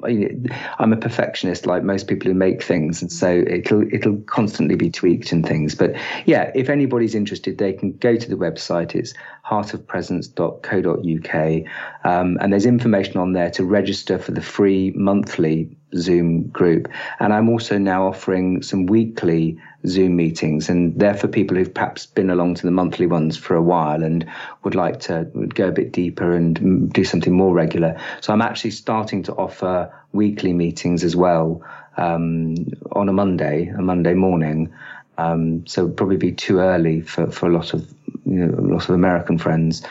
I'm 0.78 0.92
a 0.92 0.96
perfectionist, 0.96 1.66
like 1.66 1.82
most 1.82 2.06
people 2.06 2.28
who 2.28 2.34
make 2.34 2.62
things, 2.62 3.02
and 3.02 3.10
so 3.10 3.44
it'll 3.46 3.82
it'll 3.92 4.18
constantly 4.22 4.76
be 4.76 4.90
tweaked 4.90 5.32
and 5.32 5.46
things. 5.46 5.74
But 5.74 5.94
yeah, 6.26 6.52
if 6.54 6.68
anybody's 6.68 7.14
interested, 7.14 7.58
they 7.58 7.72
can 7.72 7.92
go 7.98 8.16
to 8.16 8.28
the 8.28 8.36
website. 8.36 8.94
It's 8.94 9.14
heartofpresence.co.uk, 9.46 11.64
um, 12.04 12.38
and 12.40 12.52
there's 12.52 12.66
information 12.66 13.18
on 13.18 13.32
there 13.32 13.50
to 13.50 13.64
register 13.64 14.18
for 14.18 14.32
the 14.32 14.42
free 14.42 14.92
monthly 14.96 15.76
Zoom 15.96 16.48
group. 16.48 16.88
And 17.20 17.32
I'm 17.32 17.48
also 17.48 17.78
now 17.78 18.06
offering 18.06 18.62
some 18.62 18.86
weekly 18.86 19.58
Zoom 19.86 20.16
meetings, 20.16 20.68
and 20.68 20.98
they're 20.98 21.14
for 21.14 21.28
people 21.28 21.56
who've 21.56 21.72
perhaps 21.72 22.06
been 22.06 22.30
along 22.30 22.54
to 22.54 22.62
the 22.62 22.70
monthly 22.70 23.06
ones 23.06 23.36
for 23.36 23.54
a 23.54 23.62
while 23.62 24.02
and 24.02 24.26
would 24.62 24.74
like 24.74 25.00
to 25.00 25.24
go 25.54 25.68
a 25.68 25.72
bit 25.72 25.92
deeper 25.92 26.32
and 26.32 26.92
do 26.92 27.04
something 27.04 27.34
more 27.34 27.52
regular. 27.52 28.00
So 28.22 28.32
I'm 28.32 28.42
actually 28.42 28.70
starting 28.70 29.22
to 29.24 29.34
offer 29.34 29.92
weekly 30.12 30.52
meetings 30.52 31.04
as 31.04 31.14
well 31.14 31.62
um, 31.96 32.54
on 32.92 33.08
a 33.08 33.12
Monday, 33.12 33.68
a 33.68 33.82
Monday 33.82 34.14
morning. 34.14 34.72
Um, 35.18 35.66
so 35.66 35.88
probably 35.88 36.16
be 36.16 36.32
too 36.32 36.58
early 36.58 37.00
for, 37.00 37.30
for 37.30 37.48
a 37.48 37.52
lot 37.52 37.72
of 37.72 37.88
you 38.24 38.46
know, 38.46 38.58
a 38.58 38.66
lot 38.74 38.88
of 38.88 38.94
American 38.94 39.38
friends. 39.38 39.82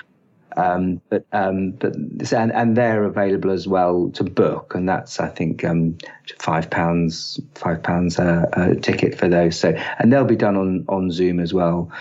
Um, 0.56 1.02
but 1.10 1.26
um, 1.32 1.72
but 1.72 1.96
and, 2.32 2.52
and 2.52 2.78
they're 2.78 3.06
available 3.06 3.52
as 3.52 3.68
well 3.68 4.12
to 4.12 4.24
book, 4.24 4.76
and 4.76 4.88
that's 4.88 5.20
I 5.20 5.28
think 5.30 5.64
um, 5.64 5.98
five 6.40 6.70
pounds 6.70 7.40
five 7.56 7.82
pounds 7.82 8.20
a, 8.20 8.48
a, 8.54 8.76
ticket 8.76 9.18
for 9.18 9.28
those. 9.28 9.60
So 9.60 9.70
and 9.98 10.14
they'll 10.14 10.26
be 10.26 10.36
done 10.36 10.56
on 10.56 10.86
on 10.88 11.10
Zoom 11.12 11.40
as 11.40 11.54
well. 11.54 11.92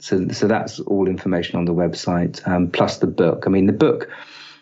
So 0.00 0.28
so 0.28 0.48
that's 0.48 0.80
all 0.80 1.08
information 1.08 1.58
on 1.58 1.64
the 1.64 1.74
website 1.74 2.46
um, 2.48 2.70
plus 2.70 2.98
the 2.98 3.06
book. 3.06 3.44
I 3.46 3.50
mean 3.50 3.66
the 3.66 3.72
book. 3.72 4.08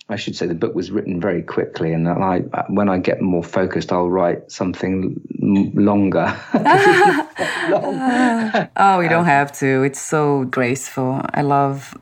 I 0.08 0.16
should 0.16 0.36
say 0.36 0.46
the 0.46 0.54
book 0.54 0.74
was 0.74 0.90
written 0.90 1.18
very 1.18 1.42
quickly, 1.42 1.92
and 1.92 2.06
I, 2.06 2.40
when 2.68 2.90
I 2.90 2.98
get 2.98 3.22
more 3.22 3.42
focused, 3.42 3.90
I'll 3.90 4.10
write 4.10 4.52
something 4.52 5.18
longer. 5.40 6.36
long. 6.52 6.52
oh, 8.76 8.98
we 8.98 9.08
don't 9.08 9.24
have 9.24 9.50
to. 9.60 9.82
It's 9.82 10.00
so 10.00 10.44
graceful. 10.44 11.22
I 11.32 11.40
love 11.40 11.96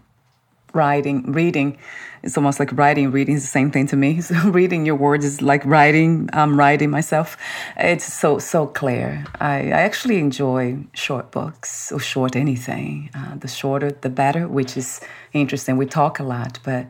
writing, 0.74 1.30
reading. 1.30 1.78
It's 2.24 2.36
almost 2.36 2.58
like 2.58 2.72
writing. 2.72 3.10
Reading 3.10 3.36
is 3.36 3.42
the 3.42 3.48
same 3.48 3.70
thing 3.70 3.86
to 3.88 3.96
me. 3.96 4.20
So 4.20 4.34
reading 4.50 4.86
your 4.86 4.96
words 4.96 5.24
is 5.24 5.42
like 5.42 5.64
writing. 5.64 6.28
I'm 6.32 6.58
writing 6.58 6.90
myself. 6.90 7.36
It's 7.76 8.12
so 8.12 8.38
so 8.38 8.66
clear. 8.66 9.24
I, 9.40 9.70
I 9.70 9.80
actually 9.88 10.18
enjoy 10.18 10.78
short 10.92 11.30
books 11.30 11.92
or 11.92 12.00
short 12.00 12.36
anything. 12.36 13.10
Uh, 13.14 13.36
the 13.36 13.48
shorter, 13.48 13.90
the 13.90 14.10
better. 14.10 14.48
Which 14.48 14.76
is 14.76 15.00
interesting. 15.32 15.76
We 15.76 15.86
talk 15.86 16.20
a 16.20 16.24
lot, 16.24 16.58
but 16.64 16.86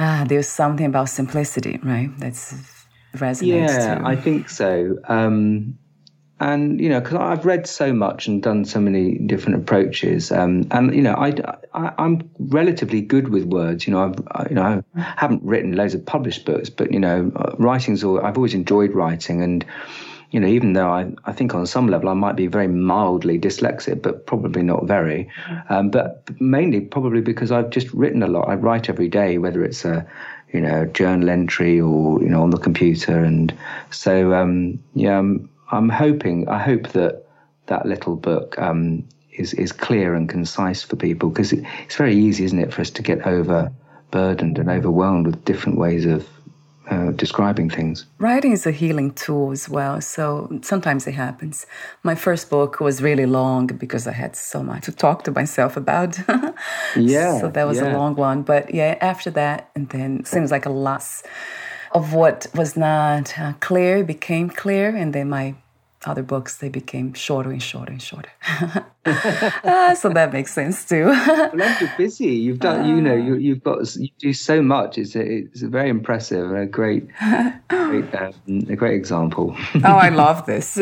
uh, 0.00 0.24
there's 0.24 0.48
something 0.48 0.86
about 0.86 1.10
simplicity, 1.10 1.78
right? 1.82 2.10
That's 2.18 2.54
resonates. 3.14 3.68
Yeah, 3.68 3.98
too. 3.98 4.06
I 4.06 4.16
think 4.16 4.48
so. 4.48 4.96
Um, 5.08 5.78
and 6.40 6.80
you 6.80 6.88
know 6.88 7.00
because 7.00 7.18
i've 7.18 7.44
read 7.44 7.66
so 7.66 7.92
much 7.92 8.26
and 8.26 8.42
done 8.42 8.64
so 8.64 8.80
many 8.80 9.18
different 9.18 9.58
approaches 9.58 10.32
um, 10.32 10.66
and 10.70 10.94
you 10.94 11.02
know 11.02 11.12
I, 11.14 11.34
I 11.74 11.92
am 11.98 12.30
relatively 12.38 13.02
good 13.02 13.28
with 13.28 13.44
words 13.44 13.86
you 13.86 13.92
know 13.92 14.02
i've 14.02 14.26
I, 14.32 14.46
you 14.48 14.54
know 14.54 14.82
i 14.96 15.00
haven't 15.18 15.42
written 15.42 15.76
loads 15.76 15.94
of 15.94 16.04
published 16.06 16.46
books 16.46 16.70
but 16.70 16.92
you 16.92 16.98
know 16.98 17.30
writing's 17.58 18.02
all 18.02 18.24
i've 18.24 18.38
always 18.38 18.54
enjoyed 18.54 18.92
writing 18.92 19.42
and 19.42 19.64
you 20.30 20.40
know 20.40 20.46
even 20.46 20.72
though 20.74 20.88
i 20.88 21.10
i 21.24 21.32
think 21.32 21.54
on 21.54 21.66
some 21.66 21.88
level 21.88 22.08
i 22.08 22.14
might 22.14 22.36
be 22.36 22.46
very 22.46 22.68
mildly 22.68 23.38
dyslexic 23.38 24.00
but 24.02 24.26
probably 24.26 24.62
not 24.62 24.86
very. 24.86 25.28
Um, 25.68 25.90
but 25.90 26.28
mainly 26.40 26.80
probably 26.80 27.20
because 27.20 27.50
i've 27.52 27.70
just 27.70 27.92
written 27.92 28.22
a 28.22 28.28
lot. 28.28 28.48
I 28.48 28.54
write 28.54 28.88
every 28.88 29.08
day 29.08 29.38
whether 29.38 29.64
it's 29.64 29.84
a 29.84 30.06
you 30.52 30.60
know 30.60 30.86
journal 30.86 31.30
entry 31.30 31.80
or 31.80 32.22
you 32.22 32.28
know 32.28 32.42
on 32.42 32.50
the 32.50 32.58
computer. 32.58 33.22
And 33.22 33.54
so 33.90 34.34
um, 34.34 34.78
yeah 34.94 35.18
um, 35.18 35.48
I'm 35.70 35.88
hoping, 35.88 36.48
I 36.48 36.58
hope 36.58 36.88
that 36.90 37.24
that 37.66 37.86
little 37.86 38.16
book 38.16 38.58
um, 38.58 39.06
is 39.32 39.54
is 39.54 39.72
clear 39.72 40.14
and 40.14 40.28
concise 40.28 40.82
for 40.82 40.96
people 40.96 41.28
because 41.28 41.52
it, 41.52 41.64
it's 41.84 41.96
very 41.96 42.16
easy, 42.16 42.44
isn't 42.44 42.58
it, 42.58 42.72
for 42.72 42.80
us 42.80 42.90
to 42.90 43.02
get 43.02 43.26
overburdened 43.26 44.58
and 44.58 44.68
overwhelmed 44.68 45.26
with 45.26 45.44
different 45.44 45.78
ways 45.78 46.06
of 46.06 46.28
uh, 46.90 47.12
describing 47.12 47.70
things. 47.70 48.04
Writing 48.18 48.52
is 48.52 48.66
a 48.66 48.72
healing 48.72 49.12
tool 49.12 49.52
as 49.52 49.68
well. 49.68 50.00
So 50.00 50.48
sometimes 50.62 51.06
it 51.06 51.14
happens. 51.14 51.66
My 52.02 52.14
first 52.14 52.50
book 52.50 52.80
was 52.80 53.00
really 53.00 53.26
long 53.26 53.68
because 53.68 54.06
I 54.06 54.12
had 54.12 54.34
so 54.34 54.62
much 54.62 54.84
to 54.86 54.92
talk 54.92 55.24
to 55.24 55.30
myself 55.30 55.76
about. 55.76 56.18
yeah. 56.96 57.40
So 57.40 57.48
that 57.48 57.64
was 57.64 57.78
yeah. 57.78 57.92
a 57.92 57.96
long 57.96 58.16
one. 58.16 58.42
But 58.42 58.74
yeah, 58.74 58.98
after 59.00 59.30
that, 59.30 59.70
and 59.74 59.88
then 59.90 60.24
seems 60.24 60.50
like 60.50 60.66
a 60.66 60.70
loss 60.70 61.22
of 61.92 62.12
what 62.12 62.46
was 62.54 62.76
not 62.76 63.38
uh, 63.38 63.52
clear 63.60 64.04
became 64.04 64.50
clear, 64.50 64.94
and 64.94 65.12
then 65.12 65.28
my 65.28 65.54
other 66.06 66.22
books 66.22 66.56
they 66.56 66.68
became 66.68 67.12
shorter 67.12 67.50
and 67.50 67.62
shorter 67.62 67.92
and 67.92 68.02
shorter. 68.02 68.30
uh, 69.04 69.94
so 69.94 70.08
that 70.08 70.32
makes 70.32 70.52
sense 70.52 70.84
too. 70.84 71.04
well, 71.26 71.76
you're 71.80 71.92
busy. 71.98 72.26
You've 72.26 72.58
done, 72.58 72.80
uh, 72.80 72.86
you 72.86 73.00
know, 73.00 73.14
you, 73.14 73.34
you've 73.36 73.62
got 73.62 73.94
you 73.96 74.08
do 74.18 74.32
so 74.32 74.62
much. 74.62 74.96
It's 74.98 75.14
a, 75.14 75.20
it's 75.20 75.62
a 75.62 75.68
very 75.68 75.90
impressive 75.90 76.50
and 76.50 76.58
a 76.58 76.66
great, 76.66 77.08
great 77.68 78.14
um, 78.14 78.34
a 78.68 78.76
great 78.76 78.94
example. 78.94 79.54
oh, 79.76 79.80
I 79.84 80.08
love 80.08 80.46
this. 80.46 80.74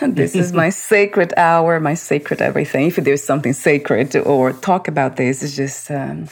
this 0.00 0.34
is 0.34 0.52
my 0.52 0.70
sacred 0.70 1.32
hour, 1.36 1.78
my 1.78 1.94
sacred 1.94 2.42
everything. 2.42 2.88
If 2.88 2.96
there's 2.96 3.22
something 3.22 3.52
sacred 3.52 4.16
or 4.16 4.52
talk 4.52 4.88
about 4.88 5.16
this, 5.16 5.42
it's 5.42 5.56
just. 5.56 5.90
Um, 5.90 6.28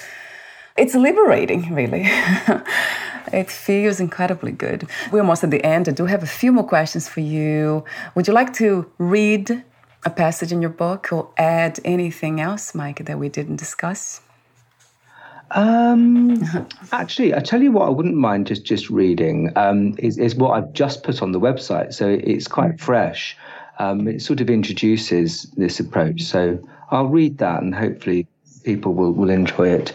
it's 0.77 0.95
liberating, 0.95 1.75
really. 1.75 2.03
it 3.33 3.51
feels 3.51 4.01
incredibly 4.01 4.53
good. 4.53 4.89
We're 5.11 5.21
almost 5.21 5.45
at 5.45 5.51
the 5.51 5.65
end. 5.65 5.89
I 5.89 5.93
do 5.93 6.07
have 6.07 6.23
a 6.23 6.27
few 6.27 6.53
more 6.53 6.65
questions 6.65 7.09
for 7.09 7.21
you. 7.21 7.85
Would 8.15 8.27
you 8.29 8.35
like 8.35 8.53
to 8.55 8.91
read 8.99 9.65
a 10.05 10.11
passage 10.11 10.53
in 10.53 10.61
your 10.61 10.71
book 10.71 11.13
or 11.13 11.31
add 11.37 11.81
anything 11.85 12.41
else, 12.41 12.75
Mike, 12.75 13.05
that 13.05 13.19
we 13.19 13.29
didn't 13.29 13.57
discuss? 13.57 14.21
Um, 15.53 16.43
actually, 16.93 17.35
I 17.35 17.41
tell 17.41 17.63
you 17.63 17.71
what, 17.73 17.87
I 17.87 17.91
wouldn't 17.91 18.17
mind 18.17 18.49
just 18.49 18.65
just 18.65 18.91
reading. 18.91 19.53
Um, 19.57 19.95
is 19.99 20.19
is 20.19 20.35
what 20.35 20.51
I've 20.51 20.73
just 20.73 21.05
put 21.05 21.23
on 21.23 21.33
the 21.33 21.41
website, 21.41 21.95
so 21.95 22.09
it's 22.09 22.49
quite 22.49 22.81
fresh. 22.81 23.37
Um, 23.79 24.09
it 24.09 24.23
sort 24.23 24.41
of 24.41 24.51
introduces 24.51 25.45
this 25.57 25.79
approach, 25.79 26.23
so 26.23 26.59
I'll 26.91 27.07
read 27.07 27.39
that, 27.39 27.63
and 27.63 27.75
hopefully 27.75 28.27
people 28.65 28.93
will 28.95 29.13
will 29.13 29.31
enjoy 29.31 29.69
it. 29.69 29.95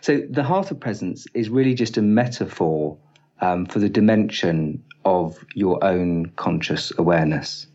So 0.00 0.18
the 0.30 0.42
heart 0.42 0.70
of 0.70 0.80
presence 0.80 1.26
is 1.34 1.48
really 1.48 1.74
just 1.74 1.96
a 1.96 2.02
metaphor 2.02 2.96
um, 3.40 3.66
for 3.66 3.78
the 3.78 3.88
dimension 3.88 4.82
of 5.04 5.44
your 5.54 5.82
own 5.84 6.26
conscious 6.36 6.92
awareness. 6.98 7.66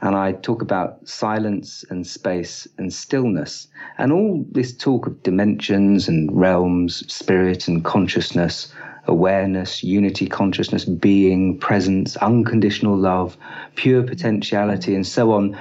and 0.00 0.14
I 0.14 0.32
talk 0.32 0.60
about 0.60 1.08
silence 1.08 1.84
and 1.88 2.06
space 2.06 2.68
and 2.76 2.92
stillness. 2.92 3.68
And 3.96 4.12
all 4.12 4.44
this 4.52 4.76
talk 4.76 5.06
of 5.06 5.22
dimensions 5.22 6.08
and 6.08 6.30
realms, 6.38 7.10
spirit 7.12 7.68
and 7.68 7.82
consciousness, 7.84 8.72
awareness, 9.06 9.82
unity 9.82 10.26
consciousness, 10.26 10.84
being, 10.84 11.58
presence, 11.58 12.16
unconditional 12.18 12.96
love, 12.96 13.36
pure 13.76 14.02
potentiality, 14.02 14.94
and 14.94 15.06
so 15.06 15.32
on. 15.32 15.56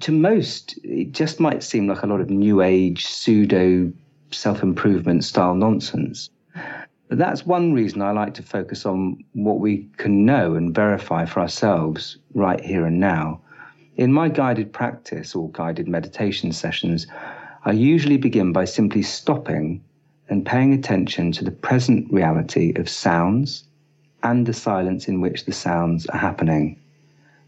To 0.00 0.12
most, 0.12 0.78
it 0.84 1.12
just 1.12 1.40
might 1.40 1.62
seem 1.62 1.86
like 1.88 2.02
a 2.02 2.06
lot 2.06 2.20
of 2.20 2.28
new 2.28 2.60
age, 2.60 3.06
pseudo 3.06 3.90
self 4.30 4.62
improvement 4.62 5.24
style 5.24 5.54
nonsense. 5.54 6.30
But 7.08 7.18
that's 7.18 7.46
one 7.46 7.72
reason 7.72 8.02
I 8.02 8.10
like 8.10 8.34
to 8.34 8.42
focus 8.42 8.84
on 8.84 9.24
what 9.32 9.60
we 9.60 9.88
can 9.96 10.26
know 10.26 10.54
and 10.54 10.74
verify 10.74 11.24
for 11.24 11.40
ourselves 11.40 12.18
right 12.34 12.60
here 12.60 12.84
and 12.84 13.00
now. 13.00 13.40
In 13.96 14.12
my 14.12 14.28
guided 14.28 14.72
practice 14.72 15.34
or 15.34 15.50
guided 15.50 15.88
meditation 15.88 16.52
sessions, 16.52 17.06
I 17.64 17.72
usually 17.72 18.18
begin 18.18 18.52
by 18.52 18.66
simply 18.66 19.02
stopping 19.02 19.82
and 20.28 20.44
paying 20.44 20.74
attention 20.74 21.32
to 21.32 21.44
the 21.44 21.50
present 21.50 22.12
reality 22.12 22.74
of 22.76 22.88
sounds 22.88 23.64
and 24.22 24.44
the 24.44 24.52
silence 24.52 25.08
in 25.08 25.20
which 25.20 25.46
the 25.46 25.52
sounds 25.52 26.06
are 26.08 26.18
happening. 26.18 26.78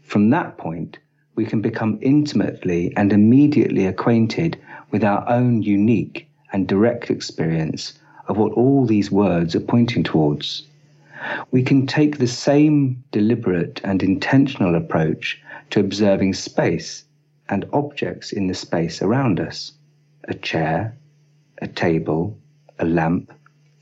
From 0.01 0.31
that 0.31 0.57
point, 0.57 0.97
we 1.35 1.45
can 1.45 1.61
become 1.61 1.99
intimately 2.01 2.91
and 2.97 3.13
immediately 3.13 3.85
acquainted 3.85 4.59
with 4.89 5.03
our 5.03 5.23
own 5.29 5.61
unique 5.61 6.27
and 6.51 6.67
direct 6.67 7.09
experience 7.09 7.93
of 8.27 8.37
what 8.37 8.51
all 8.53 8.85
these 8.85 9.11
words 9.11 9.55
are 9.55 9.61
pointing 9.61 10.03
towards. 10.03 10.67
We 11.51 11.63
can 11.63 11.85
take 11.85 12.17
the 12.17 12.27
same 12.27 13.03
deliberate 13.11 13.81
and 13.83 14.01
intentional 14.01 14.75
approach 14.75 15.41
to 15.69 15.79
observing 15.79 16.33
space 16.33 17.05
and 17.49 17.65
objects 17.73 18.31
in 18.31 18.47
the 18.47 18.53
space 18.53 19.01
around 19.01 19.39
us 19.39 19.73
a 20.27 20.33
chair, 20.33 20.95
a 21.61 21.67
table, 21.67 22.37
a 22.79 22.85
lamp, 22.85 23.31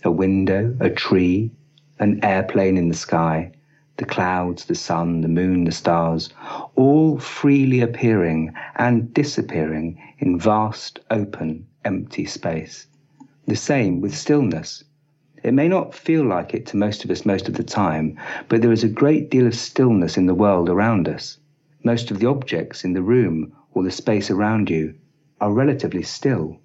a 0.03 0.11
window, 0.11 0.75
a 0.79 0.89
tree, 0.89 1.51
an 1.99 2.19
airplane 2.23 2.77
in 2.77 2.87
the 2.87 2.95
sky, 2.95 3.51
the 3.97 4.05
clouds, 4.05 4.65
the 4.65 4.75
sun, 4.75 5.21
the 5.21 5.27
moon, 5.27 5.65
the 5.65 5.71
stars, 5.71 6.29
all 6.75 7.19
freely 7.19 7.81
appearing 7.81 8.53
and 8.77 9.13
disappearing 9.13 10.01
in 10.19 10.39
vast, 10.39 10.99
open, 11.11 11.67
empty 11.89 12.23
space. 12.23 12.85
The 13.47 13.55
same 13.55 13.99
with 13.99 14.15
stillness. 14.15 14.83
It 15.43 15.55
may 15.55 15.67
not 15.67 15.95
feel 15.95 16.23
like 16.23 16.53
it 16.53 16.67
to 16.67 16.77
most 16.77 17.03
of 17.03 17.09
us 17.09 17.25
most 17.25 17.47
of 17.47 17.55
the 17.55 17.63
time, 17.63 18.15
but 18.47 18.61
there 18.61 18.71
is 18.71 18.83
a 18.83 18.97
great 19.01 19.31
deal 19.31 19.47
of 19.47 19.55
stillness 19.55 20.15
in 20.15 20.27
the 20.27 20.35
world 20.35 20.69
around 20.69 21.07
us. 21.07 21.39
Most 21.83 22.11
of 22.11 22.19
the 22.19 22.27
objects 22.27 22.83
in 22.83 22.93
the 22.93 23.01
room 23.01 23.53
or 23.71 23.81
the 23.81 23.89
space 23.89 24.29
around 24.29 24.69
you 24.69 24.93
are 25.41 25.51
relatively 25.51 26.03
still. 26.03 26.59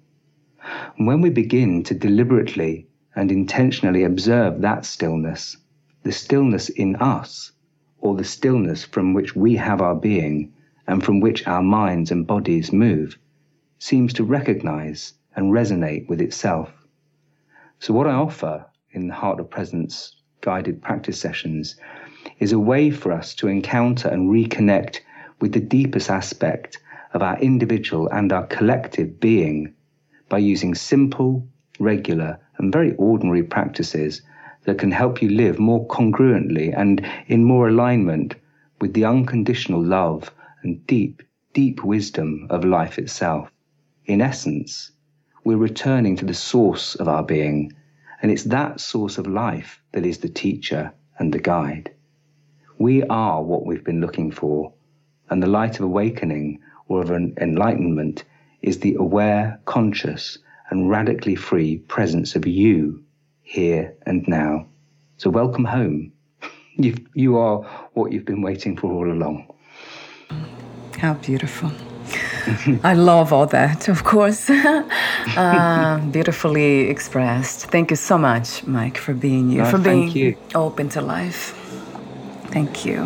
And 0.95 1.07
when 1.07 1.21
we 1.21 1.31
begin 1.31 1.81
to 1.85 1.95
deliberately 1.95 2.85
and 3.15 3.31
intentionally 3.31 4.03
observe 4.03 4.61
that 4.61 4.85
stillness, 4.85 5.57
the 6.03 6.11
stillness 6.11 6.69
in 6.69 6.97
us, 6.97 7.51
or 7.97 8.13
the 8.13 8.23
stillness 8.23 8.83
from 8.83 9.15
which 9.15 9.35
we 9.35 9.55
have 9.55 9.81
our 9.81 9.95
being 9.95 10.53
and 10.85 11.03
from 11.03 11.19
which 11.19 11.47
our 11.47 11.63
minds 11.63 12.11
and 12.11 12.27
bodies 12.27 12.71
move, 12.71 13.17
seems 13.79 14.13
to 14.13 14.23
recognize 14.23 15.13
and 15.35 15.51
resonate 15.51 16.07
with 16.07 16.21
itself. 16.21 16.71
So, 17.79 17.93
what 17.93 18.07
I 18.07 18.13
offer 18.13 18.65
in 18.91 19.07
the 19.07 19.13
Heart 19.13 19.39
of 19.39 19.49
Presence 19.49 20.15
guided 20.41 20.81
practice 20.81 21.19
sessions 21.19 21.75
is 22.39 22.51
a 22.51 22.59
way 22.59 22.89
for 22.89 23.11
us 23.11 23.35
to 23.35 23.47
encounter 23.47 24.07
and 24.07 24.29
reconnect 24.29 25.01
with 25.41 25.51
the 25.51 25.59
deepest 25.59 26.09
aspect 26.09 26.79
of 27.13 27.21
our 27.21 27.37
individual 27.39 28.07
and 28.09 28.31
our 28.31 28.45
collective 28.47 29.19
being 29.19 29.73
by 30.29 30.37
using 30.37 30.73
simple, 30.73 31.47
regular, 31.79 32.39
and 32.57 32.71
very 32.71 32.95
ordinary 32.95 33.43
practices 33.43 34.21
that 34.63 34.77
can 34.77 34.91
help 34.91 35.21
you 35.21 35.29
live 35.29 35.59
more 35.59 35.85
congruently 35.87 36.73
and 36.75 37.05
in 37.27 37.43
more 37.43 37.67
alignment 37.67 38.35
with 38.81 38.93
the 38.93 39.05
unconditional 39.05 39.83
love 39.83 40.31
and 40.63 40.85
deep, 40.87 41.21
deep 41.53 41.83
wisdom 41.83 42.47
of 42.49 42.65
life 42.65 42.97
itself. 42.97 43.51
In 44.05 44.21
essence, 44.21 44.91
we're 45.43 45.57
returning 45.57 46.15
to 46.17 46.25
the 46.25 46.33
source 46.33 46.93
of 46.95 47.07
our 47.07 47.23
being, 47.23 47.73
and 48.21 48.31
it's 48.31 48.43
that 48.43 48.79
source 48.79 49.17
of 49.17 49.25
life 49.25 49.81
that 49.93 50.05
is 50.05 50.19
the 50.19 50.29
teacher 50.29 50.93
and 51.17 51.33
the 51.33 51.39
guide. 51.39 51.91
We 52.77 53.01
are 53.03 53.41
what 53.41 53.65
we've 53.65 53.83
been 53.83 54.01
looking 54.01 54.31
for, 54.31 54.73
and 55.29 55.41
the 55.41 55.47
light 55.47 55.79
of 55.79 55.85
awakening 55.85 56.59
or 56.87 57.01
of 57.01 57.09
an 57.09 57.33
enlightenment 57.41 58.23
is 58.61 58.79
the 58.79 58.93
aware, 58.95 59.59
conscious, 59.65 60.37
and 60.69 60.89
radically 60.89 61.35
free 61.35 61.77
presence 61.77 62.35
of 62.35 62.45
you 62.45 63.03
here 63.41 63.95
and 64.05 64.27
now. 64.27 64.67
So, 65.17 65.31
welcome 65.31 65.65
home. 65.65 66.11
you 66.75 66.95
you 67.15 67.37
are 67.37 67.63
what 67.93 68.11
you've 68.11 68.25
been 68.25 68.43
waiting 68.43 68.77
for 68.77 68.91
all 68.91 69.11
along. 69.11 69.51
How 70.97 71.15
beautiful. 71.15 71.71
I 72.83 72.93
love 72.93 73.33
all 73.33 73.47
that, 73.47 73.87
of 73.87 74.03
course. 74.03 74.49
uh, 74.49 76.01
beautifully 76.11 76.89
expressed. 76.89 77.65
Thank 77.71 77.89
you 77.89 77.95
so 77.95 78.17
much, 78.17 78.65
Mike, 78.65 78.97
for 78.97 79.13
being 79.13 79.49
you, 79.49 79.63
no, 79.63 79.71
for 79.71 79.77
being 79.77 80.09
you. 80.09 80.37
open 80.53 80.89
to 80.89 81.01
life. 81.01 81.53
Thank 82.51 82.85
you. 82.85 83.03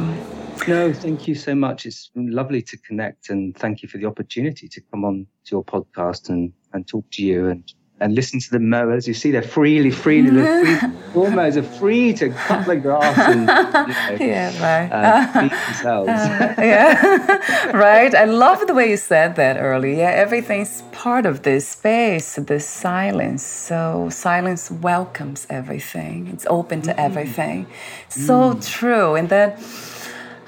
No, 0.68 0.93
thank 0.93 1.28
you 1.28 1.36
so 1.36 1.56
much. 1.56 1.86
It's 1.86 2.12
lovely 2.16 2.62
to 2.64 2.78
connect, 2.78 3.30
and 3.30 3.56
thank 3.58 3.82
you 3.82 3.89
for 3.89 3.97
the 3.97 4.06
opportunity 4.06 4.68
to 4.68 4.82
come 4.91 5.06
on 5.06 5.26
to 5.45 5.56
your 5.56 5.64
podcast 5.64 6.30
and, 6.30 6.52
and 6.74 6.88
talk 6.88 7.06
to 7.12 7.24
you 7.24 7.47
and 7.47 7.74
and 8.02 8.16
listen 8.16 8.39
to 8.39 8.52
the 8.52 8.60
mowers. 8.60 9.08
You 9.08 9.14
see, 9.14 9.32
they're 9.32 9.41
freely, 9.41 9.91
freely, 9.91 10.30
the 10.30 10.91
free, 11.14 11.30
mowers 11.36 11.58
are 11.58 11.64
free 11.64 12.14
to 12.14 12.30
cut 12.30 12.66
the 12.66 12.76
grass 12.76 13.18
and 13.18 13.41
you 13.41 13.45
know, 13.45 14.26
yeah, 14.34 14.62
right. 14.62 14.89
uh, 14.91 15.41
themselves. 15.50 16.10
Uh, 16.10 16.56
yeah, 16.58 17.72
right. 17.72 18.14
I 18.16 18.26
love 18.26 18.66
the 18.68 18.74
way 18.74 18.89
you 18.89 18.97
said 18.97 19.36
that 19.36 19.58
earlier. 19.58 19.95
Yeah, 19.95 20.12
everything's 20.12 20.82
part 20.91 21.26
of 21.26 21.43
this 21.43 21.68
space, 21.68 22.36
this 22.36 22.68
silence. 22.68 23.43
So 23.43 24.10
silence 24.10 24.72
welcomes 24.72 25.45
everything. 25.50 26.28
It's 26.28 26.45
open 26.50 26.82
to 26.84 26.91
mm. 26.91 26.97
everything. 26.97 27.68
So 28.10 28.54
mm. 28.54 28.68
true, 28.68 29.16
and 29.16 29.30
then, 29.30 29.58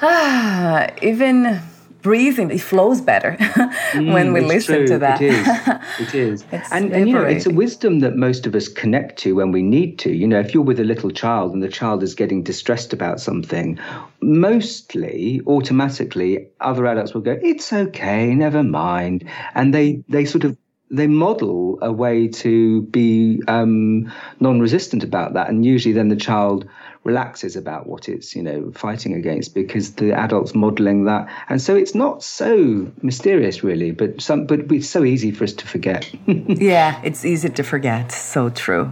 ah, 0.01 0.87
even 1.01 1.61
breathing 2.01 2.51
it 2.51 2.59
flows 2.61 3.01
better 3.01 3.31
when 3.93 4.27
mm, 4.29 4.33
we 4.33 4.41
listen 4.41 4.77
true. 4.77 4.87
to 4.87 4.97
that. 4.99 5.21
it 5.21 5.33
is. 5.33 5.99
It 5.99 6.13
is. 6.13 6.45
And, 6.71 6.91
and 6.93 7.07
you 7.07 7.13
know 7.13 7.23
it's 7.23 7.45
a 7.45 7.51
wisdom 7.51 7.99
that 7.99 8.15
most 8.15 8.45
of 8.45 8.55
us 8.55 8.67
connect 8.67 9.19
to 9.19 9.35
when 9.35 9.51
we 9.51 9.61
need 9.61 9.99
to. 9.99 10.11
You 10.11 10.27
know 10.27 10.39
if 10.39 10.53
you're 10.53 10.63
with 10.63 10.79
a 10.79 10.83
little 10.83 11.11
child 11.11 11.53
and 11.53 11.61
the 11.61 11.69
child 11.69 12.03
is 12.03 12.15
getting 12.15 12.43
distressed 12.43 12.93
about 12.93 13.19
something 13.19 13.79
mostly 14.21 15.41
automatically 15.47 16.47
other 16.59 16.85
adults 16.85 17.13
will 17.13 17.21
go 17.21 17.37
it's 17.41 17.71
okay 17.73 18.33
never 18.35 18.63
mind. 18.63 19.27
And 19.55 19.73
they 19.73 20.03
they 20.07 20.25
sort 20.25 20.43
of 20.43 20.57
they 20.91 21.07
model 21.07 21.79
a 21.81 21.91
way 21.91 22.27
to 22.27 22.81
be 22.83 23.41
um, 23.47 24.11
non-resistant 24.39 25.03
about 25.03 25.33
that. 25.33 25.49
And 25.49 25.65
usually 25.65 25.93
then 25.93 26.09
the 26.09 26.17
child 26.17 26.67
relaxes 27.03 27.55
about 27.55 27.87
what 27.87 28.07
it's 28.07 28.35
you 28.35 28.43
know 28.43 28.71
fighting 28.75 29.15
against 29.15 29.55
because 29.55 29.95
the 29.95 30.13
adults 30.13 30.53
modeling 30.53 31.05
that 31.05 31.27
and 31.49 31.59
so 31.59 31.75
it's 31.75 31.95
not 31.95 32.21
so 32.21 32.87
mysterious 33.01 33.63
really 33.63 33.89
but 33.89 34.21
some 34.21 34.45
but 34.45 34.59
it's 34.71 34.87
so 34.87 35.03
easy 35.03 35.31
for 35.31 35.43
us 35.43 35.53
to 35.53 35.65
forget 35.65 36.07
yeah 36.27 37.01
it's 37.03 37.25
easy 37.25 37.49
to 37.49 37.63
forget 37.63 38.11
so 38.11 38.49
true 38.51 38.85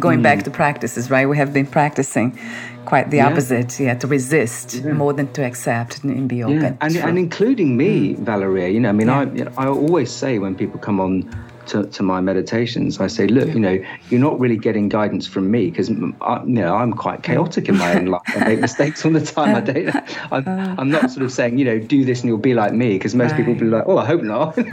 going 0.00 0.18
mm. 0.18 0.24
back 0.24 0.42
to 0.42 0.50
practices 0.50 1.08
right 1.08 1.28
we 1.28 1.36
have 1.36 1.52
been 1.52 1.66
practicing 1.66 2.36
quite 2.84 3.10
the 3.10 3.18
yeah. 3.18 3.28
opposite 3.28 3.78
yeah 3.78 3.94
to 3.94 4.08
resist 4.08 4.74
yeah. 4.74 4.92
more 4.92 5.12
than 5.12 5.32
to 5.32 5.44
accept 5.44 6.02
and 6.02 6.28
be 6.28 6.42
open 6.42 6.60
yeah. 6.60 6.76
and, 6.80 6.96
and 6.96 7.16
including 7.16 7.76
me 7.76 8.14
mm. 8.14 8.18
valeria 8.18 8.68
you 8.70 8.80
know 8.80 8.88
i 8.88 8.92
mean 8.92 9.08
I, 9.08 9.22
you 9.22 9.44
know, 9.44 9.52
I 9.56 9.68
always 9.68 10.10
say 10.10 10.40
when 10.40 10.56
people 10.56 10.80
come 10.80 10.98
on 10.98 11.30
to, 11.66 11.84
to 11.86 12.02
my 12.02 12.20
meditations. 12.20 13.00
I 13.00 13.06
say, 13.06 13.26
look, 13.26 13.48
you 13.48 13.60
know, 13.60 13.82
you're 14.10 14.20
not 14.20 14.38
really 14.38 14.56
getting 14.56 14.88
guidance 14.88 15.26
from 15.26 15.50
me 15.50 15.70
because 15.70 15.88
you 15.88 16.14
know 16.46 16.74
I'm 16.74 16.92
quite 16.92 17.22
chaotic 17.22 17.68
in 17.68 17.76
my 17.78 17.94
own 17.96 18.06
life. 18.06 18.22
I 18.26 18.44
make 18.48 18.60
mistakes 18.60 19.04
all 19.04 19.12
the 19.12 19.20
time. 19.20 19.54
I 19.54 19.60
don't. 19.72 20.32
I'm, 20.32 20.48
uh. 20.48 20.74
I'm 20.78 20.90
not 20.90 21.10
sort 21.10 21.24
of 21.24 21.32
saying, 21.32 21.58
you 21.58 21.64
know, 21.64 21.78
do 21.78 22.04
this 22.04 22.20
and 22.20 22.28
you'll 22.28 22.38
be 22.38 22.54
like 22.54 22.72
me 22.72 22.94
because 22.94 23.14
most 23.14 23.32
right. 23.32 23.38
people 23.38 23.54
will 23.54 23.60
be 23.60 23.66
like, 23.66 23.84
oh, 23.86 23.98
I 23.98 24.06
hope 24.06 24.22
not. 24.22 24.58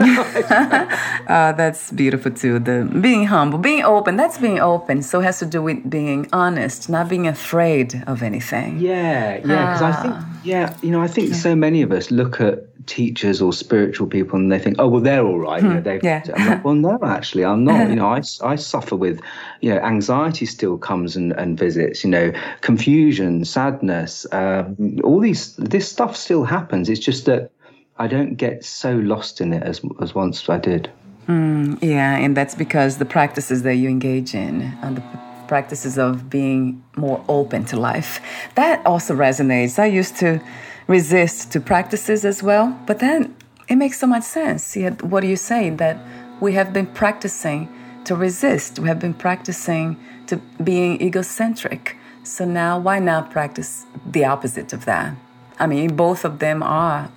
uh, 1.28 1.52
that's 1.52 1.90
beautiful 1.92 2.32
too. 2.32 2.58
The 2.58 2.88
being 3.00 3.26
humble, 3.26 3.58
being 3.58 3.82
open. 3.82 4.16
That's 4.16 4.38
being 4.38 4.60
open. 4.60 5.02
So 5.02 5.20
it 5.20 5.24
has 5.24 5.38
to 5.40 5.46
do 5.46 5.62
with 5.62 5.88
being 5.88 6.28
honest, 6.32 6.88
not 6.88 7.08
being 7.08 7.26
afraid 7.26 8.02
of 8.06 8.22
anything. 8.22 8.78
Yeah, 8.78 9.36
yeah. 9.36 9.40
Because 9.42 9.82
I 9.82 9.92
think, 10.02 10.14
ah. 10.16 10.40
yeah, 10.44 10.76
you 10.82 10.90
know, 10.90 11.00
I 11.00 11.08
think 11.08 11.30
yeah. 11.30 11.36
so 11.36 11.54
many 11.54 11.82
of 11.82 11.92
us 11.92 12.10
look 12.10 12.40
at 12.40 12.70
teachers 12.86 13.40
or 13.40 13.52
spiritual 13.52 14.06
people 14.06 14.38
and 14.38 14.50
they 14.50 14.58
think, 14.58 14.76
oh, 14.78 14.88
well, 14.88 15.00
they're 15.00 15.24
all 15.24 15.38
right. 15.38 15.62
You 15.62 15.68
know, 15.68 15.76
hmm. 15.76 15.82
they've, 15.82 16.02
yeah. 16.02 16.22
I'm 16.34 16.46
like, 16.48 16.64
well, 16.64 16.74
no, 16.74 16.89
actually, 17.02 17.44
I'm 17.44 17.64
not. 17.64 17.88
you 17.88 17.96
know, 17.96 18.08
I, 18.08 18.22
I 18.42 18.56
suffer 18.56 18.96
with, 18.96 19.20
you 19.60 19.74
know, 19.74 19.80
anxiety 19.80 20.46
still 20.46 20.78
comes 20.78 21.16
and, 21.16 21.32
and 21.32 21.58
visits, 21.58 22.04
you 22.04 22.10
know, 22.10 22.32
confusion, 22.60 23.44
sadness, 23.44 24.26
um, 24.32 24.98
all 25.04 25.20
these, 25.20 25.56
this 25.56 25.88
stuff 25.88 26.16
still 26.16 26.44
happens. 26.44 26.88
It's 26.88 27.00
just 27.00 27.26
that 27.26 27.50
I 27.98 28.06
don't 28.06 28.36
get 28.36 28.64
so 28.64 28.94
lost 28.96 29.40
in 29.40 29.52
it 29.52 29.62
as 29.62 29.82
as 30.00 30.14
once 30.14 30.48
I 30.48 30.58
did. 30.58 30.90
Mm, 31.28 31.78
yeah, 31.82 32.16
and 32.16 32.34
that's 32.34 32.54
because 32.54 32.96
the 32.96 33.04
practices 33.04 33.62
that 33.62 33.74
you 33.74 33.90
engage 33.90 34.34
in 34.34 34.62
and 34.82 34.96
the 34.96 35.02
practices 35.46 35.98
of 35.98 36.30
being 36.30 36.82
more 36.96 37.22
open 37.28 37.64
to 37.66 37.76
life 37.76 38.20
that 38.54 38.84
also 38.86 39.14
resonates. 39.14 39.78
I 39.78 39.86
used 39.86 40.16
to 40.18 40.40
resist 40.86 41.52
to 41.52 41.60
practices 41.60 42.24
as 42.24 42.42
well, 42.42 42.66
but 42.86 43.00
then 43.00 43.34
it 43.68 43.76
makes 43.76 43.98
so 44.00 44.06
much 44.06 44.24
sense. 44.24 44.76
What 45.02 45.22
are 45.22 45.26
you 45.26 45.36
saying? 45.36 45.76
That 45.76 45.96
we 46.40 46.52
have 46.52 46.72
been 46.72 46.86
practicing 46.86 47.68
to 48.04 48.14
resist. 48.14 48.78
We 48.78 48.88
have 48.88 48.98
been 48.98 49.14
practicing 49.14 49.96
to 50.26 50.36
being 50.62 51.00
egocentric. 51.00 51.96
So 52.22 52.44
now, 52.44 52.78
why 52.78 52.98
not 52.98 53.30
practice 53.30 53.86
the 54.06 54.24
opposite 54.24 54.72
of 54.72 54.84
that? 54.84 55.14
I 55.58 55.66
mean, 55.66 55.96
both 55.96 56.24
of 56.24 56.38
them 56.38 56.62
are 56.62 57.10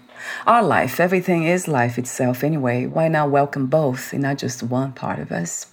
our 0.47 0.63
life. 0.63 0.99
Everything 0.99 1.43
is 1.43 1.67
life 1.67 1.97
itself 1.97 2.43
anyway. 2.43 2.85
Why 2.85 3.07
not 3.07 3.29
welcome 3.29 3.67
both 3.67 4.13
and 4.13 4.21
not 4.23 4.37
just 4.37 4.63
one 4.63 4.93
part 4.93 5.19
of 5.19 5.31
us? 5.31 5.67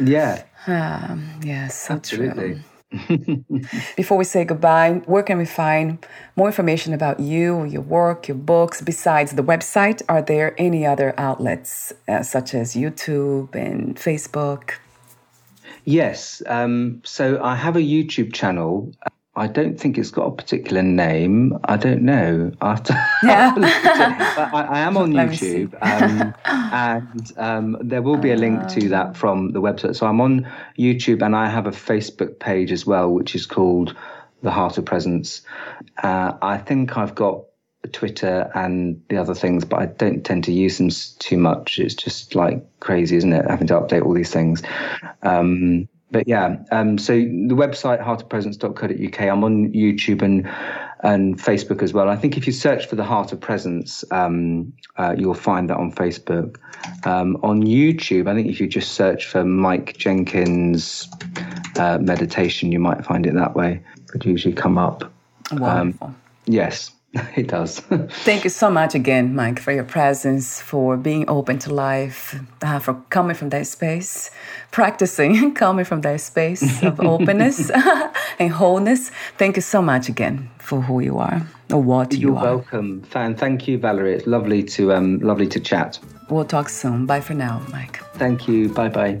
Yeah. 0.00 0.42
Um, 0.66 1.40
yeah, 1.42 1.68
so 1.68 1.94
Absolutely. 1.94 2.54
true. 2.54 2.60
Before 3.96 4.16
we 4.16 4.24
say 4.24 4.44
goodbye, 4.44 5.02
where 5.06 5.22
can 5.22 5.38
we 5.38 5.44
find 5.44 6.06
more 6.36 6.46
information 6.46 6.94
about 6.94 7.18
you, 7.18 7.64
your 7.64 7.82
work, 7.82 8.28
your 8.28 8.36
books? 8.36 8.80
Besides 8.80 9.32
the 9.32 9.42
website, 9.42 10.02
are 10.08 10.22
there 10.22 10.54
any 10.56 10.86
other 10.86 11.12
outlets 11.18 11.92
uh, 12.08 12.22
such 12.22 12.54
as 12.54 12.74
YouTube 12.74 13.54
and 13.54 13.96
Facebook? 13.96 14.74
Yes. 15.84 16.42
Um, 16.46 17.02
so 17.04 17.42
I 17.42 17.56
have 17.56 17.76
a 17.76 17.80
YouTube 17.80 18.32
channel. 18.32 18.92
I 19.36 19.46
don't 19.48 19.78
think 19.78 19.98
it's 19.98 20.10
got 20.10 20.26
a 20.26 20.30
particular 20.30 20.82
name. 20.82 21.58
I 21.64 21.76
don't 21.76 22.02
know. 22.02 22.52
After 22.62 22.94
yeah. 23.22 23.52
I, 24.52 24.66
I, 24.70 24.78
am 24.80 24.96
on 24.96 25.12
YouTube, 25.12 25.74
um, 25.82 26.34
and 26.46 27.32
um, 27.36 27.76
there 27.82 28.00
will 28.00 28.16
be 28.16 28.32
a 28.32 28.36
link 28.36 28.66
to 28.68 28.88
that 28.88 29.16
from 29.16 29.52
the 29.52 29.60
website. 29.60 29.94
So 29.96 30.06
I'm 30.06 30.20
on 30.22 30.50
YouTube, 30.78 31.22
and 31.22 31.36
I 31.36 31.48
have 31.50 31.66
a 31.66 31.70
Facebook 31.70 32.38
page 32.38 32.72
as 32.72 32.86
well, 32.86 33.12
which 33.12 33.34
is 33.34 33.44
called 33.44 33.94
the 34.42 34.50
Heart 34.50 34.78
of 34.78 34.86
Presence. 34.86 35.42
Uh, 36.02 36.32
I 36.40 36.56
think 36.56 36.96
I've 36.96 37.14
got 37.14 37.44
Twitter 37.92 38.50
and 38.54 39.02
the 39.08 39.18
other 39.18 39.34
things, 39.34 39.64
but 39.64 39.80
I 39.80 39.86
don't 39.86 40.24
tend 40.24 40.44
to 40.44 40.52
use 40.52 40.78
them 40.78 40.88
too 41.18 41.36
much. 41.36 41.78
It's 41.78 41.94
just 41.94 42.34
like 42.34 42.64
crazy, 42.80 43.16
isn't 43.16 43.32
it? 43.32 43.48
Having 43.48 43.66
to 43.68 43.74
update 43.74 44.04
all 44.04 44.14
these 44.14 44.32
things. 44.32 44.62
Um, 45.22 45.88
but 46.10 46.28
yeah, 46.28 46.56
um, 46.70 46.98
so 46.98 47.14
the 47.14 47.54
website 47.54 48.02
heartofpresence.co.uk. 48.02 49.20
I'm 49.20 49.44
on 49.44 49.72
YouTube 49.72 50.22
and 50.22 50.48
and 51.00 51.38
Facebook 51.38 51.82
as 51.82 51.92
well. 51.92 52.08
I 52.08 52.16
think 52.16 52.36
if 52.36 52.46
you 52.46 52.52
search 52.52 52.86
for 52.86 52.96
the 52.96 53.04
Heart 53.04 53.32
of 53.32 53.40
Presence, 53.40 54.04
um, 54.10 54.72
uh, 54.96 55.14
you'll 55.16 55.34
find 55.34 55.68
that 55.68 55.76
on 55.76 55.92
Facebook. 55.92 56.56
Um, 57.04 57.36
on 57.42 57.62
YouTube, 57.62 58.28
I 58.28 58.34
think 58.34 58.48
if 58.48 58.60
you 58.60 58.66
just 58.66 58.92
search 58.92 59.26
for 59.26 59.44
Mike 59.44 59.96
Jenkins 59.98 61.08
uh, 61.76 61.98
meditation, 61.98 62.72
you 62.72 62.78
might 62.78 63.04
find 63.04 63.26
it 63.26 63.34
that 63.34 63.54
way. 63.54 63.82
It 63.96 64.12
would 64.12 64.24
usually 64.24 64.54
come 64.54 64.78
up. 64.78 65.12
Wonderful. 65.52 66.06
Um, 66.06 66.16
yes. 66.46 66.90
It 67.36 67.48
does. 67.48 67.80
Thank 68.24 68.44
you 68.44 68.50
so 68.50 68.70
much 68.70 68.94
again, 68.94 69.34
Mike, 69.34 69.60
for 69.60 69.72
your 69.72 69.84
presence, 69.84 70.60
for 70.60 70.96
being 70.96 71.28
open 71.28 71.58
to 71.60 71.74
life, 71.74 72.34
uh, 72.62 72.78
for 72.78 72.94
coming 73.10 73.36
from 73.36 73.50
that 73.50 73.66
space, 73.66 74.30
practicing 74.70 75.54
coming 75.62 75.84
from 75.84 76.00
that 76.02 76.20
space 76.20 76.82
of 76.82 77.00
openness 77.00 77.70
and 78.38 78.50
wholeness. 78.50 79.10
Thank 79.38 79.56
you 79.56 79.62
so 79.62 79.82
much 79.82 80.08
again 80.08 80.50
for 80.58 80.80
who 80.80 81.00
you 81.00 81.18
are 81.18 81.46
or 81.72 81.82
what 81.82 82.12
You're 82.12 82.20
you 82.20 82.36
are. 82.36 82.44
You're 82.44 82.56
welcome, 82.56 83.02
fan. 83.02 83.34
Thank 83.34 83.68
you, 83.68 83.78
Valerie. 83.78 84.14
It's 84.14 84.26
lovely 84.26 84.62
to 84.62 84.92
um, 84.92 85.18
lovely 85.20 85.46
to 85.48 85.60
chat. 85.60 85.98
We'll 86.28 86.44
talk 86.44 86.68
soon. 86.68 87.06
Bye 87.06 87.20
for 87.20 87.34
now, 87.34 87.62
Mike. 87.70 88.02
Thank 88.14 88.48
you. 88.48 88.68
Bye 88.68 88.88
bye. 88.88 89.20